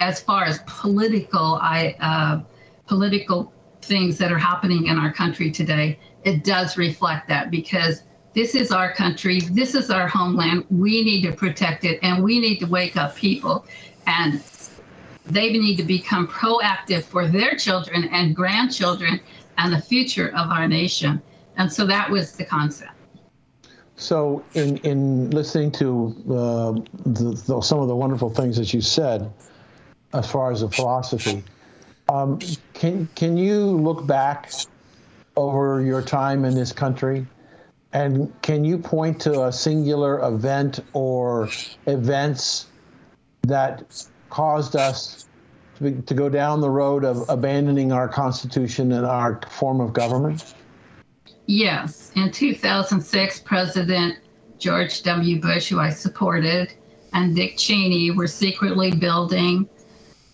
as 0.00 0.20
far 0.20 0.44
as 0.44 0.58
political, 0.66 1.58
I 1.62 1.94
uh, 2.00 2.42
political 2.88 3.52
things 3.82 4.18
that 4.18 4.32
are 4.32 4.38
happening 4.38 4.86
in 4.86 4.98
our 4.98 5.12
country 5.12 5.52
today, 5.52 6.00
it 6.24 6.42
does 6.42 6.76
reflect 6.76 7.28
that 7.28 7.52
because 7.52 8.02
this 8.34 8.56
is 8.56 8.72
our 8.72 8.92
country, 8.92 9.40
this 9.52 9.76
is 9.76 9.90
our 9.90 10.08
homeland. 10.08 10.64
We 10.70 11.04
need 11.04 11.22
to 11.22 11.32
protect 11.32 11.84
it, 11.84 12.00
and 12.02 12.24
we 12.24 12.40
need 12.40 12.58
to 12.58 12.66
wake 12.66 12.96
up 12.96 13.14
people, 13.14 13.64
and 14.08 14.42
they 15.26 15.50
need 15.52 15.76
to 15.76 15.82
become 15.82 16.26
proactive 16.28 17.02
for 17.02 17.28
their 17.28 17.56
children 17.56 18.04
and 18.12 18.34
grandchildren 18.34 19.20
and 19.58 19.72
the 19.72 19.80
future 19.80 20.28
of 20.28 20.50
our 20.50 20.68
nation. 20.68 21.20
And 21.56 21.72
so 21.72 21.86
that 21.86 22.10
was 22.10 22.32
the 22.32 22.44
concept. 22.44 22.92
So, 23.96 24.44
in 24.52 24.76
in 24.78 25.30
listening 25.30 25.72
to 25.72 26.14
uh, 26.28 26.72
the, 27.06 27.42
the, 27.46 27.60
some 27.62 27.80
of 27.80 27.88
the 27.88 27.96
wonderful 27.96 28.28
things 28.28 28.58
that 28.58 28.74
you 28.74 28.82
said, 28.82 29.32
as 30.12 30.30
far 30.30 30.52
as 30.52 30.60
the 30.60 30.68
philosophy, 30.68 31.42
um, 32.10 32.38
can 32.74 33.08
can 33.14 33.38
you 33.38 33.64
look 33.64 34.06
back 34.06 34.52
over 35.34 35.80
your 35.80 36.02
time 36.02 36.44
in 36.44 36.54
this 36.54 36.72
country, 36.72 37.26
and 37.94 38.30
can 38.42 38.66
you 38.66 38.76
point 38.76 39.18
to 39.22 39.46
a 39.46 39.52
singular 39.52 40.20
event 40.28 40.80
or 40.92 41.48
events 41.86 42.66
that 43.42 44.06
caused 44.36 44.76
us 44.76 45.28
to, 45.76 45.84
be, 45.84 46.02
to 46.02 46.12
go 46.12 46.28
down 46.28 46.60
the 46.60 46.68
road 46.68 47.04
of 47.06 47.26
abandoning 47.30 47.90
our 47.90 48.06
constitution 48.06 48.92
and 48.92 49.06
our 49.06 49.40
form 49.48 49.80
of 49.80 49.94
government? 49.94 50.52
Yes. 51.46 52.12
In 52.16 52.30
2006, 52.30 53.40
President 53.40 54.18
George 54.58 55.02
W. 55.04 55.40
Bush, 55.40 55.70
who 55.70 55.80
I 55.80 55.88
supported, 55.88 56.74
and 57.14 57.34
Dick 57.34 57.56
Cheney 57.56 58.10
were 58.10 58.26
secretly 58.26 58.90
building 58.90 59.66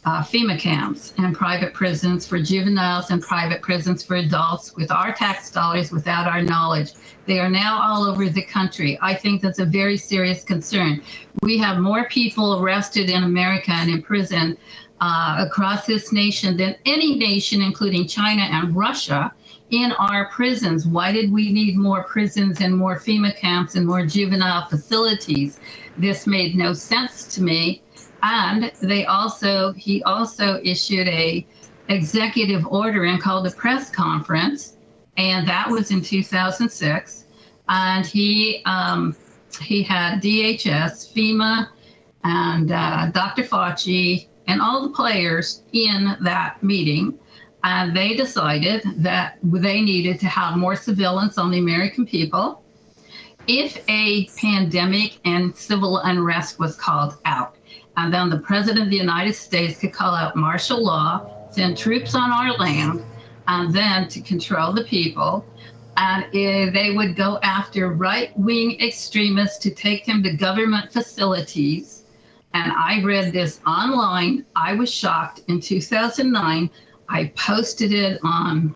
uh, 0.05 0.22
FEMA 0.22 0.59
camps 0.59 1.14
and 1.18 1.34
private 1.34 1.72
prisons 1.72 2.26
for 2.26 2.40
juveniles 2.40 3.11
and 3.11 3.22
private 3.22 3.62
prisons 3.62 4.03
for 4.03 4.16
adults 4.16 4.74
with 4.74 4.90
our 4.90 5.12
tax 5.12 5.50
dollars 5.50 5.92
without 5.92 6.26
our 6.26 6.42
knowledge. 6.42 6.92
They 7.26 7.38
are 7.38 7.48
now 7.48 7.80
all 7.80 8.05
over 8.05 8.28
the 8.28 8.42
country. 8.42 8.98
I 9.00 9.14
think 9.14 9.42
that's 9.42 9.61
a 9.61 9.64
very 9.64 9.96
serious 9.96 10.42
concern. 10.42 11.03
We 11.42 11.57
have 11.59 11.78
more 11.78 12.09
people 12.09 12.61
arrested 12.61 13.11
in 13.11 13.22
America 13.22 13.70
and 13.70 13.90
in 13.90 14.03
prison 14.03 14.59
uh, 15.00 15.36
across 15.46 15.86
this 15.86 16.12
nation 16.12 16.57
than 16.57 16.76
any 16.84 17.16
nation, 17.16 17.62
including 17.62 18.09
China 18.09 18.42
and 18.42 18.74
Russia 18.74 19.32
in 19.70 19.92
our 19.92 20.26
prisons. 20.26 20.86
Why 20.86 21.12
did 21.12 21.32
we 21.32 21.53
need 21.53 21.76
more 21.76 22.05
prisons 22.05 22.61
and 22.61 22.76
more 22.76 22.98
FEMA 22.98 23.36
camps 23.36 23.76
and 23.76 23.86
more 23.86 24.05
juvenile 24.05 24.66
facilities? 24.66 25.61
This 25.96 26.26
made 26.26 26.57
no 26.57 26.72
sense 26.72 27.24
to 27.34 27.42
me. 27.42 27.82
And 28.23 28.70
they 28.81 29.05
also, 29.07 29.73
he 29.73 30.03
also 30.05 30.61
issued 30.62 31.09
a 31.09 31.47
executive 31.89 32.66
order 32.66 33.05
and 33.05 33.20
called 33.20 33.47
a 33.47 33.51
press 33.51 33.91
conference, 33.91 34.77
and 35.16 35.47
that 35.49 35.68
was 35.68 35.91
in 35.91 36.01
2006. 36.01 37.25
And 37.68 38.07
he 38.07 38.62
um, 38.64 39.16
he 39.61 39.83
had 39.83 40.23
DHS, 40.23 41.12
FEMA, 41.12 41.68
and 42.25 42.70
uh, 42.73 43.11
Dr. 43.11 43.43
Fauci, 43.43 44.29
and 44.47 44.61
all 44.61 44.83
the 44.83 44.95
players 44.95 45.62
in 45.73 46.16
that 46.20 46.62
meeting 46.62 47.18
and 47.64 47.97
they 47.97 48.14
decided 48.14 48.83
that 48.97 49.39
they 49.43 49.81
needed 49.81 50.18
to 50.20 50.27
have 50.27 50.57
more 50.57 50.77
surveillance 50.77 51.39
on 51.39 51.51
the 51.51 51.59
American 51.59 52.05
people 52.05 52.62
if 53.47 53.83
a 53.89 54.27
pandemic 54.37 55.18
and 55.25 55.55
civil 55.57 55.99
unrest 55.99 56.59
was 56.59 56.77
called 56.77 57.16
out. 57.25 57.57
And 57.97 58.12
then 58.12 58.30
the 58.30 58.38
President 58.38 58.84
of 58.84 58.90
the 58.90 58.97
United 58.97 59.34
States 59.34 59.78
could 59.78 59.93
call 59.93 60.14
out 60.14 60.36
martial 60.36 60.82
law, 60.82 61.51
send 61.51 61.76
troops 61.76 62.14
on 62.14 62.30
our 62.30 62.57
land, 62.57 63.05
and 63.49 63.72
then 63.74 64.09
to 64.09 64.20
control 64.20 64.72
the 64.72 64.84
people. 64.84 65.45
And 65.97 66.24
eh, 66.34 66.70
they 66.70 66.93
would 66.97 67.16
go 67.16 67.38
after 67.43 67.90
right 67.90 68.36
wing 68.38 68.80
extremists 68.80 69.59
to 69.59 69.70
take 69.70 70.07
them 70.07 70.22
to 70.22 70.32
government 70.34 70.93
facilities. 70.93 72.05
And 72.55 72.72
I 72.72 73.03
read 73.03 73.32
this 73.32 73.61
online. 73.66 74.47
I 74.57 74.74
was 74.74 74.93
shocked 74.93 75.43
in 75.49 75.61
2009 75.61 76.70
I 77.12 77.26
posted 77.36 77.93
it 77.93 78.18
on 78.24 78.74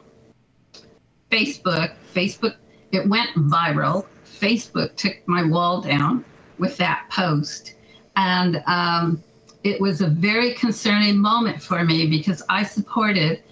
Facebook. 1.30 1.94
Facebook, 2.14 2.56
it 2.92 3.08
went 3.08 3.34
viral. 3.34 4.06
Facebook 4.26 4.94
took 4.96 5.14
my 5.26 5.42
wall 5.42 5.80
down 5.80 6.22
with 6.58 6.76
that 6.76 7.06
post. 7.10 7.75
And 8.16 8.62
um, 8.66 9.22
it 9.62 9.80
was 9.80 10.00
a 10.00 10.08
very 10.08 10.54
concerning 10.54 11.18
moment 11.18 11.62
for 11.62 11.84
me 11.84 12.06
because 12.06 12.42
I 12.48 12.62
supported 12.62 13.42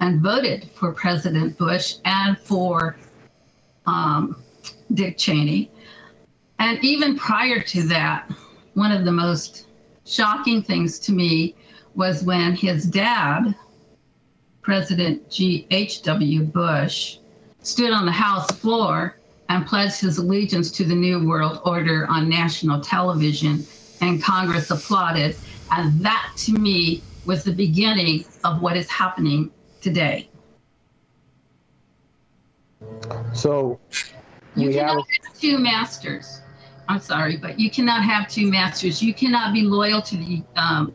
and 0.00 0.20
voted 0.20 0.70
for 0.74 0.92
President 0.92 1.56
Bush 1.58 1.96
and 2.04 2.38
for 2.38 2.96
um, 3.86 4.42
Dick 4.94 5.18
Cheney. 5.18 5.70
And 6.58 6.82
even 6.84 7.16
prior 7.16 7.60
to 7.60 7.82
that, 7.84 8.30
one 8.74 8.92
of 8.92 9.04
the 9.04 9.12
most 9.12 9.66
shocking 10.04 10.62
things 10.62 10.98
to 11.00 11.12
me 11.12 11.54
was 11.94 12.22
when 12.22 12.54
his 12.54 12.84
dad, 12.84 13.54
President 14.62 15.30
G.H.W. 15.30 16.42
Bush, 16.44 17.18
stood 17.62 17.92
on 17.92 18.06
the 18.06 18.12
House 18.12 18.50
floor 18.50 19.16
and 19.48 19.66
pledged 19.66 20.00
his 20.00 20.18
allegiance 20.18 20.70
to 20.70 20.84
the 20.84 20.94
New 20.94 21.26
World 21.26 21.60
Order 21.64 22.06
on 22.08 22.28
national 22.28 22.80
television, 22.80 23.66
and 24.00 24.22
Congress 24.22 24.70
applauded. 24.70 25.36
And 25.70 26.00
that, 26.04 26.32
to 26.38 26.52
me, 26.52 27.02
was 27.24 27.44
the 27.44 27.52
beginning 27.52 28.24
of 28.44 28.60
what 28.60 28.76
is 28.76 28.88
happening 28.90 29.50
today. 29.80 30.28
So 33.32 33.78
You 34.56 34.70
cannot 34.72 35.06
have 35.24 35.38
two 35.38 35.58
masters. 35.58 36.40
I'm 36.88 37.00
sorry, 37.00 37.36
but 37.36 37.58
you 37.58 37.70
cannot 37.70 38.02
have 38.02 38.28
two 38.28 38.50
masters. 38.50 39.02
You 39.02 39.14
cannot 39.14 39.52
be 39.52 39.62
loyal 39.62 40.02
to 40.02 40.16
the 40.16 40.42
um, 40.56 40.92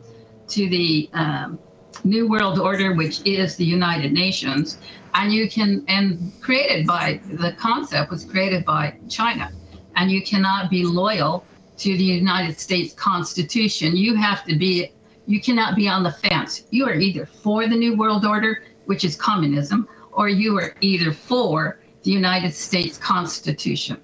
to 0.48 0.68
the 0.68 1.08
um, 1.14 1.58
New 2.04 2.28
World 2.28 2.58
Order, 2.58 2.94
which 2.94 3.26
is 3.26 3.56
the 3.56 3.64
United 3.64 4.12
Nations, 4.12 4.78
and 5.14 5.32
you 5.32 5.48
can 5.48 5.84
and 5.88 6.32
created 6.42 6.86
by 6.86 7.20
the 7.32 7.52
concept 7.52 8.10
was 8.10 8.24
created 8.24 8.64
by 8.64 8.98
China, 9.08 9.50
and 9.96 10.10
you 10.10 10.22
cannot 10.22 10.70
be 10.70 10.84
loyal 10.84 11.46
to 11.78 11.96
the 11.96 12.04
United 12.04 12.58
States 12.58 12.94
Constitution. 12.94 13.96
You 13.96 14.14
have 14.14 14.44
to 14.44 14.56
be. 14.56 14.92
You 15.26 15.40
cannot 15.40 15.74
be 15.74 15.88
on 15.88 16.04
the 16.04 16.12
fence. 16.12 16.66
You 16.70 16.86
are 16.86 16.94
either 16.94 17.26
for 17.26 17.66
the 17.66 17.74
New 17.74 17.96
World 17.96 18.24
Order, 18.24 18.62
which 18.84 19.04
is 19.04 19.16
communism, 19.16 19.88
or 20.12 20.28
you 20.28 20.56
are 20.58 20.74
either 20.80 21.12
for 21.12 21.80
the 22.04 22.12
United 22.12 22.54
States 22.54 22.96
Constitution, 22.96 24.00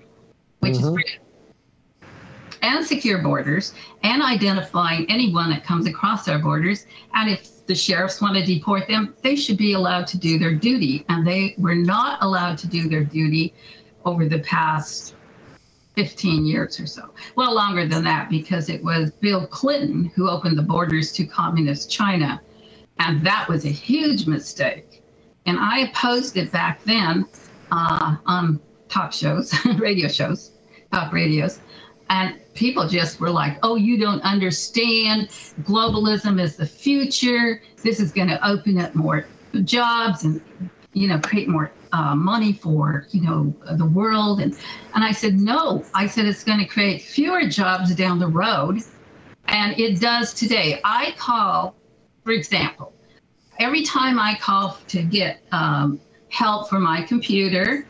which 0.59 0.73
is 0.73 0.79
mm-hmm. 0.81 0.95
freedom 0.95 1.23
and 2.63 2.87
secure 2.87 3.19
borders 3.19 3.75
and 4.05 4.23
identifying 4.23 5.05
anyone 5.11 5.51
that 5.51 5.65
comes 5.65 5.87
across 5.87 6.29
our 6.29 6.39
borders. 6.39 6.87
And 7.13 7.29
if 7.29 7.67
the 7.67 7.75
sheriffs 7.75 8.21
want 8.21 8.37
to 8.37 8.45
deport 8.45 8.89
them, 8.89 9.15
they 9.23 9.37
should 9.37 9.59
be 9.59 9.75
allowed 9.75 10.07
to 10.09 10.19
do 10.19 10.39
their 10.39 10.55
duty. 10.55 11.05
And 11.09 11.27
they 11.27 11.55
were 11.59 11.75
not 11.75 12.23
allowed 12.23 12.59
to 12.59 12.69
do 12.69 12.89
their 12.89 13.05
duty 13.05 13.55
over 14.05 14.29
the 14.29 14.41
past 14.41 15.15
15 15.95 16.47
years 16.47 16.81
or 16.81 16.87
so. 16.87 17.11
Well, 17.37 17.55
longer 17.55 17.87
than 17.87 18.05
that, 18.05 18.31
because 18.31 18.69
it 18.69 18.83
was 18.83 19.11
Bill 19.11 19.47
Clinton 19.47 20.07
who 20.15 20.29
opened 20.29 20.57
the 20.57 20.63
borders 20.63 21.13
to 21.13 21.27
communist 21.27 21.91
China. 21.91 22.41
And 22.99 23.25
that 23.27 23.49
was 23.49 23.65
a 23.65 23.71
huge 23.71 24.27
mistake. 24.27 25.03
And 25.47 25.59
I 25.59 25.81
opposed 25.81 26.37
it 26.37 26.53
back 26.53 26.83
then 26.85 27.27
uh, 27.71 28.17
on 28.27 28.61
talk 28.89 29.13
shows, 29.13 29.53
radio 29.79 30.09
shows, 30.09 30.53
talk 30.93 31.13
radios. 31.13 31.61
And 32.11 32.39
people 32.55 32.89
just 32.89 33.21
were 33.21 33.31
like, 33.31 33.59
oh, 33.63 33.77
you 33.77 33.99
don't 33.99 34.21
understand. 34.23 35.29
Globalism 35.63 36.41
is 36.41 36.57
the 36.57 36.67
future. 36.67 37.63
This 37.83 38.01
is 38.01 38.13
going 38.13 38.29
to 38.29 38.47
open 38.47 38.79
up 38.79 38.95
more 38.95 39.27
jobs 39.65 40.25
and, 40.25 40.41
you 40.93 41.09
know, 41.09 41.19
create 41.19 41.49
more 41.49 41.73
uh, 41.93 42.15
money 42.15 42.53
for, 42.53 43.07
you 43.11 43.21
know, 43.21 43.55
the 43.77 43.87
world. 43.87 44.41
And, 44.41 44.57
and 44.95 45.05
I 45.05 45.13
said, 45.13 45.35
no, 45.35 45.85
I 45.95 46.07
said 46.07 46.27
it's 46.27 46.45
going 46.45 46.59
to 46.59 46.67
create 46.67 47.03
fewer 47.03 47.47
jobs 47.49 47.95
down 47.95 48.19
the 48.19 48.29
road. 48.29 48.81
And 49.47 49.79
it 49.79 50.01
does 50.01 50.33
today. 50.33 50.81
I 50.85 51.15
call, 51.19 51.77
for 52.25 52.33
example, 52.33 52.93
every 53.59 53.83
time 53.83 54.19
I 54.19 54.39
call 54.41 54.79
to 54.89 55.03
get 55.03 55.43
um, 55.53 56.01
help 56.31 56.69
for 56.69 56.79
my 56.79 57.03
computer, 57.03 57.87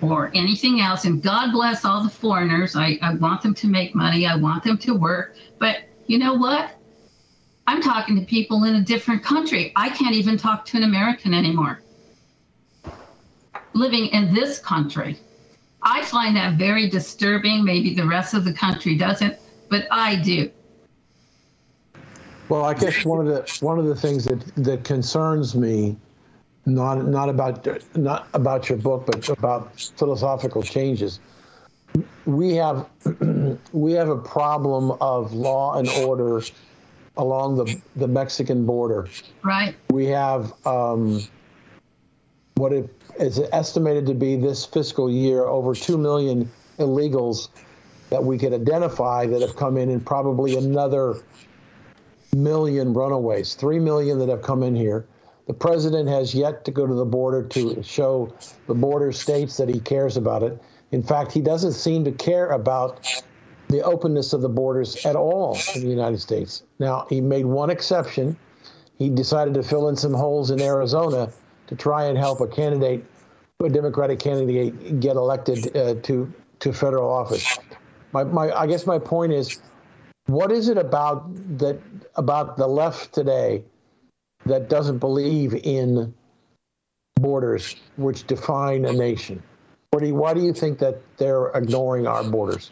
or 0.00 0.32
anything 0.34 0.80
else. 0.80 1.04
And 1.04 1.22
God 1.22 1.52
bless 1.52 1.84
all 1.84 2.02
the 2.02 2.10
foreigners. 2.10 2.74
I, 2.74 2.98
I 3.00 3.14
want 3.14 3.40
them 3.40 3.54
to 3.54 3.68
make 3.68 3.94
money, 3.94 4.26
I 4.26 4.34
want 4.34 4.64
them 4.64 4.76
to 4.78 4.94
work. 4.94 5.36
But 5.58 5.84
you 6.08 6.18
know 6.18 6.34
what? 6.34 6.72
I'm 7.68 7.80
talking 7.80 8.18
to 8.18 8.26
people 8.26 8.64
in 8.64 8.74
a 8.74 8.80
different 8.80 9.22
country. 9.22 9.72
I 9.76 9.90
can't 9.90 10.16
even 10.16 10.36
talk 10.36 10.64
to 10.66 10.76
an 10.76 10.82
American 10.82 11.32
anymore 11.32 11.80
living 13.74 14.06
in 14.06 14.34
this 14.34 14.58
country. 14.58 15.18
I 15.82 16.04
find 16.04 16.36
that 16.36 16.58
very 16.58 16.88
disturbing. 16.88 17.64
Maybe 17.64 17.94
the 17.94 18.06
rest 18.06 18.34
of 18.34 18.44
the 18.44 18.52
country 18.52 18.96
doesn't, 18.96 19.36
but 19.68 19.86
I 19.90 20.16
do. 20.16 20.50
Well, 22.48 22.64
I 22.64 22.74
guess 22.74 23.04
one 23.04 23.26
of 23.26 23.32
the 23.32 23.64
one 23.64 23.78
of 23.78 23.86
the 23.86 23.96
things 23.96 24.24
that 24.26 24.44
that 24.56 24.84
concerns 24.84 25.54
me, 25.54 25.96
not 26.66 27.06
not 27.06 27.28
about 27.28 27.66
not 27.96 28.28
about 28.34 28.68
your 28.68 28.78
book, 28.78 29.06
but 29.06 29.28
about 29.30 29.80
philosophical 29.96 30.62
changes. 30.62 31.18
We 32.26 32.54
have 32.56 32.88
we 33.72 33.92
have 33.92 34.08
a 34.08 34.18
problem 34.18 34.92
of 35.00 35.32
law 35.32 35.78
and 35.78 35.88
order 35.88 36.42
along 37.16 37.56
the 37.56 37.80
the 37.96 38.08
Mexican 38.08 38.66
border. 38.66 39.08
Right. 39.42 39.74
We 39.90 40.06
have 40.06 40.52
um, 40.66 41.22
what 42.54 42.72
it 42.72 42.88
is 43.18 43.40
estimated 43.52 44.06
to 44.06 44.14
be 44.14 44.36
this 44.36 44.64
fiscal 44.64 45.10
year 45.10 45.44
over 45.44 45.74
two 45.74 45.98
million 45.98 46.50
illegals 46.78 47.48
that 48.10 48.22
we 48.22 48.36
could 48.38 48.52
identify 48.52 49.26
that 49.26 49.40
have 49.40 49.56
come 49.56 49.76
in, 49.76 49.88
and 49.90 50.04
probably 50.04 50.56
another 50.56 51.16
million 52.34 52.92
runaways, 52.92 53.54
three 53.54 53.78
million 53.78 54.18
that 54.18 54.28
have 54.28 54.42
come 54.42 54.62
in 54.62 54.74
here. 54.74 55.06
The 55.46 55.54
president 55.54 56.08
has 56.08 56.34
yet 56.34 56.64
to 56.66 56.70
go 56.70 56.86
to 56.86 56.94
the 56.94 57.04
border 57.04 57.42
to 57.42 57.82
show 57.82 58.32
the 58.66 58.74
border 58.74 59.12
states 59.12 59.56
that 59.56 59.68
he 59.68 59.80
cares 59.80 60.16
about 60.16 60.42
it. 60.42 60.60
In 60.92 61.02
fact, 61.02 61.32
he 61.32 61.40
doesn't 61.40 61.72
seem 61.72 62.04
to 62.04 62.12
care 62.12 62.50
about 62.50 63.06
the 63.68 63.82
openness 63.82 64.34
of 64.34 64.42
the 64.42 64.48
borders 64.48 65.04
at 65.06 65.16
all 65.16 65.58
in 65.74 65.82
the 65.82 65.88
United 65.88 66.20
States. 66.20 66.62
Now, 66.78 67.06
he 67.08 67.20
made 67.20 67.46
one 67.46 67.70
exception. 67.70 68.36
He 68.98 69.08
decided 69.08 69.54
to 69.54 69.62
fill 69.62 69.88
in 69.88 69.96
some 69.96 70.12
holes 70.12 70.50
in 70.50 70.60
Arizona 70.60 71.32
to 71.72 71.82
try 71.82 72.04
and 72.04 72.18
help 72.18 72.40
a 72.40 72.46
candidate, 72.46 73.04
a 73.62 73.68
Democratic 73.68 74.18
candidate, 74.18 75.00
get 75.00 75.16
elected 75.16 75.74
uh, 75.76 75.94
to 76.02 76.32
to 76.60 76.72
federal 76.72 77.10
office. 77.10 77.58
My, 78.12 78.24
my, 78.24 78.52
I 78.52 78.66
guess 78.66 78.86
my 78.86 78.98
point 78.98 79.32
is, 79.32 79.60
what 80.26 80.52
is 80.52 80.68
it 80.68 80.76
about 80.76 81.24
that 81.58 81.80
about 82.16 82.56
the 82.56 82.66
left 82.66 83.12
today 83.14 83.64
that 84.44 84.68
doesn't 84.68 84.98
believe 84.98 85.54
in 85.54 86.12
borders 87.16 87.76
which 87.96 88.26
define 88.26 88.84
a 88.84 88.92
nation? 88.92 89.42
Do 89.92 90.06
you, 90.06 90.14
why 90.14 90.34
do 90.34 90.40
you 90.40 90.52
think 90.52 90.78
that 90.78 91.00
they're 91.16 91.48
ignoring 91.48 92.06
our 92.06 92.24
borders? 92.24 92.70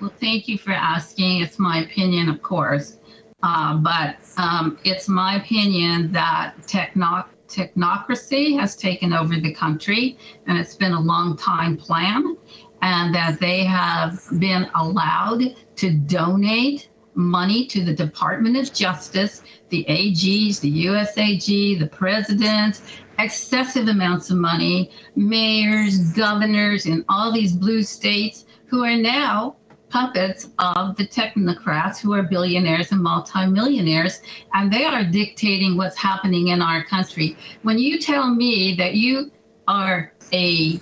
Well, 0.00 0.12
thank 0.20 0.48
you 0.48 0.58
for 0.58 0.72
asking. 0.72 1.42
It's 1.42 1.58
my 1.58 1.84
opinion, 1.84 2.28
of 2.28 2.42
course. 2.42 2.98
Uh, 3.42 3.76
but 3.76 4.16
um, 4.36 4.78
it's 4.84 5.08
my 5.08 5.36
opinion 5.36 6.12
that 6.12 6.54
techno- 6.66 7.24
technocracy 7.48 8.58
has 8.58 8.76
taken 8.76 9.12
over 9.12 9.36
the 9.36 9.52
country, 9.52 10.18
and 10.46 10.58
it's 10.58 10.74
been 10.74 10.92
a 10.92 11.00
long 11.00 11.36
time 11.36 11.76
plan, 11.76 12.36
and 12.82 13.14
that 13.14 13.40
they 13.40 13.64
have 13.64 14.22
been 14.38 14.68
allowed 14.74 15.56
to 15.76 15.90
donate 15.90 16.88
money 17.14 17.66
to 17.66 17.84
the 17.84 17.92
Department 17.92 18.56
of 18.56 18.72
Justice, 18.72 19.42
the 19.70 19.84
AGs, 19.88 20.60
the 20.60 20.86
USAG, 20.86 21.78
the 21.80 21.88
president, 21.88 22.80
excessive 23.18 23.88
amounts 23.88 24.30
of 24.30 24.36
money, 24.36 24.92
mayors, 25.16 26.12
governors 26.12 26.86
in 26.86 27.04
all 27.08 27.32
these 27.32 27.52
blue 27.52 27.82
states 27.82 28.46
who 28.66 28.84
are 28.84 28.96
now 28.96 29.56
puppets 29.90 30.48
of 30.58 30.96
the 30.96 31.06
technocrats 31.06 31.98
who 31.98 32.12
are 32.12 32.22
billionaires 32.22 32.92
and 32.92 33.02
multimillionaires, 33.02 34.20
and 34.54 34.72
they 34.72 34.84
are 34.84 35.04
dictating 35.04 35.76
what's 35.76 35.96
happening 35.96 36.48
in 36.48 36.62
our 36.62 36.84
country. 36.84 37.36
When 37.62 37.78
you 37.78 37.98
tell 37.98 38.34
me 38.34 38.74
that 38.76 38.94
you 38.94 39.30
are 39.66 40.12
a 40.32 40.80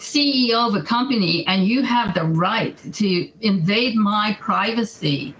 CEO 0.00 0.68
of 0.68 0.74
a 0.74 0.82
company 0.82 1.46
and 1.46 1.66
you 1.66 1.82
have 1.82 2.14
the 2.14 2.24
right 2.24 2.76
to 2.94 3.30
invade 3.40 3.94
my 3.96 4.36
privacy 4.40 5.34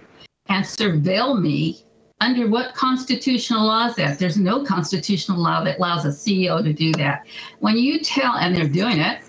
and 0.47 0.63
surveil 0.63 1.39
me, 1.41 1.83
under 2.21 2.47
what 2.47 2.73
constitutional 2.73 3.65
law 3.65 3.87
is 3.87 3.95
that? 3.95 4.17
There's 4.17 4.37
no 4.37 4.63
constitutional 4.63 5.39
law 5.39 5.61
that 5.65 5.77
allows 5.77 6.05
a 6.05 6.09
CEO 6.09 6.63
to 6.63 6.71
do 6.71 6.93
that. 6.93 7.25
When 7.59 7.77
you 7.77 7.99
tell, 7.99 8.35
and 8.35 8.55
they're 8.55 8.69
doing 8.69 8.99
it, 8.99 9.23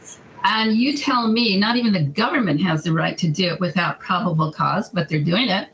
and 0.45 0.77
you 0.77 0.97
tell 0.97 1.27
me 1.27 1.57
not 1.59 1.77
even 1.77 1.93
the 1.93 2.05
government 2.05 2.61
has 2.61 2.83
the 2.85 2.93
right 2.93 3.17
to 3.17 3.29
do 3.29 3.47
it 3.47 3.61
without 3.61 3.99
probable 3.99 4.53
cause, 4.53 4.91
but 4.91 5.09
they're 5.09 5.25
doing 5.25 5.49
it. 5.49 5.69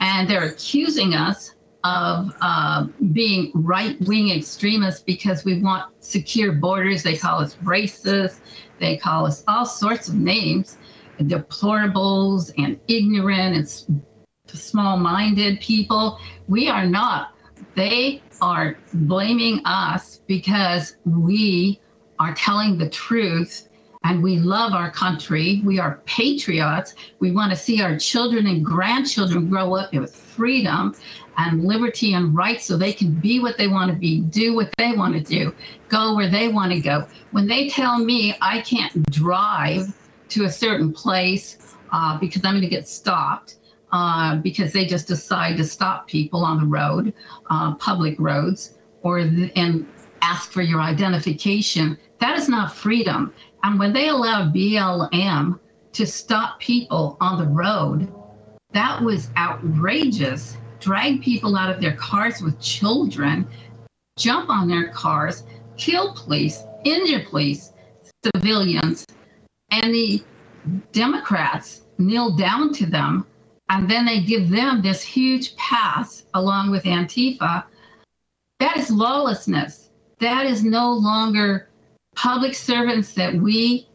And 0.00 0.28
they're 0.28 0.46
accusing 0.46 1.14
us 1.14 1.54
of 1.84 2.34
uh, 2.40 2.86
being 3.12 3.52
right 3.54 4.00
wing 4.02 4.30
extremists 4.30 5.02
because 5.02 5.44
we 5.44 5.60
want 5.60 5.92
secure 6.00 6.52
borders. 6.52 7.02
They 7.02 7.18
call 7.18 7.40
us 7.40 7.56
racist. 7.56 8.40
They 8.80 8.96
call 8.96 9.26
us 9.26 9.44
all 9.46 9.66
sorts 9.66 10.08
of 10.08 10.14
names, 10.14 10.78
deplorables 11.20 12.52
and 12.56 12.80
ignorant 12.88 13.56
and 13.56 14.02
small 14.46 14.96
minded 14.96 15.60
people. 15.60 16.18
We 16.48 16.68
are 16.68 16.86
not. 16.86 17.34
They 17.74 18.22
are 18.40 18.78
blaming 18.94 19.60
us 19.66 20.22
because 20.26 20.96
we 21.04 21.80
are 22.18 22.34
telling 22.34 22.78
the 22.78 22.88
truth 22.88 23.67
and 24.04 24.22
we 24.22 24.38
love 24.38 24.72
our 24.72 24.90
country. 24.90 25.62
We 25.64 25.78
are 25.78 26.02
patriots. 26.06 26.94
We 27.20 27.30
want 27.30 27.50
to 27.50 27.56
see 27.56 27.82
our 27.82 27.98
children 27.98 28.46
and 28.46 28.64
grandchildren 28.64 29.48
grow 29.48 29.74
up 29.74 29.92
with 29.92 30.14
freedom 30.14 30.94
and 31.36 31.64
liberty 31.64 32.14
and 32.14 32.34
rights 32.34 32.64
so 32.64 32.76
they 32.76 32.92
can 32.92 33.12
be 33.12 33.40
what 33.40 33.58
they 33.58 33.68
want 33.68 33.90
to 33.90 33.96
be, 33.96 34.22
do 34.22 34.54
what 34.54 34.72
they 34.76 34.92
want 34.92 35.14
to 35.14 35.20
do, 35.20 35.54
go 35.88 36.14
where 36.14 36.28
they 36.28 36.48
want 36.48 36.72
to 36.72 36.80
go. 36.80 37.06
When 37.30 37.46
they 37.46 37.68
tell 37.68 37.98
me 37.98 38.36
I 38.40 38.60
can't 38.62 39.10
drive 39.10 39.92
to 40.30 40.44
a 40.44 40.50
certain 40.50 40.92
place 40.92 41.58
uh, 41.90 42.18
because 42.18 42.44
I'm 42.44 42.52
going 42.52 42.62
to 42.62 42.68
get 42.68 42.88
stopped, 42.88 43.56
uh, 43.92 44.36
because 44.36 44.72
they 44.72 44.84
just 44.84 45.08
decide 45.08 45.56
to 45.56 45.64
stop 45.64 46.06
people 46.06 46.44
on 46.44 46.60
the 46.60 46.66
road, 46.66 47.14
uh, 47.50 47.74
public 47.76 48.16
roads, 48.18 48.74
or 49.02 49.20
th- 49.20 49.52
and 49.56 49.86
ask 50.20 50.52
for 50.52 50.62
your 50.62 50.80
identification. 50.80 51.96
That 52.20 52.38
is 52.38 52.48
not 52.48 52.74
freedom. 52.74 53.32
And 53.62 53.78
when 53.78 53.92
they 53.92 54.08
allowed 54.08 54.54
BLM 54.54 55.58
to 55.92 56.06
stop 56.06 56.60
people 56.60 57.16
on 57.20 57.38
the 57.38 57.46
road, 57.46 58.12
that 58.72 59.02
was 59.02 59.30
outrageous. 59.36 60.56
Drag 60.80 61.20
people 61.22 61.56
out 61.56 61.74
of 61.74 61.80
their 61.80 61.96
cars 61.96 62.40
with 62.40 62.60
children, 62.60 63.48
jump 64.16 64.48
on 64.48 64.68
their 64.68 64.88
cars, 64.88 65.42
kill 65.76 66.14
police, 66.14 66.62
injure 66.84 67.24
police, 67.28 67.72
civilians, 68.24 69.04
and 69.70 69.92
the 69.92 70.22
Democrats 70.92 71.82
kneel 71.98 72.36
down 72.36 72.72
to 72.74 72.86
them, 72.86 73.26
and 73.68 73.90
then 73.90 74.06
they 74.06 74.20
give 74.20 74.48
them 74.48 74.82
this 74.82 75.02
huge 75.02 75.56
pass 75.56 76.24
along 76.34 76.70
with 76.70 76.84
Antifa. 76.84 77.64
That 78.60 78.76
is 78.76 78.90
lawlessness. 78.90 79.90
That 80.20 80.46
is 80.46 80.64
no 80.64 80.92
longer 80.92 81.67
public 82.18 82.52
servants 82.52 83.14
that 83.14 83.32
we 83.32 83.86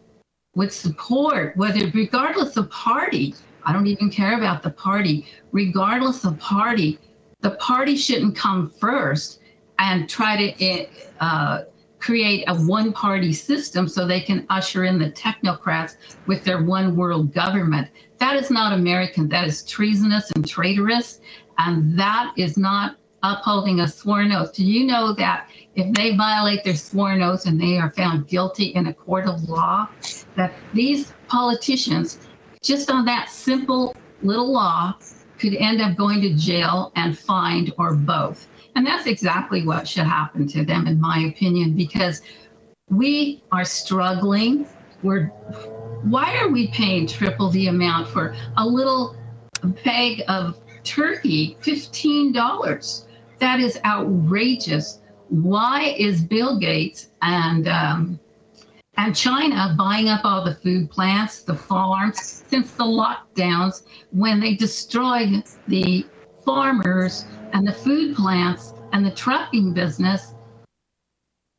would 0.55 0.71
support, 0.71 1.57
whether 1.57 1.87
regardless 1.93 2.55
of 2.55 2.69
party. 2.69 3.35
I 3.65 3.73
don't 3.73 3.87
even 3.87 4.09
care 4.09 4.37
about 4.37 4.63
the 4.63 4.69
party. 4.69 5.25
Regardless 5.51 6.23
of 6.23 6.39
party, 6.39 6.99
the 7.41 7.51
party 7.51 7.97
shouldn't 7.97 8.37
come 8.37 8.69
first 8.69 9.41
and 9.77 10.09
try 10.09 10.53
to 10.53 10.87
uh, 11.19 11.63
create 11.99 12.45
a 12.47 12.55
one 12.55 12.93
party 12.93 13.33
system 13.33 13.89
so 13.89 14.07
they 14.07 14.21
can 14.21 14.45
usher 14.49 14.85
in 14.85 14.97
the 14.99 15.11
technocrats 15.11 15.97
with 16.25 16.45
their 16.45 16.63
one 16.63 16.95
world 16.95 17.33
government. 17.33 17.89
That 18.19 18.37
is 18.37 18.49
not 18.49 18.71
American. 18.71 19.27
That 19.27 19.47
is 19.47 19.63
treasonous 19.63 20.31
and 20.31 20.47
traitorous. 20.47 21.19
And 21.57 21.99
that 21.99 22.33
is 22.37 22.57
not 22.57 22.95
upholding 23.21 23.81
a 23.81 23.87
sworn 23.87 24.31
oath. 24.31 24.53
Do 24.53 24.65
you 24.65 24.85
know 24.85 25.13
that 25.15 25.49
if 25.75 25.91
they 25.93 26.15
violate 26.15 26.63
their 26.63 26.75
sworn 26.75 27.21
oath 27.21 27.45
and 27.45 27.59
they 27.59 27.77
are 27.77 27.91
found 27.91 28.27
guilty 28.27 28.65
in 28.65 28.87
a 28.87 28.93
court 28.93 29.25
of 29.25 29.49
law, 29.49 29.87
that 30.35 30.53
these 30.73 31.13
politicians, 31.27 32.19
just 32.61 32.91
on 32.91 33.05
that 33.05 33.29
simple 33.29 33.95
little 34.21 34.51
law, 34.51 34.95
could 35.39 35.55
end 35.55 35.81
up 35.81 35.97
going 35.97 36.21
to 36.21 36.33
jail 36.35 36.91
and 36.95 37.17
fined 37.17 37.73
or 37.77 37.95
both? 37.95 38.47
And 38.75 38.85
that's 38.85 39.07
exactly 39.07 39.65
what 39.65 39.87
should 39.87 40.05
happen 40.05 40.47
to 40.47 40.63
them, 40.63 40.87
in 40.87 40.99
my 40.99 41.25
opinion, 41.29 41.75
because 41.75 42.21
we 42.89 43.43
are 43.51 43.65
struggling. 43.65 44.67
We're 45.01 45.27
why 46.03 46.37
are 46.37 46.49
we 46.49 46.67
paying 46.67 47.07
triple 47.07 47.49
the 47.49 47.67
amount 47.67 48.09
for 48.09 48.35
a 48.57 48.65
little 48.65 49.15
bag 49.85 50.23
of 50.27 50.59
turkey? 50.83 51.57
$15. 51.61 53.07
That 53.39 53.59
is 53.59 53.79
outrageous. 53.85 54.99
Why 55.29 55.95
is 55.97 56.21
Bill 56.21 56.59
Gates 56.59 57.09
and 57.21 57.67
um, 57.67 58.19
and 58.97 59.15
China 59.15 59.73
buying 59.77 60.07
up 60.09 60.21
all 60.23 60.45
the 60.45 60.55
food 60.55 60.89
plants, 60.89 61.41
the 61.41 61.55
farms, 61.55 62.43
since 62.47 62.71
the 62.73 62.83
lockdowns, 62.83 63.83
when 64.11 64.39
they 64.39 64.53
destroyed 64.53 65.43
the 65.67 66.05
farmers 66.45 67.25
and 67.53 67.67
the 67.67 67.73
food 67.73 68.15
plants 68.15 68.73
and 68.91 69.05
the 69.05 69.11
trucking 69.11 69.73
business 69.73 70.35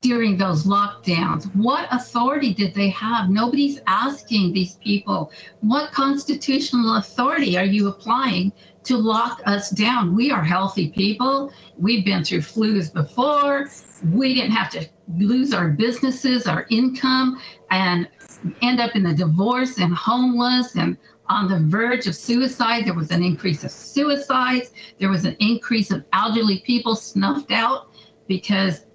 during 0.00 0.36
those 0.36 0.64
lockdowns. 0.64 1.46
What 1.56 1.88
authority 1.90 2.52
did 2.52 2.74
they 2.74 2.90
have? 2.90 3.30
Nobody's 3.30 3.80
asking 3.86 4.52
these 4.52 4.76
people, 4.76 5.32
what 5.60 5.92
constitutional 5.92 6.96
authority 6.96 7.56
are 7.56 7.64
you 7.64 7.88
applying 7.88 8.52
to 8.84 8.96
lock 8.96 9.40
us 9.46 9.70
down? 9.70 10.14
We 10.14 10.30
are 10.30 10.42
healthy 10.42 10.90
people. 10.90 11.52
We've 11.76 12.04
been 12.04 12.24
through 12.24 12.40
flus 12.40 12.92
before. 12.92 13.68
We 14.12 14.34
didn't 14.34 14.52
have 14.52 14.70
to 14.70 14.86
lose 15.16 15.52
our 15.52 15.68
businesses, 15.68 16.46
our 16.46 16.66
income, 16.70 17.40
and 17.70 18.08
end 18.62 18.80
up 18.80 18.94
in 18.94 19.06
a 19.06 19.14
divorce 19.14 19.78
and 19.78 19.94
homeless 19.94 20.76
and 20.76 20.96
on 21.28 21.48
the 21.48 21.58
verge 21.58 22.06
of 22.06 22.14
suicide. 22.14 22.84
There 22.84 22.94
was 22.94 23.10
an 23.10 23.22
increase 23.22 23.64
of 23.64 23.70
suicides. 23.70 24.72
There 24.98 25.10
was 25.10 25.24
an 25.24 25.36
increase 25.40 25.90
of 25.90 26.04
elderly 26.12 26.62
people 26.66 26.94
snuffed 26.94 27.52
out 27.52 27.90
because 28.26 28.86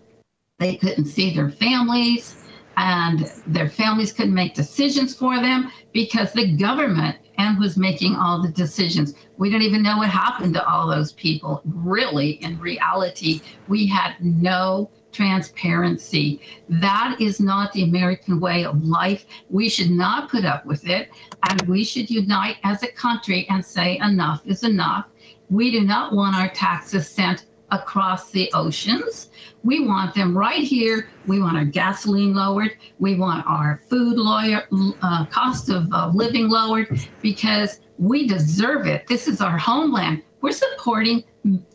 they 0.60 0.76
couldn't 0.76 1.06
see 1.06 1.34
their 1.34 1.50
families 1.50 2.44
and 2.78 3.32
their 3.48 3.70
families 3.70 4.14
couldn't 4.14 4.34
make 4.34 4.54
decisions 4.54 5.14
for 5.14 5.40
them 5.42 5.72
because 5.94 6.32
the 6.34 6.56
government 6.56 7.18
and 7.40 7.58
was 7.58 7.78
making 7.78 8.16
all 8.16 8.42
the 8.42 8.50
decisions. 8.50 9.16
We 9.38 9.50
don't 9.50 9.62
even 9.62 9.82
know 9.82 9.98
what 9.98 10.10
happened 10.10 10.54
to 10.56 10.68
all 10.68 10.88
those 10.88 11.14
people. 11.14 11.62
Really, 11.66 12.32
in 12.44 12.60
reality, 12.60 13.42
we 13.70 13.88
had 13.88 14.16
no 14.20 14.92
transparency. 15.14 16.42
That 16.68 17.16
is 17.20 17.40
not 17.40 17.72
the 17.72 17.84
American 17.84 18.42
way 18.42 18.66
of 18.66 18.84
life. 18.84 19.26
We 19.50 19.70
should 19.70 19.90
not 19.90 20.30
put 20.30 20.44
up 20.44 20.66
with 20.66 20.86
it. 20.88 21.10
And 21.50 21.62
we 21.62 21.86
should 21.86 22.10
unite 22.10 22.58
as 22.64 22.84
a 22.84 22.92
country 22.92 23.48
and 23.50 23.66
say 23.66 23.98
enough 24.00 24.46
is 24.46 24.64
enough. 24.64 25.06
We 25.50 25.72
do 25.72 25.82
not 25.82 26.14
want 26.14 26.36
our 26.36 26.50
taxes 26.50 27.08
sent 27.08 27.46
across 27.72 28.32
the 28.32 28.52
oceans. 28.54 29.30
We 29.64 29.86
want 29.86 30.16
them 30.16 30.38
right 30.38 30.64
here. 30.64 31.10
We 31.28 31.40
want 31.40 31.58
our 31.58 31.66
gasoline 31.66 32.34
lowered. 32.34 32.78
We 33.00 33.16
want 33.16 33.46
our 33.48 33.82
food 33.90 34.18
lawyer, 34.18 34.68
uh, 35.02 35.26
cost 35.26 35.70
of 35.70 35.92
uh, 35.92 36.12
living 36.14 36.50
lowered 36.50 37.00
because 37.22 37.82
we 37.98 38.28
deserve 38.28 38.88
it. 38.88 39.08
This 39.08 39.28
is 39.28 39.42
our 39.42 39.58
homeland. 39.58 40.24
We're 40.42 40.52
supporting 40.52 41.24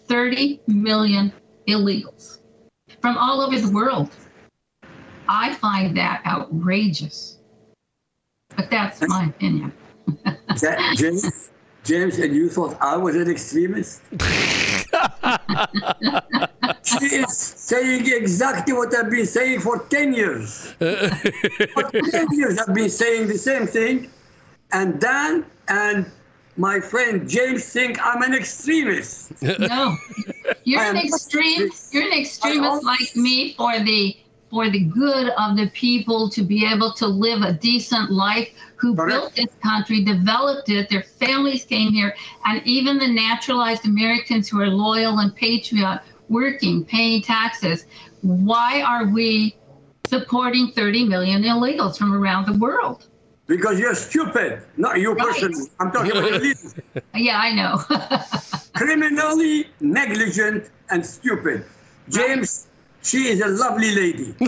30 0.07 0.61
million 0.67 1.33
illegals 1.69 2.39
from 3.01 3.17
all 3.19 3.41
over 3.41 3.59
the 3.59 3.71
world. 3.71 4.11
I 5.29 5.55
find 5.55 5.97
that 5.97 6.23
outrageous. 6.27 7.39
But 8.57 8.71
that's 8.71 9.07
my 9.09 9.27
opinion. 9.27 9.73
James, 10.97 11.51
James, 11.83 12.19
and 12.19 12.35
you 12.35 12.49
thought 12.49 12.77
I 12.81 12.97
was 12.97 13.17
an 13.17 13.31
extremist? 13.31 14.03
she 16.85 17.07
is 17.17 17.37
saying 17.37 18.07
exactly 18.07 18.75
what 18.75 18.95
I've 18.95 19.11
been 19.11 19.27
saying 19.27 19.61
for 19.61 19.79
10 19.79 20.15
years. 20.15 20.73
for 20.73 21.91
10 21.91 22.29
years, 22.33 22.59
I've 22.59 22.75
been 22.75 22.91
saying 22.91 23.29
the 23.29 23.39
same 23.39 23.67
thing. 23.67 24.11
And 24.73 25.01
Dan 25.01 25.47
and 25.69 26.07
my 26.57 26.81
friend 26.81 27.29
James 27.29 27.65
think 27.73 27.99
I'm 28.05 28.23
an 28.23 28.35
extremist. 28.35 29.33
No, 29.43 29.97
you're 30.65 30.81
an 30.81 30.97
extreme. 30.97 31.71
You're 31.91 32.05
an 32.05 32.21
extremist 32.21 32.85
like 32.85 33.17
me 33.17 33.55
for 33.55 33.79
the 33.81 34.17
for 34.51 34.71
the 34.71 34.85
good 34.85 35.31
of 35.37 35.57
the 35.57 35.69
people 35.75 36.29
to 36.31 36.43
be 36.43 36.65
able 36.65 36.93
to 36.93 37.07
live 37.07 37.43
a 37.43 37.53
decent 37.53 38.13
life. 38.13 38.49
Who 38.85 38.95
Correct. 38.95 39.11
built 39.11 39.35
this 39.35 39.55
country, 39.63 40.05
developed 40.05 40.69
it. 40.69 40.91
Their 40.91 41.05
families 41.05 41.65
came 41.65 41.91
here, 41.91 42.15
and 42.45 42.61
even 42.67 42.99
the 42.99 43.07
naturalized 43.09 43.87
Americans 43.87 44.47
who 44.47 44.61
are 44.61 44.67
loyal 44.67 45.21
and 45.21 45.35
patriot, 45.35 46.03
working, 46.29 46.85
paying 46.85 47.23
taxes. 47.23 47.87
Why 48.21 48.83
are 48.83 49.07
we 49.07 49.57
supporting 50.07 50.71
30 50.73 51.07
million 51.09 51.45
illegals 51.45 51.97
from 51.97 52.13
around 52.13 52.45
the 52.45 52.59
world? 52.59 53.09
Because 53.47 53.81
you're 53.81 53.95
stupid. 53.95 54.61
Not 54.77 55.01
you 55.01 55.15
Right. 55.15 55.29
personally. 55.29 55.71
I'm 55.81 55.91
talking 55.91 56.11
about 56.11 56.31
the 56.33 56.39
leaders. 56.41 56.75
Yeah, 57.15 57.39
I 57.39 57.55
know. 57.55 57.79
Criminally 58.75 59.71
negligent 59.81 60.69
and 60.91 61.07
stupid. 61.07 61.65
James, 62.11 62.67
she 63.05 63.29
is 63.29 63.41
a 63.41 63.49
lovely 63.49 63.95
lady. 63.95 64.35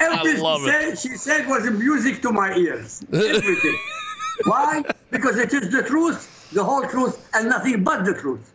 Everything 0.00 0.40
love 0.42 0.60
she 0.62 0.68
it. 0.68 0.98
said, 0.98 0.98
she 0.98 1.16
said 1.16 1.46
was 1.48 1.68
music 1.70 2.22
to 2.22 2.30
my 2.32 2.54
ears. 2.54 3.04
Everything. 3.12 3.78
Why? 4.44 4.82
Because 5.10 5.36
it 5.38 5.52
is 5.52 5.70
the 5.70 5.82
truth, 5.82 6.50
the 6.52 6.62
whole 6.64 6.86
truth, 6.86 7.28
and 7.34 7.48
nothing 7.48 7.82
but 7.84 8.04
the 8.04 8.14
truth. 8.14 8.52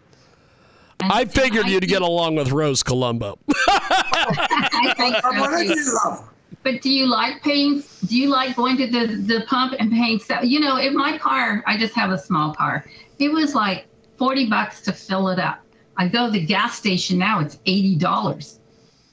I 1.01 1.25
figured 1.25 1.65
I 1.65 1.69
you'd 1.69 1.81
think- 1.81 1.91
get 1.91 2.01
along 2.01 2.35
with 2.35 2.51
Rose 2.51 2.81
Colombo. 2.83 3.37
I 3.67 4.93
think 4.97 5.15
I'm 5.23 5.35
so, 5.35 5.43
already 5.43 5.71
in 5.71 5.85
love. 6.05 6.29
But 6.63 6.81
do 6.81 6.89
you 6.89 7.05
like 7.05 7.43
paying? 7.43 7.83
Do 8.07 8.17
you 8.17 8.29
like 8.29 8.55
going 8.55 8.77
to 8.77 8.87
the, 8.87 9.15
the 9.17 9.45
pump 9.47 9.75
and 9.77 9.91
paying? 9.91 10.19
se- 10.19 10.45
You 10.45 10.59
know, 10.59 10.77
in 10.77 10.95
my 10.95 11.17
car, 11.17 11.63
I 11.67 11.77
just 11.77 11.93
have 11.95 12.09
a 12.11 12.17
small 12.17 12.55
car. 12.55 12.85
It 13.19 13.29
was 13.31 13.53
like 13.53 13.85
40 14.17 14.49
bucks 14.49 14.81
to 14.81 14.93
fill 14.93 15.29
it 15.29 15.37
up. 15.39 15.59
I 15.97 16.07
go 16.07 16.25
to 16.27 16.31
the 16.31 16.45
gas 16.45 16.77
station 16.77 17.17
now, 17.17 17.39
it's 17.39 17.57
$80. 17.65 18.59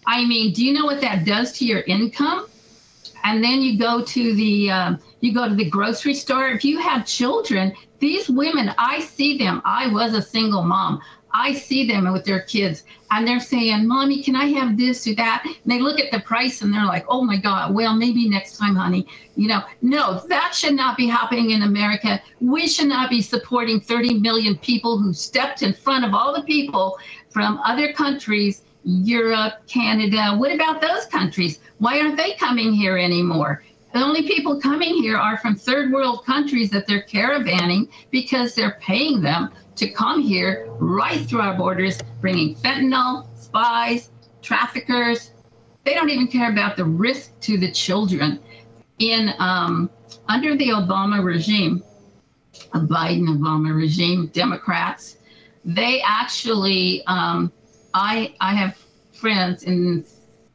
I 0.07 0.25
mean, 0.25 0.53
do 0.53 0.65
you 0.65 0.73
know 0.73 0.85
what 0.85 1.01
that 1.01 1.25
does 1.25 1.53
to 1.59 1.65
your 1.65 1.81
income? 1.81 2.47
and 3.25 3.43
then 3.43 3.63
you 3.63 3.79
go 3.79 4.03
to 4.05 4.35
the 4.35 4.71
um, 4.71 4.99
you 5.21 5.33
go 5.33 5.49
to 5.49 5.55
the 5.55 5.69
grocery 5.69 6.15
store. 6.15 6.49
If 6.49 6.65
you 6.65 6.79
have 6.81 7.07
children, 7.07 7.73
these 7.99 8.29
women, 8.29 8.75
I 8.79 9.01
see 9.01 9.39
them. 9.39 9.63
I 9.65 9.89
was 9.89 10.15
a 10.15 10.23
single 10.23 10.63
mom. 10.63 11.01
I 11.35 11.55
see 11.55 11.87
them 11.87 12.11
with 12.13 12.25
their 12.25 12.41
kids 12.41 12.85
and 13.11 13.27
they're 13.27 13.41
saying, 13.41 13.87
Mommy, 13.87 14.23
can 14.23 14.37
I 14.37 14.47
have 14.47 14.77
this 14.77 15.07
or 15.07 15.15
that? 15.15 15.45
And 15.45 15.73
they 15.73 15.81
look 15.81 16.01
at 16.01 16.11
the 16.11 16.21
price 16.21 16.63
and 16.63 16.73
they're 16.73 16.85
like, 16.85 17.05
Oh 17.09 17.23
my 17.23 17.37
God, 17.37 17.75
well, 17.75 17.95
maybe 17.95 18.29
next 18.29 18.57
time, 18.57 18.77
honey. 18.77 19.07
You 19.37 19.49
know, 19.49 19.63
no, 19.81 20.21
that 20.29 20.55
should 20.55 20.75
not 20.75 20.97
be 20.97 21.07
happening 21.09 21.51
in 21.51 21.63
America. 21.63 22.21
We 22.41 22.67
should 22.67 22.89
not 22.89 23.11
be 23.11 23.23
supporting 23.23 23.81
30 23.81 24.21
million 24.21 24.59
people 24.59 24.99
who 24.99 25.13
stepped 25.13 25.63
in 25.63 25.73
front 25.73 26.05
of 26.05 26.15
all 26.15 26.35
the 26.35 26.43
people 26.43 26.99
from 27.31 27.59
other 27.65 27.93
countries, 27.93 28.63
Europe, 28.85 29.55
Canada. 29.67 30.37
What 30.37 30.53
about 30.53 30.81
those 30.81 31.07
countries? 31.07 31.61
Why 31.79 32.01
aren't 32.01 32.17
they 32.17 32.35
coming 32.35 32.73
here 32.73 32.99
anymore? 32.99 33.63
The 33.93 34.01
only 34.01 34.27
people 34.27 34.59
coming 34.59 34.95
here 34.95 35.19
are 35.19 35.37
from 35.37 35.55
third 35.55 35.93
world 35.93 36.25
countries 36.25 36.71
that 36.71 36.87
they're 36.87 37.03
caravanning 37.03 37.89
because 38.11 38.55
they're 38.55 38.79
paying 38.81 39.21
them 39.21 39.51
to 39.77 39.91
come 39.91 40.21
here 40.21 40.67
right 40.79 41.21
through 41.21 41.41
our 41.41 41.57
borders, 41.57 41.99
bringing 42.21 42.55
fentanyl, 42.57 43.27
spies, 43.37 44.11
traffickers. 44.43 45.33
They 45.85 45.95
don't 45.95 46.11
even 46.11 46.29
care 46.29 46.51
about 46.51 46.77
the 46.77 46.85
risk 46.85 47.39
to 47.41 47.59
the 47.59 47.71
children. 47.71 48.41
In 48.99 49.33
um, 49.39 49.91
under 50.29 50.57
the 50.57 50.69
Obama 50.69 51.25
regime, 51.25 51.83
a 52.73 52.81
Biden 52.81 53.27
Obama 53.27 53.75
regime, 53.75 54.27
Democrats, 54.29 55.17
they 55.65 56.03
actually, 56.07 57.03
um, 57.07 57.53
I 57.95 58.35
I 58.41 58.55
have 58.55 58.77
friends 59.13 59.65
in 59.65 60.05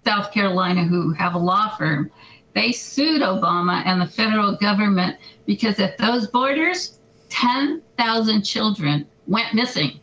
South 0.06 0.32
Carolina 0.32 0.86
who 0.86 1.12
have 1.14 1.34
a 1.34 1.40
law 1.40 1.76
firm 1.76 2.12
they 2.58 2.72
sued 2.72 3.22
Obama 3.22 3.84
and 3.86 4.02
the 4.02 4.08
federal 4.08 4.56
government 4.56 5.18
because 5.46 5.80
at 5.80 6.00
those 6.00 6.26
borders, 6.26 6.97
10,000 7.30 8.44
children 8.44 9.06
went 9.26 9.54
missing. 9.54 10.00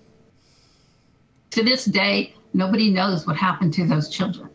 To 1.50 1.62
this 1.62 1.84
day, 1.84 2.34
nobody 2.52 2.90
knows 2.90 3.26
what 3.26 3.36
happened 3.36 3.72
to 3.74 3.86
those 3.86 4.08
children. 4.08 4.50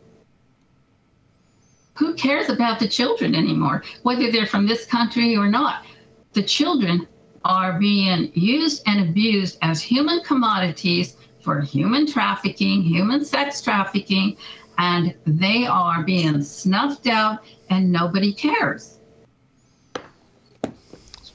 Who 1.95 2.13
cares 2.13 2.49
about 2.49 2.79
the 2.79 2.87
children 2.87 3.35
anymore, 3.35 3.83
whether 4.03 4.31
they're 4.31 4.45
from 4.45 4.67
this 4.67 4.85
country 4.85 5.35
or 5.35 5.49
not? 5.49 5.85
The 6.33 6.43
children 6.43 7.07
are 7.43 7.79
being 7.79 8.31
used 8.33 8.83
and 8.85 9.09
abused 9.09 9.57
as 9.61 9.81
human 9.81 10.21
commodities 10.23 11.17
for 11.41 11.61
human 11.61 12.05
trafficking, 12.05 12.81
human 12.83 13.25
sex 13.25 13.61
trafficking, 13.61 14.37
and 14.77 15.13
they 15.25 15.65
are 15.65 16.03
being 16.03 16.41
snuffed 16.41 17.07
out 17.07 17.39
and 17.69 17.91
nobody 17.91 18.33
cares. 18.33 18.98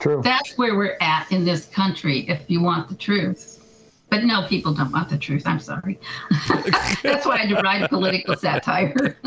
True. 0.05 0.21
That's 0.23 0.59
where 0.59 0.77
we're 0.77 0.99
at 1.01 1.33
in 1.33 1.47
this 1.47 1.65
country, 1.65 2.29
if 2.29 2.43
you 2.49 2.61
want 2.61 2.91
the 2.91 2.95
truth. 2.95 3.59
But 4.11 4.25
no, 4.25 4.47
people 4.47 4.75
don't 4.75 4.93
want 4.93 5.09
the 5.09 5.17
truth. 5.17 5.45
I'm 5.47 5.59
sorry. 5.59 5.99
That's 7.03 7.25
why 7.25 7.39
I 7.39 7.47
deride 7.47 7.89
political 7.89 8.37
satire. 8.37 9.17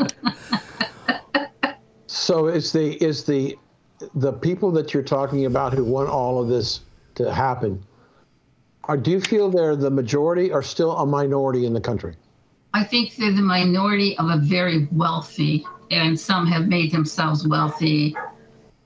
So 2.10 2.48
is 2.48 2.72
the 2.72 3.02
is 3.02 3.24
the 3.24 3.56
the 4.14 4.32
people 4.32 4.70
that 4.72 4.92
you're 4.92 5.02
talking 5.02 5.46
about 5.46 5.72
who 5.72 5.84
want 5.84 6.08
all 6.08 6.42
of 6.42 6.48
this 6.48 6.80
to 7.14 7.32
happen? 7.32 7.82
Are, 8.84 8.96
do 8.96 9.10
you 9.10 9.20
feel 9.20 9.50
they're 9.50 9.76
the 9.76 9.90
majority 9.90 10.50
or 10.52 10.62
still 10.62 10.96
a 10.96 11.06
minority 11.06 11.64
in 11.64 11.72
the 11.72 11.80
country? 11.80 12.16
I 12.74 12.84
think 12.84 13.16
they're 13.16 13.32
the 13.32 13.42
minority 13.42 14.16
of 14.18 14.28
a 14.28 14.36
very 14.36 14.88
wealthy, 14.92 15.66
and 15.90 16.18
some 16.18 16.46
have 16.46 16.66
made 16.66 16.92
themselves 16.92 17.46
wealthy, 17.46 18.14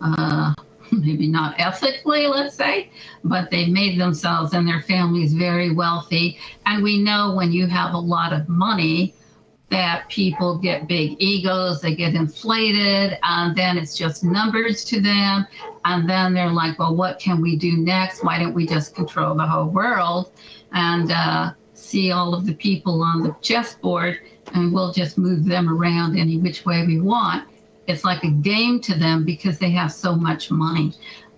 uh, 0.00 0.54
maybe 1.00 1.26
not 1.26 1.58
ethically, 1.58 2.26
let's 2.26 2.54
say, 2.54 2.90
but 3.24 3.50
they've 3.50 3.72
made 3.72 3.98
themselves 3.98 4.52
and 4.52 4.66
their 4.68 4.82
families 4.82 5.32
very 5.32 5.74
wealthy. 5.74 6.38
And 6.66 6.82
we 6.82 7.02
know 7.02 7.34
when 7.34 7.50
you 7.52 7.66
have 7.66 7.94
a 7.94 7.98
lot 7.98 8.32
of 8.32 8.48
money, 8.48 9.14
that 9.70 10.06
people 10.10 10.58
get 10.58 10.86
big 10.86 11.16
egos, 11.18 11.80
they 11.80 11.94
get 11.94 12.14
inflated, 12.14 13.18
and 13.22 13.56
then 13.56 13.78
it's 13.78 13.96
just 13.96 14.22
numbers 14.22 14.84
to 14.84 15.00
them. 15.00 15.46
And 15.86 16.06
then 16.06 16.34
they're 16.34 16.52
like, 16.52 16.78
well, 16.78 16.94
what 16.94 17.18
can 17.18 17.40
we 17.40 17.56
do 17.56 17.78
next? 17.78 18.22
Why 18.22 18.38
don't 18.38 18.52
we 18.52 18.66
just 18.66 18.94
control 18.94 19.34
the 19.34 19.46
whole 19.46 19.70
world? 19.70 20.30
And 20.72 21.10
uh, 21.10 21.54
see 21.72 22.12
all 22.12 22.34
of 22.34 22.44
the 22.44 22.54
people 22.54 23.02
on 23.02 23.22
the 23.22 23.34
chessboard 23.40 24.20
and 24.52 24.74
we'll 24.74 24.92
just 24.92 25.16
move 25.16 25.46
them 25.46 25.68
around 25.70 26.18
any 26.18 26.36
which 26.36 26.66
way 26.66 26.86
we 26.86 27.00
want. 27.00 27.48
It's 27.92 28.04
like 28.04 28.24
a 28.24 28.30
game 28.30 28.80
to 28.80 28.94
them 28.94 29.24
because 29.24 29.58
they 29.58 29.70
have 29.70 29.92
so 29.92 30.14
much 30.14 30.50
money 30.50 30.92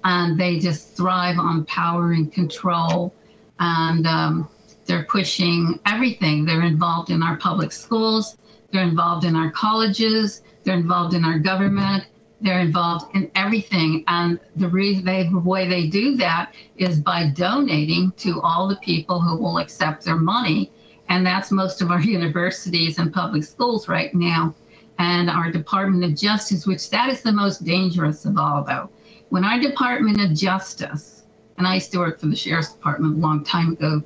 and 0.04 0.38
they 0.38 0.58
just 0.58 0.96
thrive 0.96 1.38
on 1.38 1.64
power 1.64 2.12
and 2.12 2.32
control. 2.32 3.14
And 3.58 4.06
um, 4.06 4.48
they're 4.86 5.04
pushing 5.04 5.80
everything. 5.86 6.44
They're 6.44 6.62
involved 6.62 7.10
in 7.10 7.22
our 7.22 7.36
public 7.36 7.72
schools, 7.72 8.36
they're 8.72 8.82
involved 8.82 9.24
in 9.24 9.36
our 9.36 9.50
colleges, 9.50 10.42
they're 10.64 10.76
involved 10.76 11.14
in 11.14 11.24
our 11.24 11.38
government, 11.38 12.04
they're 12.40 12.60
involved 12.60 13.14
in 13.14 13.30
everything. 13.34 14.04
And 14.08 14.38
the 14.56 14.68
reason 14.68 15.04
they, 15.04 15.28
the 15.28 15.38
way 15.38 15.68
they 15.68 15.86
do 15.88 16.16
that 16.16 16.54
is 16.76 17.00
by 17.00 17.30
donating 17.34 18.12
to 18.18 18.40
all 18.42 18.68
the 18.68 18.76
people 18.76 19.20
who 19.20 19.36
will 19.38 19.58
accept 19.58 20.04
their 20.04 20.16
money. 20.16 20.70
And 21.08 21.24
that's 21.24 21.50
most 21.50 21.80
of 21.80 21.90
our 21.90 22.00
universities 22.18 22.98
and 22.98 23.12
public 23.12 23.44
schools 23.44 23.88
right 23.88 24.14
now. 24.14 24.54
And 24.98 25.28
our 25.28 25.50
Department 25.50 26.04
of 26.04 26.14
Justice, 26.14 26.66
which 26.66 26.90
that 26.90 27.10
is 27.10 27.22
the 27.22 27.32
most 27.32 27.64
dangerous 27.64 28.24
of 28.24 28.38
all, 28.38 28.62
though. 28.64 28.90
When 29.28 29.44
our 29.44 29.58
Department 29.58 30.20
of 30.20 30.36
Justice, 30.36 31.24
and 31.58 31.66
I 31.66 31.74
used 31.74 31.92
to 31.92 31.98
work 31.98 32.20
for 32.20 32.26
the 32.26 32.36
Sheriff's 32.36 32.72
Department 32.72 33.16
a 33.16 33.18
long 33.18 33.44
time 33.44 33.72
ago, 33.72 34.02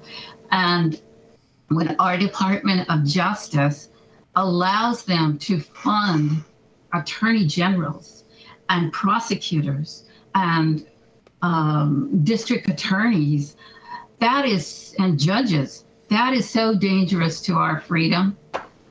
and 0.51 1.01
when 1.69 1.97
our 1.99 2.17
Department 2.17 2.89
of 2.89 3.05
Justice 3.05 3.91
allows 4.37 5.05
them 5.05 5.39
to 5.39 5.61
fund 5.61 6.43
attorney 6.93 7.47
generals 7.47 8.25
and 8.71 8.93
prosecutors 8.93 10.05
and 10.35 10.87
um, 11.43 12.25
district 12.25 12.69
attorneys, 12.69 13.57
that 14.21 14.47
is, 14.47 14.95
and 14.99 15.19
judges, 15.19 15.85
that 16.09 16.33
is 16.33 16.49
so 16.49 16.75
dangerous 16.75 17.41
to 17.43 17.55
our 17.55 17.81
freedom. 17.81 18.37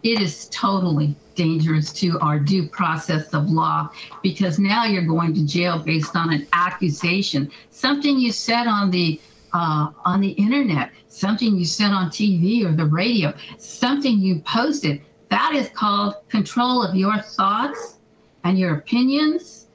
It 0.03 0.21
is 0.21 0.47
totally 0.49 1.15
dangerous 1.37 1.93
to 1.93 2.19
our 2.19 2.37
due 2.39 2.67
process 2.67 3.33
of 3.33 3.49
law 3.49 3.89
because 4.21 4.59
now 4.59 4.83
you're 4.83 5.05
going 5.05 5.33
to 5.35 5.45
jail 5.45 5.79
based 5.79 6.15
on 6.15 6.33
an 6.33 6.45
accusation, 6.51 7.49
something 7.69 8.19
you 8.19 8.33
said 8.33 8.67
on 8.67 8.91
the 8.91 9.21
uh, 9.53 9.91
on 10.03 10.19
the 10.19 10.31
internet, 10.31 10.91
something 11.07 11.55
you 11.55 11.65
said 11.65 11.91
on 11.91 12.09
TV 12.09 12.65
or 12.65 12.75
the 12.75 12.85
radio, 12.85 13.33
something 13.57 14.19
you 14.19 14.41
posted. 14.41 15.01
That 15.29 15.53
is 15.55 15.69
called 15.69 16.15
control 16.27 16.83
of 16.83 16.95
your 16.95 17.17
thoughts 17.19 17.97
and 18.43 18.59
your 18.59 18.75
opinions 18.75 19.67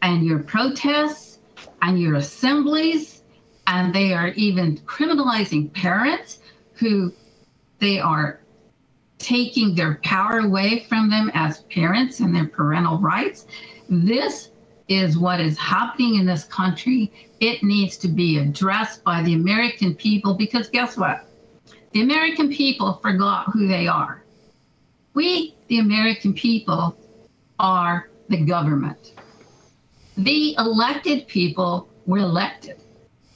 and 0.00 0.24
your 0.24 0.38
protests 0.38 1.38
and 1.82 2.00
your 2.00 2.14
assemblies. 2.14 3.22
And 3.66 3.94
they 3.94 4.14
are 4.14 4.28
even 4.28 4.78
criminalizing 4.78 5.72
parents 5.74 6.38
who 6.74 7.12
they 7.80 7.98
are 8.00 8.40
taking 9.18 9.74
their 9.74 10.00
power 10.04 10.38
away 10.38 10.80
from 10.88 11.10
them 11.10 11.30
as 11.34 11.62
parents 11.64 12.20
and 12.20 12.34
their 12.34 12.46
parental 12.46 12.98
rights. 12.98 13.46
This 13.88 14.50
is 14.88 15.18
what 15.18 15.40
is 15.40 15.58
happening 15.58 16.16
in 16.16 16.26
this 16.26 16.44
country. 16.44 17.12
It 17.40 17.62
needs 17.62 17.96
to 17.98 18.08
be 18.08 18.38
addressed 18.38 19.04
by 19.04 19.22
the 19.22 19.34
American 19.34 19.94
people 19.94 20.34
because 20.34 20.68
guess 20.68 20.96
what? 20.96 21.26
The 21.92 22.02
American 22.02 22.50
people 22.50 22.94
forgot 23.02 23.50
who 23.52 23.66
they 23.66 23.86
are. 23.86 24.22
We, 25.14 25.56
the 25.68 25.78
American 25.78 26.32
people, 26.32 26.96
are 27.58 28.10
the 28.28 28.44
government. 28.44 29.14
The 30.16 30.54
elected 30.58 31.26
people 31.26 31.88
were 32.06 32.18
elected 32.18 32.76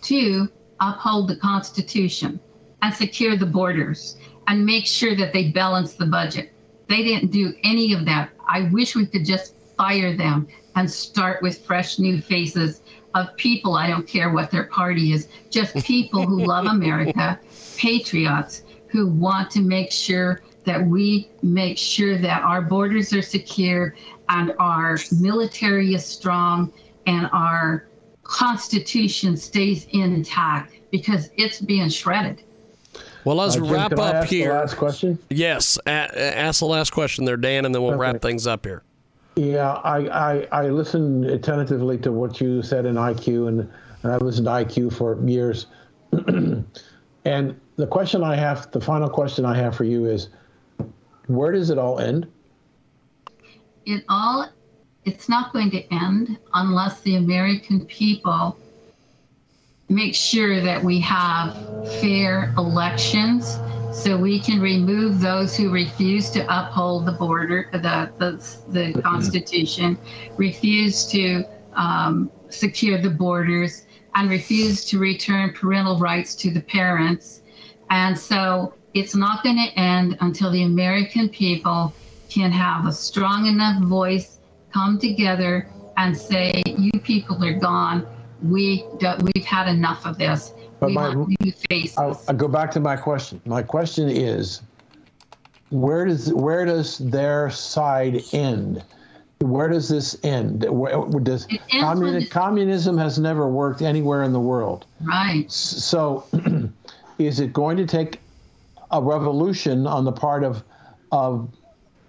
to 0.03 0.49
uphold 0.81 1.29
the 1.29 1.37
Constitution 1.37 2.41
and 2.83 2.95
secure 2.95 3.37
the 3.37 3.47
borders 3.47 4.17
and 4.49 4.65
make 4.65 4.87
sure 4.87 5.15
that 5.17 5.33
they 5.33 5.51
balance 5.51 5.95
the 5.95 6.07
budget. 6.07 6.53
They 6.89 7.03
didn't 7.03 7.31
do 7.31 7.55
any 7.63 7.93
of 7.93 8.05
that. 8.07 8.31
I 8.47 8.63
wish 8.73 8.95
we 8.95 9.07
could 9.07 9.25
just 9.25 9.55
fire 9.77 10.17
them 10.17 10.49
and 10.75 10.91
start 10.91 11.43
with 11.43 11.65
fresh 11.65 11.99
new 11.99 12.21
faces 12.21 12.83
of 13.15 13.35
people. 13.37 13.75
I 13.75 13.87
don't 13.87 14.07
care 14.07 14.31
what 14.31 14.51
their 14.51 14.65
party 14.65 15.13
is, 15.13 15.29
just 15.51 15.75
people 15.85 16.27
who 16.27 16.45
love 16.45 16.67
America, 16.67 17.39
patriots 17.77 18.63
who 18.89 19.09
want 19.09 19.51
to 19.53 19.61
make 19.61 19.91
sure 19.91 20.43
that 20.65 20.85
we 20.85 21.29
make 21.43 21.79
sure 21.79 22.19
that 22.19 22.43
our 22.43 22.63
borders 22.63 23.13
are 23.13 23.23
secure 23.23 23.95
and 24.29 24.55
our 24.59 24.99
military 25.21 25.95
is 25.95 26.05
strong 26.05 26.73
and 27.07 27.29
our 27.33 27.89
constitution 28.23 29.37
stays 29.37 29.87
intact 29.93 30.75
because 30.91 31.31
it's 31.37 31.61
being 31.61 31.89
shredded. 31.89 32.43
Well, 33.25 33.37
let's 33.37 33.57
Uh, 33.57 33.61
Jim, 33.61 33.71
wrap 33.71 33.91
can 33.91 34.01
I 34.01 34.09
up 34.09 34.15
ask 34.17 34.29
the 34.31 34.37
here. 34.37 34.53
last 34.53 34.77
question. 34.77 35.19
Yes, 35.31 35.79
a- 35.87 35.91
ask 36.39 36.61
the 36.61 36.67
last 36.67 36.91
question 36.93 37.25
there, 37.25 37.37
Dan, 37.37 37.65
and 37.65 37.75
then 37.75 37.83
we'll 37.83 37.97
wrap 37.97 38.21
things 38.21 38.47
up 38.47 38.65
here. 38.65 38.83
Yeah, 39.37 39.73
I, 39.85 39.99
I, 40.09 40.49
I 40.53 40.69
listened 40.69 41.25
attentively 41.25 41.99
to 41.99 42.13
what 42.13 42.41
you 42.41 42.63
said 42.63 42.85
in 42.85 42.97
IQ, 42.97 43.49
and, 43.49 43.61
and 44.03 44.13
I 44.13 44.17
listened 44.19 44.47
to 44.47 44.51
IQ 44.51 44.93
for 44.93 45.19
years. 45.25 45.67
and 47.25 47.61
the 47.77 47.87
question 47.87 48.23
I 48.23 48.35
have, 48.37 48.71
the 48.73 48.81
final 48.81 49.09
question 49.09 49.45
I 49.45 49.57
have 49.57 49.75
for 49.77 49.85
you 49.85 50.07
is, 50.07 50.29
where 51.29 51.53
does 51.53 51.71
it 51.71 51.79
all 51.79 51.99
end? 52.01 52.27
It 53.87 54.05
all, 54.09 54.49
it's 55.05 55.29
not 55.29 55.53
going 55.53 55.71
to 55.71 55.95
end 55.95 56.39
unless 56.53 57.01
the 57.01 57.17
American 57.17 57.87
people 57.87 58.57
make 59.95 60.15
sure 60.15 60.61
that 60.61 60.83
we 60.83 60.99
have 61.01 61.55
fair 62.01 62.53
elections 62.57 63.59
so 63.93 64.17
we 64.17 64.41
can 64.41 64.61
remove 64.61 65.21
those 65.21 65.55
who 65.57 65.71
refuse 65.71 66.31
to 66.31 66.41
uphold 66.49 67.05
the 67.07 67.13
border, 67.13 67.69
the 67.73 68.11
the, 68.19 68.93
the 68.93 69.03
Constitution, 69.03 69.99
refuse 70.37 71.07
to 71.09 71.45
um, 71.75 72.31
secure 72.49 72.99
the 72.99 73.11
borders, 73.11 73.87
and 74.15 74.31
refuse 74.31 74.85
to 74.87 74.99
return 74.99 75.53
parental 75.53 75.99
rights 75.99 76.35
to 76.37 76.51
the 76.51 76.61
parents. 76.63 77.43
And 77.91 78.19
so 78.19 78.75
it's 78.95 79.15
not 79.15 79.43
going 79.43 79.57
to 79.57 79.79
end 79.79 80.17
until 80.21 80.51
the 80.51 80.63
American 80.63 81.29
people 81.29 81.95
can 82.31 82.51
have 82.51 82.87
a 82.87 82.93
strong 82.93 83.47
enough 83.47 83.83
voice, 83.83 84.39
come 84.73 84.99
together, 84.99 85.69
and 85.99 86.17
say, 86.17 86.63
"You 86.67 86.93
people 87.01 87.45
are 87.45 87.59
gone. 87.59 88.07
We 88.43 88.85
we've 89.35 89.45
had 89.45 89.69
enough 89.69 90.05
of 90.07 90.19
this." 90.19 90.55
But 90.81 90.89
we 90.89 90.95
my- 90.95 91.15
want 91.15 91.41
new 91.41 91.53
faces. 91.71 91.97
I'll, 91.97 92.21
I'll 92.29 92.35
go 92.35 92.49
back 92.49 92.71
to 92.73 92.81
my 92.81 92.97
question. 92.97 93.41
My 93.45 93.63
question 93.63 94.09
is, 94.09 94.63
where 95.71 96.05
does 96.05 96.33
where 96.35 96.65
does 96.65 96.99
their 96.99 97.51
side 97.51 98.23
end? 98.33 98.85
Where 99.41 99.69
does 99.69 99.89
this 99.89 100.17
end? 100.23 100.65
Where, 100.69 101.05
does 101.21 101.47
communi- 101.73 102.31
communism 102.31 102.97
has 102.99 103.19
never 103.19 103.49
worked 103.49 103.83
anywhere 103.83 104.23
in 104.23 104.33
the 104.33 104.41
world? 104.41 104.87
right. 105.01 105.51
So, 105.51 106.25
is 107.19 107.41
it 107.41 107.53
going 107.53 107.77
to 107.77 107.87
take 107.87 108.21
a 108.91 109.03
revolution 109.03 109.87
on 109.87 110.05
the 110.05 110.13
part 110.13 110.45
of 110.45 110.63
of 111.11 111.49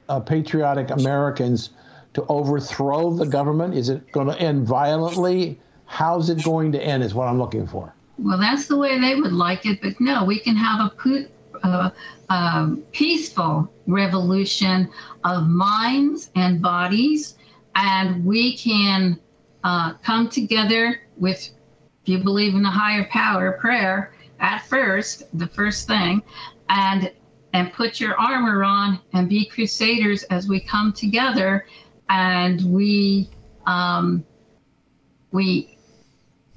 uh, 0.09 0.19
patriotic 0.19 0.91
Americans 0.91 1.71
to 2.13 2.25
overthrow 2.27 3.13
the 3.13 3.25
government? 3.25 3.73
Is 3.75 3.89
it 3.89 4.11
going 4.11 4.27
to 4.27 4.39
end 4.39 4.67
violently? 4.67 5.59
How's 5.93 6.31
it 6.31 6.43
going 6.43 6.71
to 6.71 6.83
end? 6.83 7.03
Is 7.03 7.13
what 7.13 7.27
I'm 7.27 7.37
looking 7.37 7.67
for. 7.67 7.93
Well, 8.17 8.39
that's 8.39 8.65
the 8.65 8.75
way 8.75 8.99
they 8.99 9.13
would 9.13 9.31
like 9.31 9.67
it, 9.67 9.79
but 9.79 10.01
no, 10.01 10.25
we 10.25 10.39
can 10.39 10.55
have 10.55 10.91
a 10.91 11.27
uh, 11.63 11.91
um, 12.29 12.83
peaceful 12.91 13.71
revolution 13.85 14.89
of 15.23 15.47
minds 15.47 16.31
and 16.35 16.59
bodies, 16.63 17.35
and 17.75 18.25
we 18.25 18.57
can 18.57 19.19
uh, 19.63 19.93
come 20.03 20.29
together 20.29 20.99
with, 21.17 21.51
if 22.01 22.09
you 22.09 22.17
believe 22.17 22.55
in 22.55 22.65
a 22.65 22.71
higher 22.71 23.05
power, 23.11 23.51
prayer 23.61 24.15
at 24.39 24.65
first, 24.65 25.21
the 25.37 25.47
first 25.47 25.87
thing, 25.87 26.23
and 26.69 27.11
and 27.53 27.71
put 27.71 27.99
your 27.99 28.19
armor 28.19 28.63
on 28.63 28.99
and 29.13 29.29
be 29.29 29.45
crusaders 29.45 30.23
as 30.23 30.47
we 30.47 30.59
come 30.59 30.91
together, 30.91 31.67
and 32.09 32.61
we 32.73 33.29
um, 33.67 34.25
we 35.31 35.72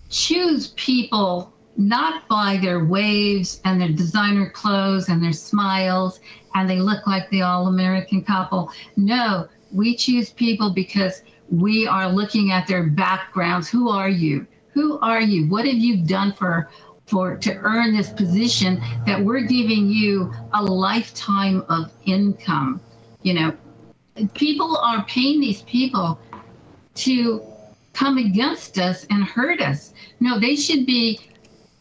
choose 0.08 0.68
people 0.76 1.52
not 1.76 2.26
by 2.28 2.58
their 2.60 2.84
waves 2.84 3.60
and 3.64 3.80
their 3.80 3.90
designer 3.90 4.48
clothes 4.50 5.08
and 5.08 5.22
their 5.22 5.32
smiles 5.32 6.20
and 6.54 6.68
they 6.68 6.78
look 6.78 7.06
like 7.06 7.28
the 7.30 7.42
all 7.42 7.66
American 7.68 8.22
couple. 8.22 8.70
No, 8.96 9.48
we 9.72 9.94
choose 9.94 10.30
people 10.30 10.70
because 10.70 11.22
we 11.50 11.86
are 11.86 12.10
looking 12.10 12.50
at 12.50 12.66
their 12.66 12.84
backgrounds. 12.84 13.68
Who 13.68 13.90
are 13.90 14.08
you? 14.08 14.46
Who 14.72 14.98
are 15.00 15.20
you? 15.20 15.48
What 15.48 15.66
have 15.66 15.76
you 15.76 16.04
done 16.04 16.32
for 16.32 16.70
for 17.06 17.36
to 17.36 17.54
earn 17.58 17.96
this 17.96 18.10
position 18.10 18.82
that 19.06 19.22
we're 19.22 19.42
giving 19.42 19.88
you 19.88 20.32
a 20.54 20.62
lifetime 20.62 21.64
of 21.68 21.92
income? 22.04 22.80
You 23.22 23.34
know, 23.34 23.56
people 24.34 24.76
are 24.78 25.04
paying 25.04 25.40
these 25.40 25.62
people 25.62 26.18
to 26.96 27.42
come 27.96 28.18
against 28.18 28.78
us 28.78 29.06
and 29.08 29.24
hurt 29.24 29.60
us. 29.60 29.94
No, 30.20 30.38
they 30.38 30.54
should 30.54 30.84
be, 30.84 31.18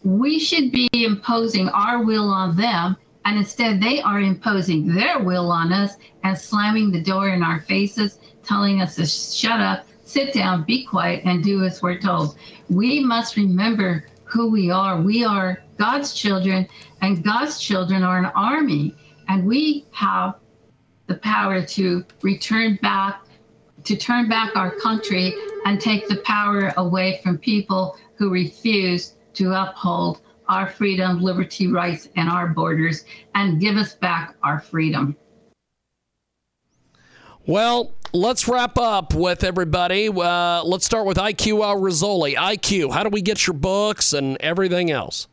we 0.04 0.40
should 0.40 0.72
be 0.72 0.88
imposing 0.94 1.68
our 1.70 2.04
will 2.04 2.30
on 2.30 2.56
them. 2.56 2.96
And 3.26 3.38
instead, 3.38 3.82
they 3.82 4.02
are 4.02 4.22
imposing 4.22 4.94
their 4.94 5.20
will 5.20 5.52
on 5.52 5.74
us 5.74 5.98
and 6.24 6.38
slamming 6.38 6.92
the 6.92 7.02
door 7.02 7.30
in 7.30 7.44
our 7.44 7.60
faces, 7.62 8.20
telling 8.44 8.82
us 8.82 8.96
to 8.96 9.06
shut 9.06 9.60
up, 9.60 9.86
sit 10.06 10.34
down, 10.34 10.64
be 10.64 10.86
quiet, 10.86 11.24
and 11.26 11.44
do 11.44 11.64
as 11.64 11.82
we're 11.82 12.00
told. 12.00 12.38
We 12.70 13.04
must 13.04 13.36
remember 13.36 14.06
who 14.24 14.50
we 14.50 14.70
are. 14.72 15.02
We 15.02 15.26
are 15.26 15.64
God's 15.78 16.14
children, 16.14 16.68
and 17.02 17.24
God's 17.24 17.60
children 17.60 18.04
are 18.04 18.20
an 18.20 18.32
army. 18.36 18.96
And 19.28 19.46
we 19.46 19.86
have 19.92 20.36
the 21.08 21.16
power 21.16 21.66
to 21.66 22.06
return 22.22 22.80
back 22.82 23.25
to 23.86 23.96
turn 23.96 24.28
back 24.28 24.56
our 24.56 24.72
country 24.72 25.34
and 25.66 25.80
take 25.80 26.08
the 26.08 26.18
power 26.18 26.74
away 26.78 27.20
from 27.24 27.38
people 27.38 27.98
who 28.16 28.30
refuse 28.30 29.16
to 29.34 29.54
uphold 29.54 30.22
our 30.48 30.70
freedom, 30.70 31.22
liberty, 31.22 31.68
rights, 31.68 32.10
and 32.16 32.30
our 32.30 32.48
borders 32.48 33.06
and 33.34 33.60
give 33.60 33.78
us 33.78 33.96
back 33.96 34.36
our 34.44 34.60
freedom. 34.60 35.16
Well, 37.48 37.92
let's 38.12 38.48
wrap 38.48 38.78
up 38.78 39.14
with 39.14 39.44
everybody. 39.44 40.10
Uh, 40.10 40.64
let's 40.64 40.86
start 40.86 41.06
with 41.06 41.18
IQ 41.18 41.64
Al 41.64 41.80
Rassolli. 41.80 42.36
IQ, 42.36 42.92
how 42.92 43.04
do 43.04 43.10
we 43.10 43.22
get 43.22 43.46
your 43.46 43.54
books 43.54 44.14
and 44.14 44.38
everything 44.40 44.90
else? 44.90 45.28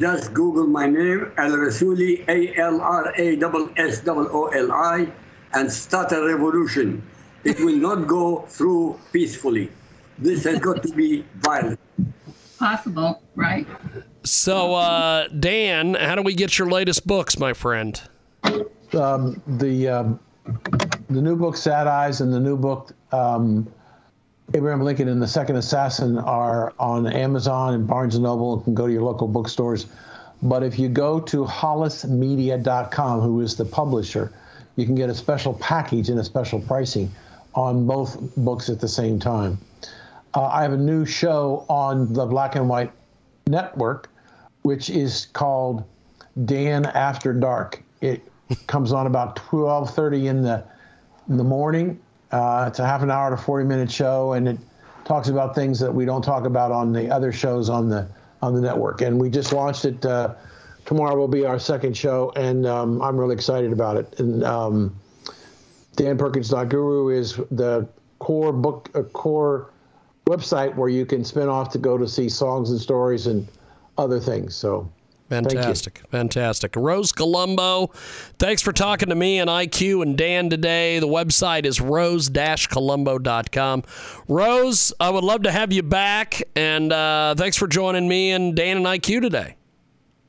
Just 0.00 0.32
Google 0.32 0.68
my 0.68 0.86
name, 0.86 1.32
Al 1.36 1.50
Rassolli, 1.50 2.24
A 2.28 2.56
L 2.60 2.80
R 2.80 3.12
A 3.18 3.36
S 3.76 3.98
S 3.98 4.08
O 4.08 4.46
L 4.46 4.70
I, 4.70 5.08
and 5.54 5.72
start 5.72 6.12
a 6.12 6.24
revolution. 6.24 7.02
It 7.48 7.60
will 7.60 7.76
not 7.76 8.06
go 8.06 8.42
through 8.42 9.00
peacefully. 9.10 9.70
This 10.18 10.44
has 10.44 10.58
got 10.58 10.82
to 10.82 10.92
be 10.92 11.24
violent. 11.36 11.80
Possible, 12.58 13.22
right? 13.36 13.66
So, 14.22 14.74
uh, 14.74 15.28
Dan, 15.28 15.94
how 15.94 16.14
do 16.14 16.22
we 16.22 16.34
get 16.34 16.58
your 16.58 16.68
latest 16.68 17.06
books, 17.06 17.38
my 17.38 17.54
friend? 17.54 17.98
um, 18.92 19.40
the 19.46 19.88
um, 19.88 20.20
the 21.08 21.22
new 21.22 21.36
book 21.36 21.56
Sad 21.56 21.86
Eyes 21.86 22.20
and 22.20 22.32
the 22.32 22.40
new 22.40 22.56
book 22.56 22.92
um, 23.12 23.66
Abraham 24.52 24.82
Lincoln 24.82 25.08
and 25.08 25.22
the 25.22 25.28
Second 25.28 25.56
Assassin 25.56 26.18
are 26.18 26.74
on 26.78 27.06
Amazon 27.06 27.72
and 27.72 27.86
Barnes 27.86 28.14
and 28.14 28.24
Noble 28.24 28.54
and 28.54 28.64
can 28.64 28.74
go 28.74 28.86
to 28.86 28.92
your 28.92 29.02
local 29.02 29.26
bookstores. 29.26 29.86
But 30.42 30.62
if 30.62 30.78
you 30.78 30.88
go 30.90 31.18
to 31.20 31.44
hollismedia.com, 31.44 33.20
who 33.20 33.40
is 33.40 33.56
the 33.56 33.64
publisher, 33.64 34.32
you 34.76 34.84
can 34.84 34.94
get 34.94 35.08
a 35.08 35.14
special 35.14 35.54
package 35.54 36.10
and 36.10 36.20
a 36.20 36.24
special 36.24 36.60
pricing 36.60 37.10
on 37.54 37.86
both 37.86 38.18
books 38.36 38.68
at 38.68 38.80
the 38.80 38.88
same 38.88 39.18
time. 39.18 39.58
Uh, 40.34 40.46
I 40.46 40.62
have 40.62 40.72
a 40.72 40.78
new 40.78 41.04
show 41.04 41.64
on 41.68 42.12
the 42.12 42.26
Black 42.26 42.54
and 42.54 42.68
White 42.68 42.92
Network, 43.46 44.10
which 44.62 44.90
is 44.90 45.26
called 45.32 45.84
Dan 46.44 46.86
After 46.86 47.32
Dark. 47.32 47.82
It 48.00 48.22
comes 48.66 48.92
on 48.92 49.06
about 49.06 49.36
12:30 49.36 50.26
in 50.26 50.42
the 50.42 50.64
in 51.28 51.36
the 51.36 51.44
morning. 51.44 51.98
Uh, 52.30 52.66
it's 52.68 52.78
a 52.78 52.86
half 52.86 53.02
an 53.02 53.10
hour 53.10 53.30
to 53.30 53.36
40 53.36 53.64
minute 53.64 53.90
show, 53.90 54.32
and 54.34 54.48
it 54.48 54.58
talks 55.04 55.28
about 55.28 55.54
things 55.54 55.80
that 55.80 55.92
we 55.92 56.04
don't 56.04 56.22
talk 56.22 56.44
about 56.44 56.70
on 56.70 56.92
the 56.92 57.10
other 57.10 57.32
shows 57.32 57.70
on 57.70 57.88
the 57.88 58.06
on 58.42 58.54
the 58.54 58.60
network. 58.60 59.00
And 59.00 59.18
we 59.18 59.30
just 59.30 59.52
launched 59.52 59.84
it. 59.86 60.04
Uh, 60.04 60.34
tomorrow 60.84 61.16
will 61.16 61.28
be 61.28 61.44
our 61.44 61.58
second 61.58 61.96
show, 61.96 62.32
and 62.36 62.66
um, 62.66 63.00
I'm 63.02 63.16
really 63.16 63.34
excited 63.34 63.72
about 63.72 63.96
it. 63.96 64.20
And 64.20 64.44
um, 64.44 64.94
DanPerkins.guru 65.98 67.08
is 67.08 67.36
the 67.50 67.88
core 68.20 68.52
book, 68.52 68.88
uh, 68.94 69.02
core 69.02 69.70
website 70.26 70.74
where 70.76 70.88
you 70.88 71.04
can 71.04 71.24
spin 71.24 71.48
off 71.48 71.70
to 71.72 71.78
go 71.78 71.98
to 71.98 72.06
see 72.06 72.28
songs 72.28 72.70
and 72.70 72.80
stories 72.80 73.26
and 73.26 73.46
other 73.98 74.20
things. 74.20 74.54
So. 74.54 74.88
Thank 75.28 75.52
you. 75.52 75.58
Fantastic. 75.58 76.02
Fantastic. 76.10 76.74
Rose 76.74 77.12
Columbo, 77.12 77.88
thanks 78.38 78.62
for 78.62 78.72
talking 78.72 79.10
to 79.10 79.14
me 79.14 79.38
and 79.40 79.50
IQ 79.50 80.02
and 80.02 80.16
Dan 80.16 80.48
today. 80.48 81.00
The 81.00 81.06
website 81.06 81.66
is 81.66 81.82
rose 81.82 82.30
columbo.com. 82.30 83.82
Rose, 84.26 84.92
I 84.98 85.10
would 85.10 85.24
love 85.24 85.42
to 85.42 85.52
have 85.52 85.70
you 85.70 85.82
back, 85.82 86.42
and 86.56 86.90
uh, 86.90 87.34
thanks 87.36 87.58
for 87.58 87.66
joining 87.66 88.08
me 88.08 88.30
and 88.30 88.56
Dan 88.56 88.78
and 88.78 88.86
IQ 88.86 89.20
today. 89.20 89.56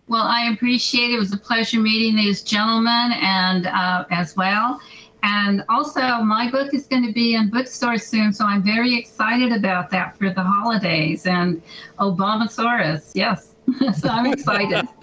Well, 0.10 0.24
I 0.24 0.52
appreciate 0.52 1.12
it. 1.12 1.14
It 1.14 1.20
was 1.20 1.32
a 1.32 1.38
pleasure 1.38 1.80
meeting 1.80 2.18
these 2.18 2.42
gentlemen 2.42 3.14
and 3.22 3.68
uh, 3.68 4.06
as 4.12 4.36
well. 4.36 4.82
And 5.24 5.64
also, 5.68 6.02
my 6.22 6.50
book 6.50 6.74
is 6.74 6.88
going 6.88 7.06
to 7.06 7.12
be 7.12 7.36
in 7.36 7.50
bookstores 7.50 8.06
soon, 8.06 8.32
so 8.32 8.46
I'm 8.46 8.64
very 8.64 8.98
excited 8.98 9.52
about 9.52 9.90
that 9.90 10.18
for 10.18 10.30
the 10.30 10.42
holidays. 10.42 11.26
And 11.26 11.62
Obamasaurus, 12.00 13.12
yes. 13.14 13.56
so 14.00 14.10
I'm 14.10 14.32
excited. 14.32 14.88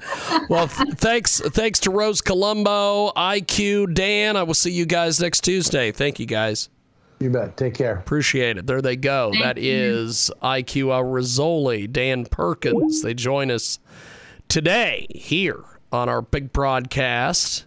Well, 0.48 0.68
th- 0.68 0.94
thanks 0.94 1.40
thanks 1.40 1.80
to 1.80 1.90
Rose 1.90 2.20
Columbo, 2.20 3.10
IQ, 3.16 3.94
Dan. 3.94 4.36
I 4.36 4.44
will 4.44 4.54
see 4.54 4.70
you 4.70 4.86
guys 4.86 5.20
next 5.20 5.40
Tuesday. 5.40 5.90
Thank 5.90 6.20
you, 6.20 6.26
guys. 6.26 6.68
You 7.18 7.30
bet. 7.30 7.56
Take 7.56 7.74
care. 7.74 7.96
Appreciate 7.96 8.58
it. 8.58 8.66
There 8.66 8.82
they 8.82 8.96
go. 8.96 9.30
Thank 9.32 9.44
that 9.44 9.58
you. 9.58 9.72
is 9.72 10.30
IQ 10.42 10.86
Rassolli, 11.04 11.90
Dan 11.90 12.26
Perkins. 12.26 13.02
They 13.02 13.14
join 13.14 13.50
us 13.50 13.78
today 14.48 15.06
here 15.10 15.64
on 15.90 16.08
our 16.08 16.22
big 16.22 16.52
broadcast. 16.52 17.65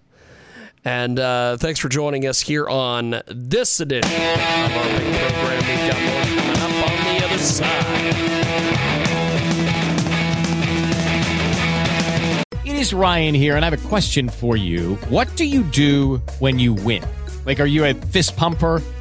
And 0.85 1.19
uh, 1.19 1.57
thanks 1.57 1.79
for 1.79 1.89
joining 1.89 2.25
us 2.25 2.39
here 2.39 2.67
on 2.67 3.21
this 3.27 3.81
edition 3.81 4.11
of 4.11 4.39
our 4.77 4.97
big 4.97 5.13
program. 5.13 5.63
We've 5.67 5.91
got 5.91 6.01
more 6.01 6.23
coming 6.23 6.57
up 6.57 6.71
on 6.89 6.97
the 7.03 7.25
other 7.25 7.37
side. 7.37 8.15
It 12.65 12.75
is 12.75 12.93
Ryan 12.93 13.35
here, 13.35 13.57
and 13.57 13.65
I 13.65 13.69
have 13.69 13.85
a 13.85 13.87
question 13.89 14.29
for 14.29 14.55
you. 14.55 14.95
What 15.09 15.35
do 15.35 15.45
you 15.45 15.63
do 15.63 16.21
when 16.39 16.59
you 16.59 16.73
win? 16.73 17.03
Like, 17.45 17.59
are 17.59 17.65
you 17.65 17.83
a 17.83 17.93
fist 17.93 18.37
pumper, 18.37 18.81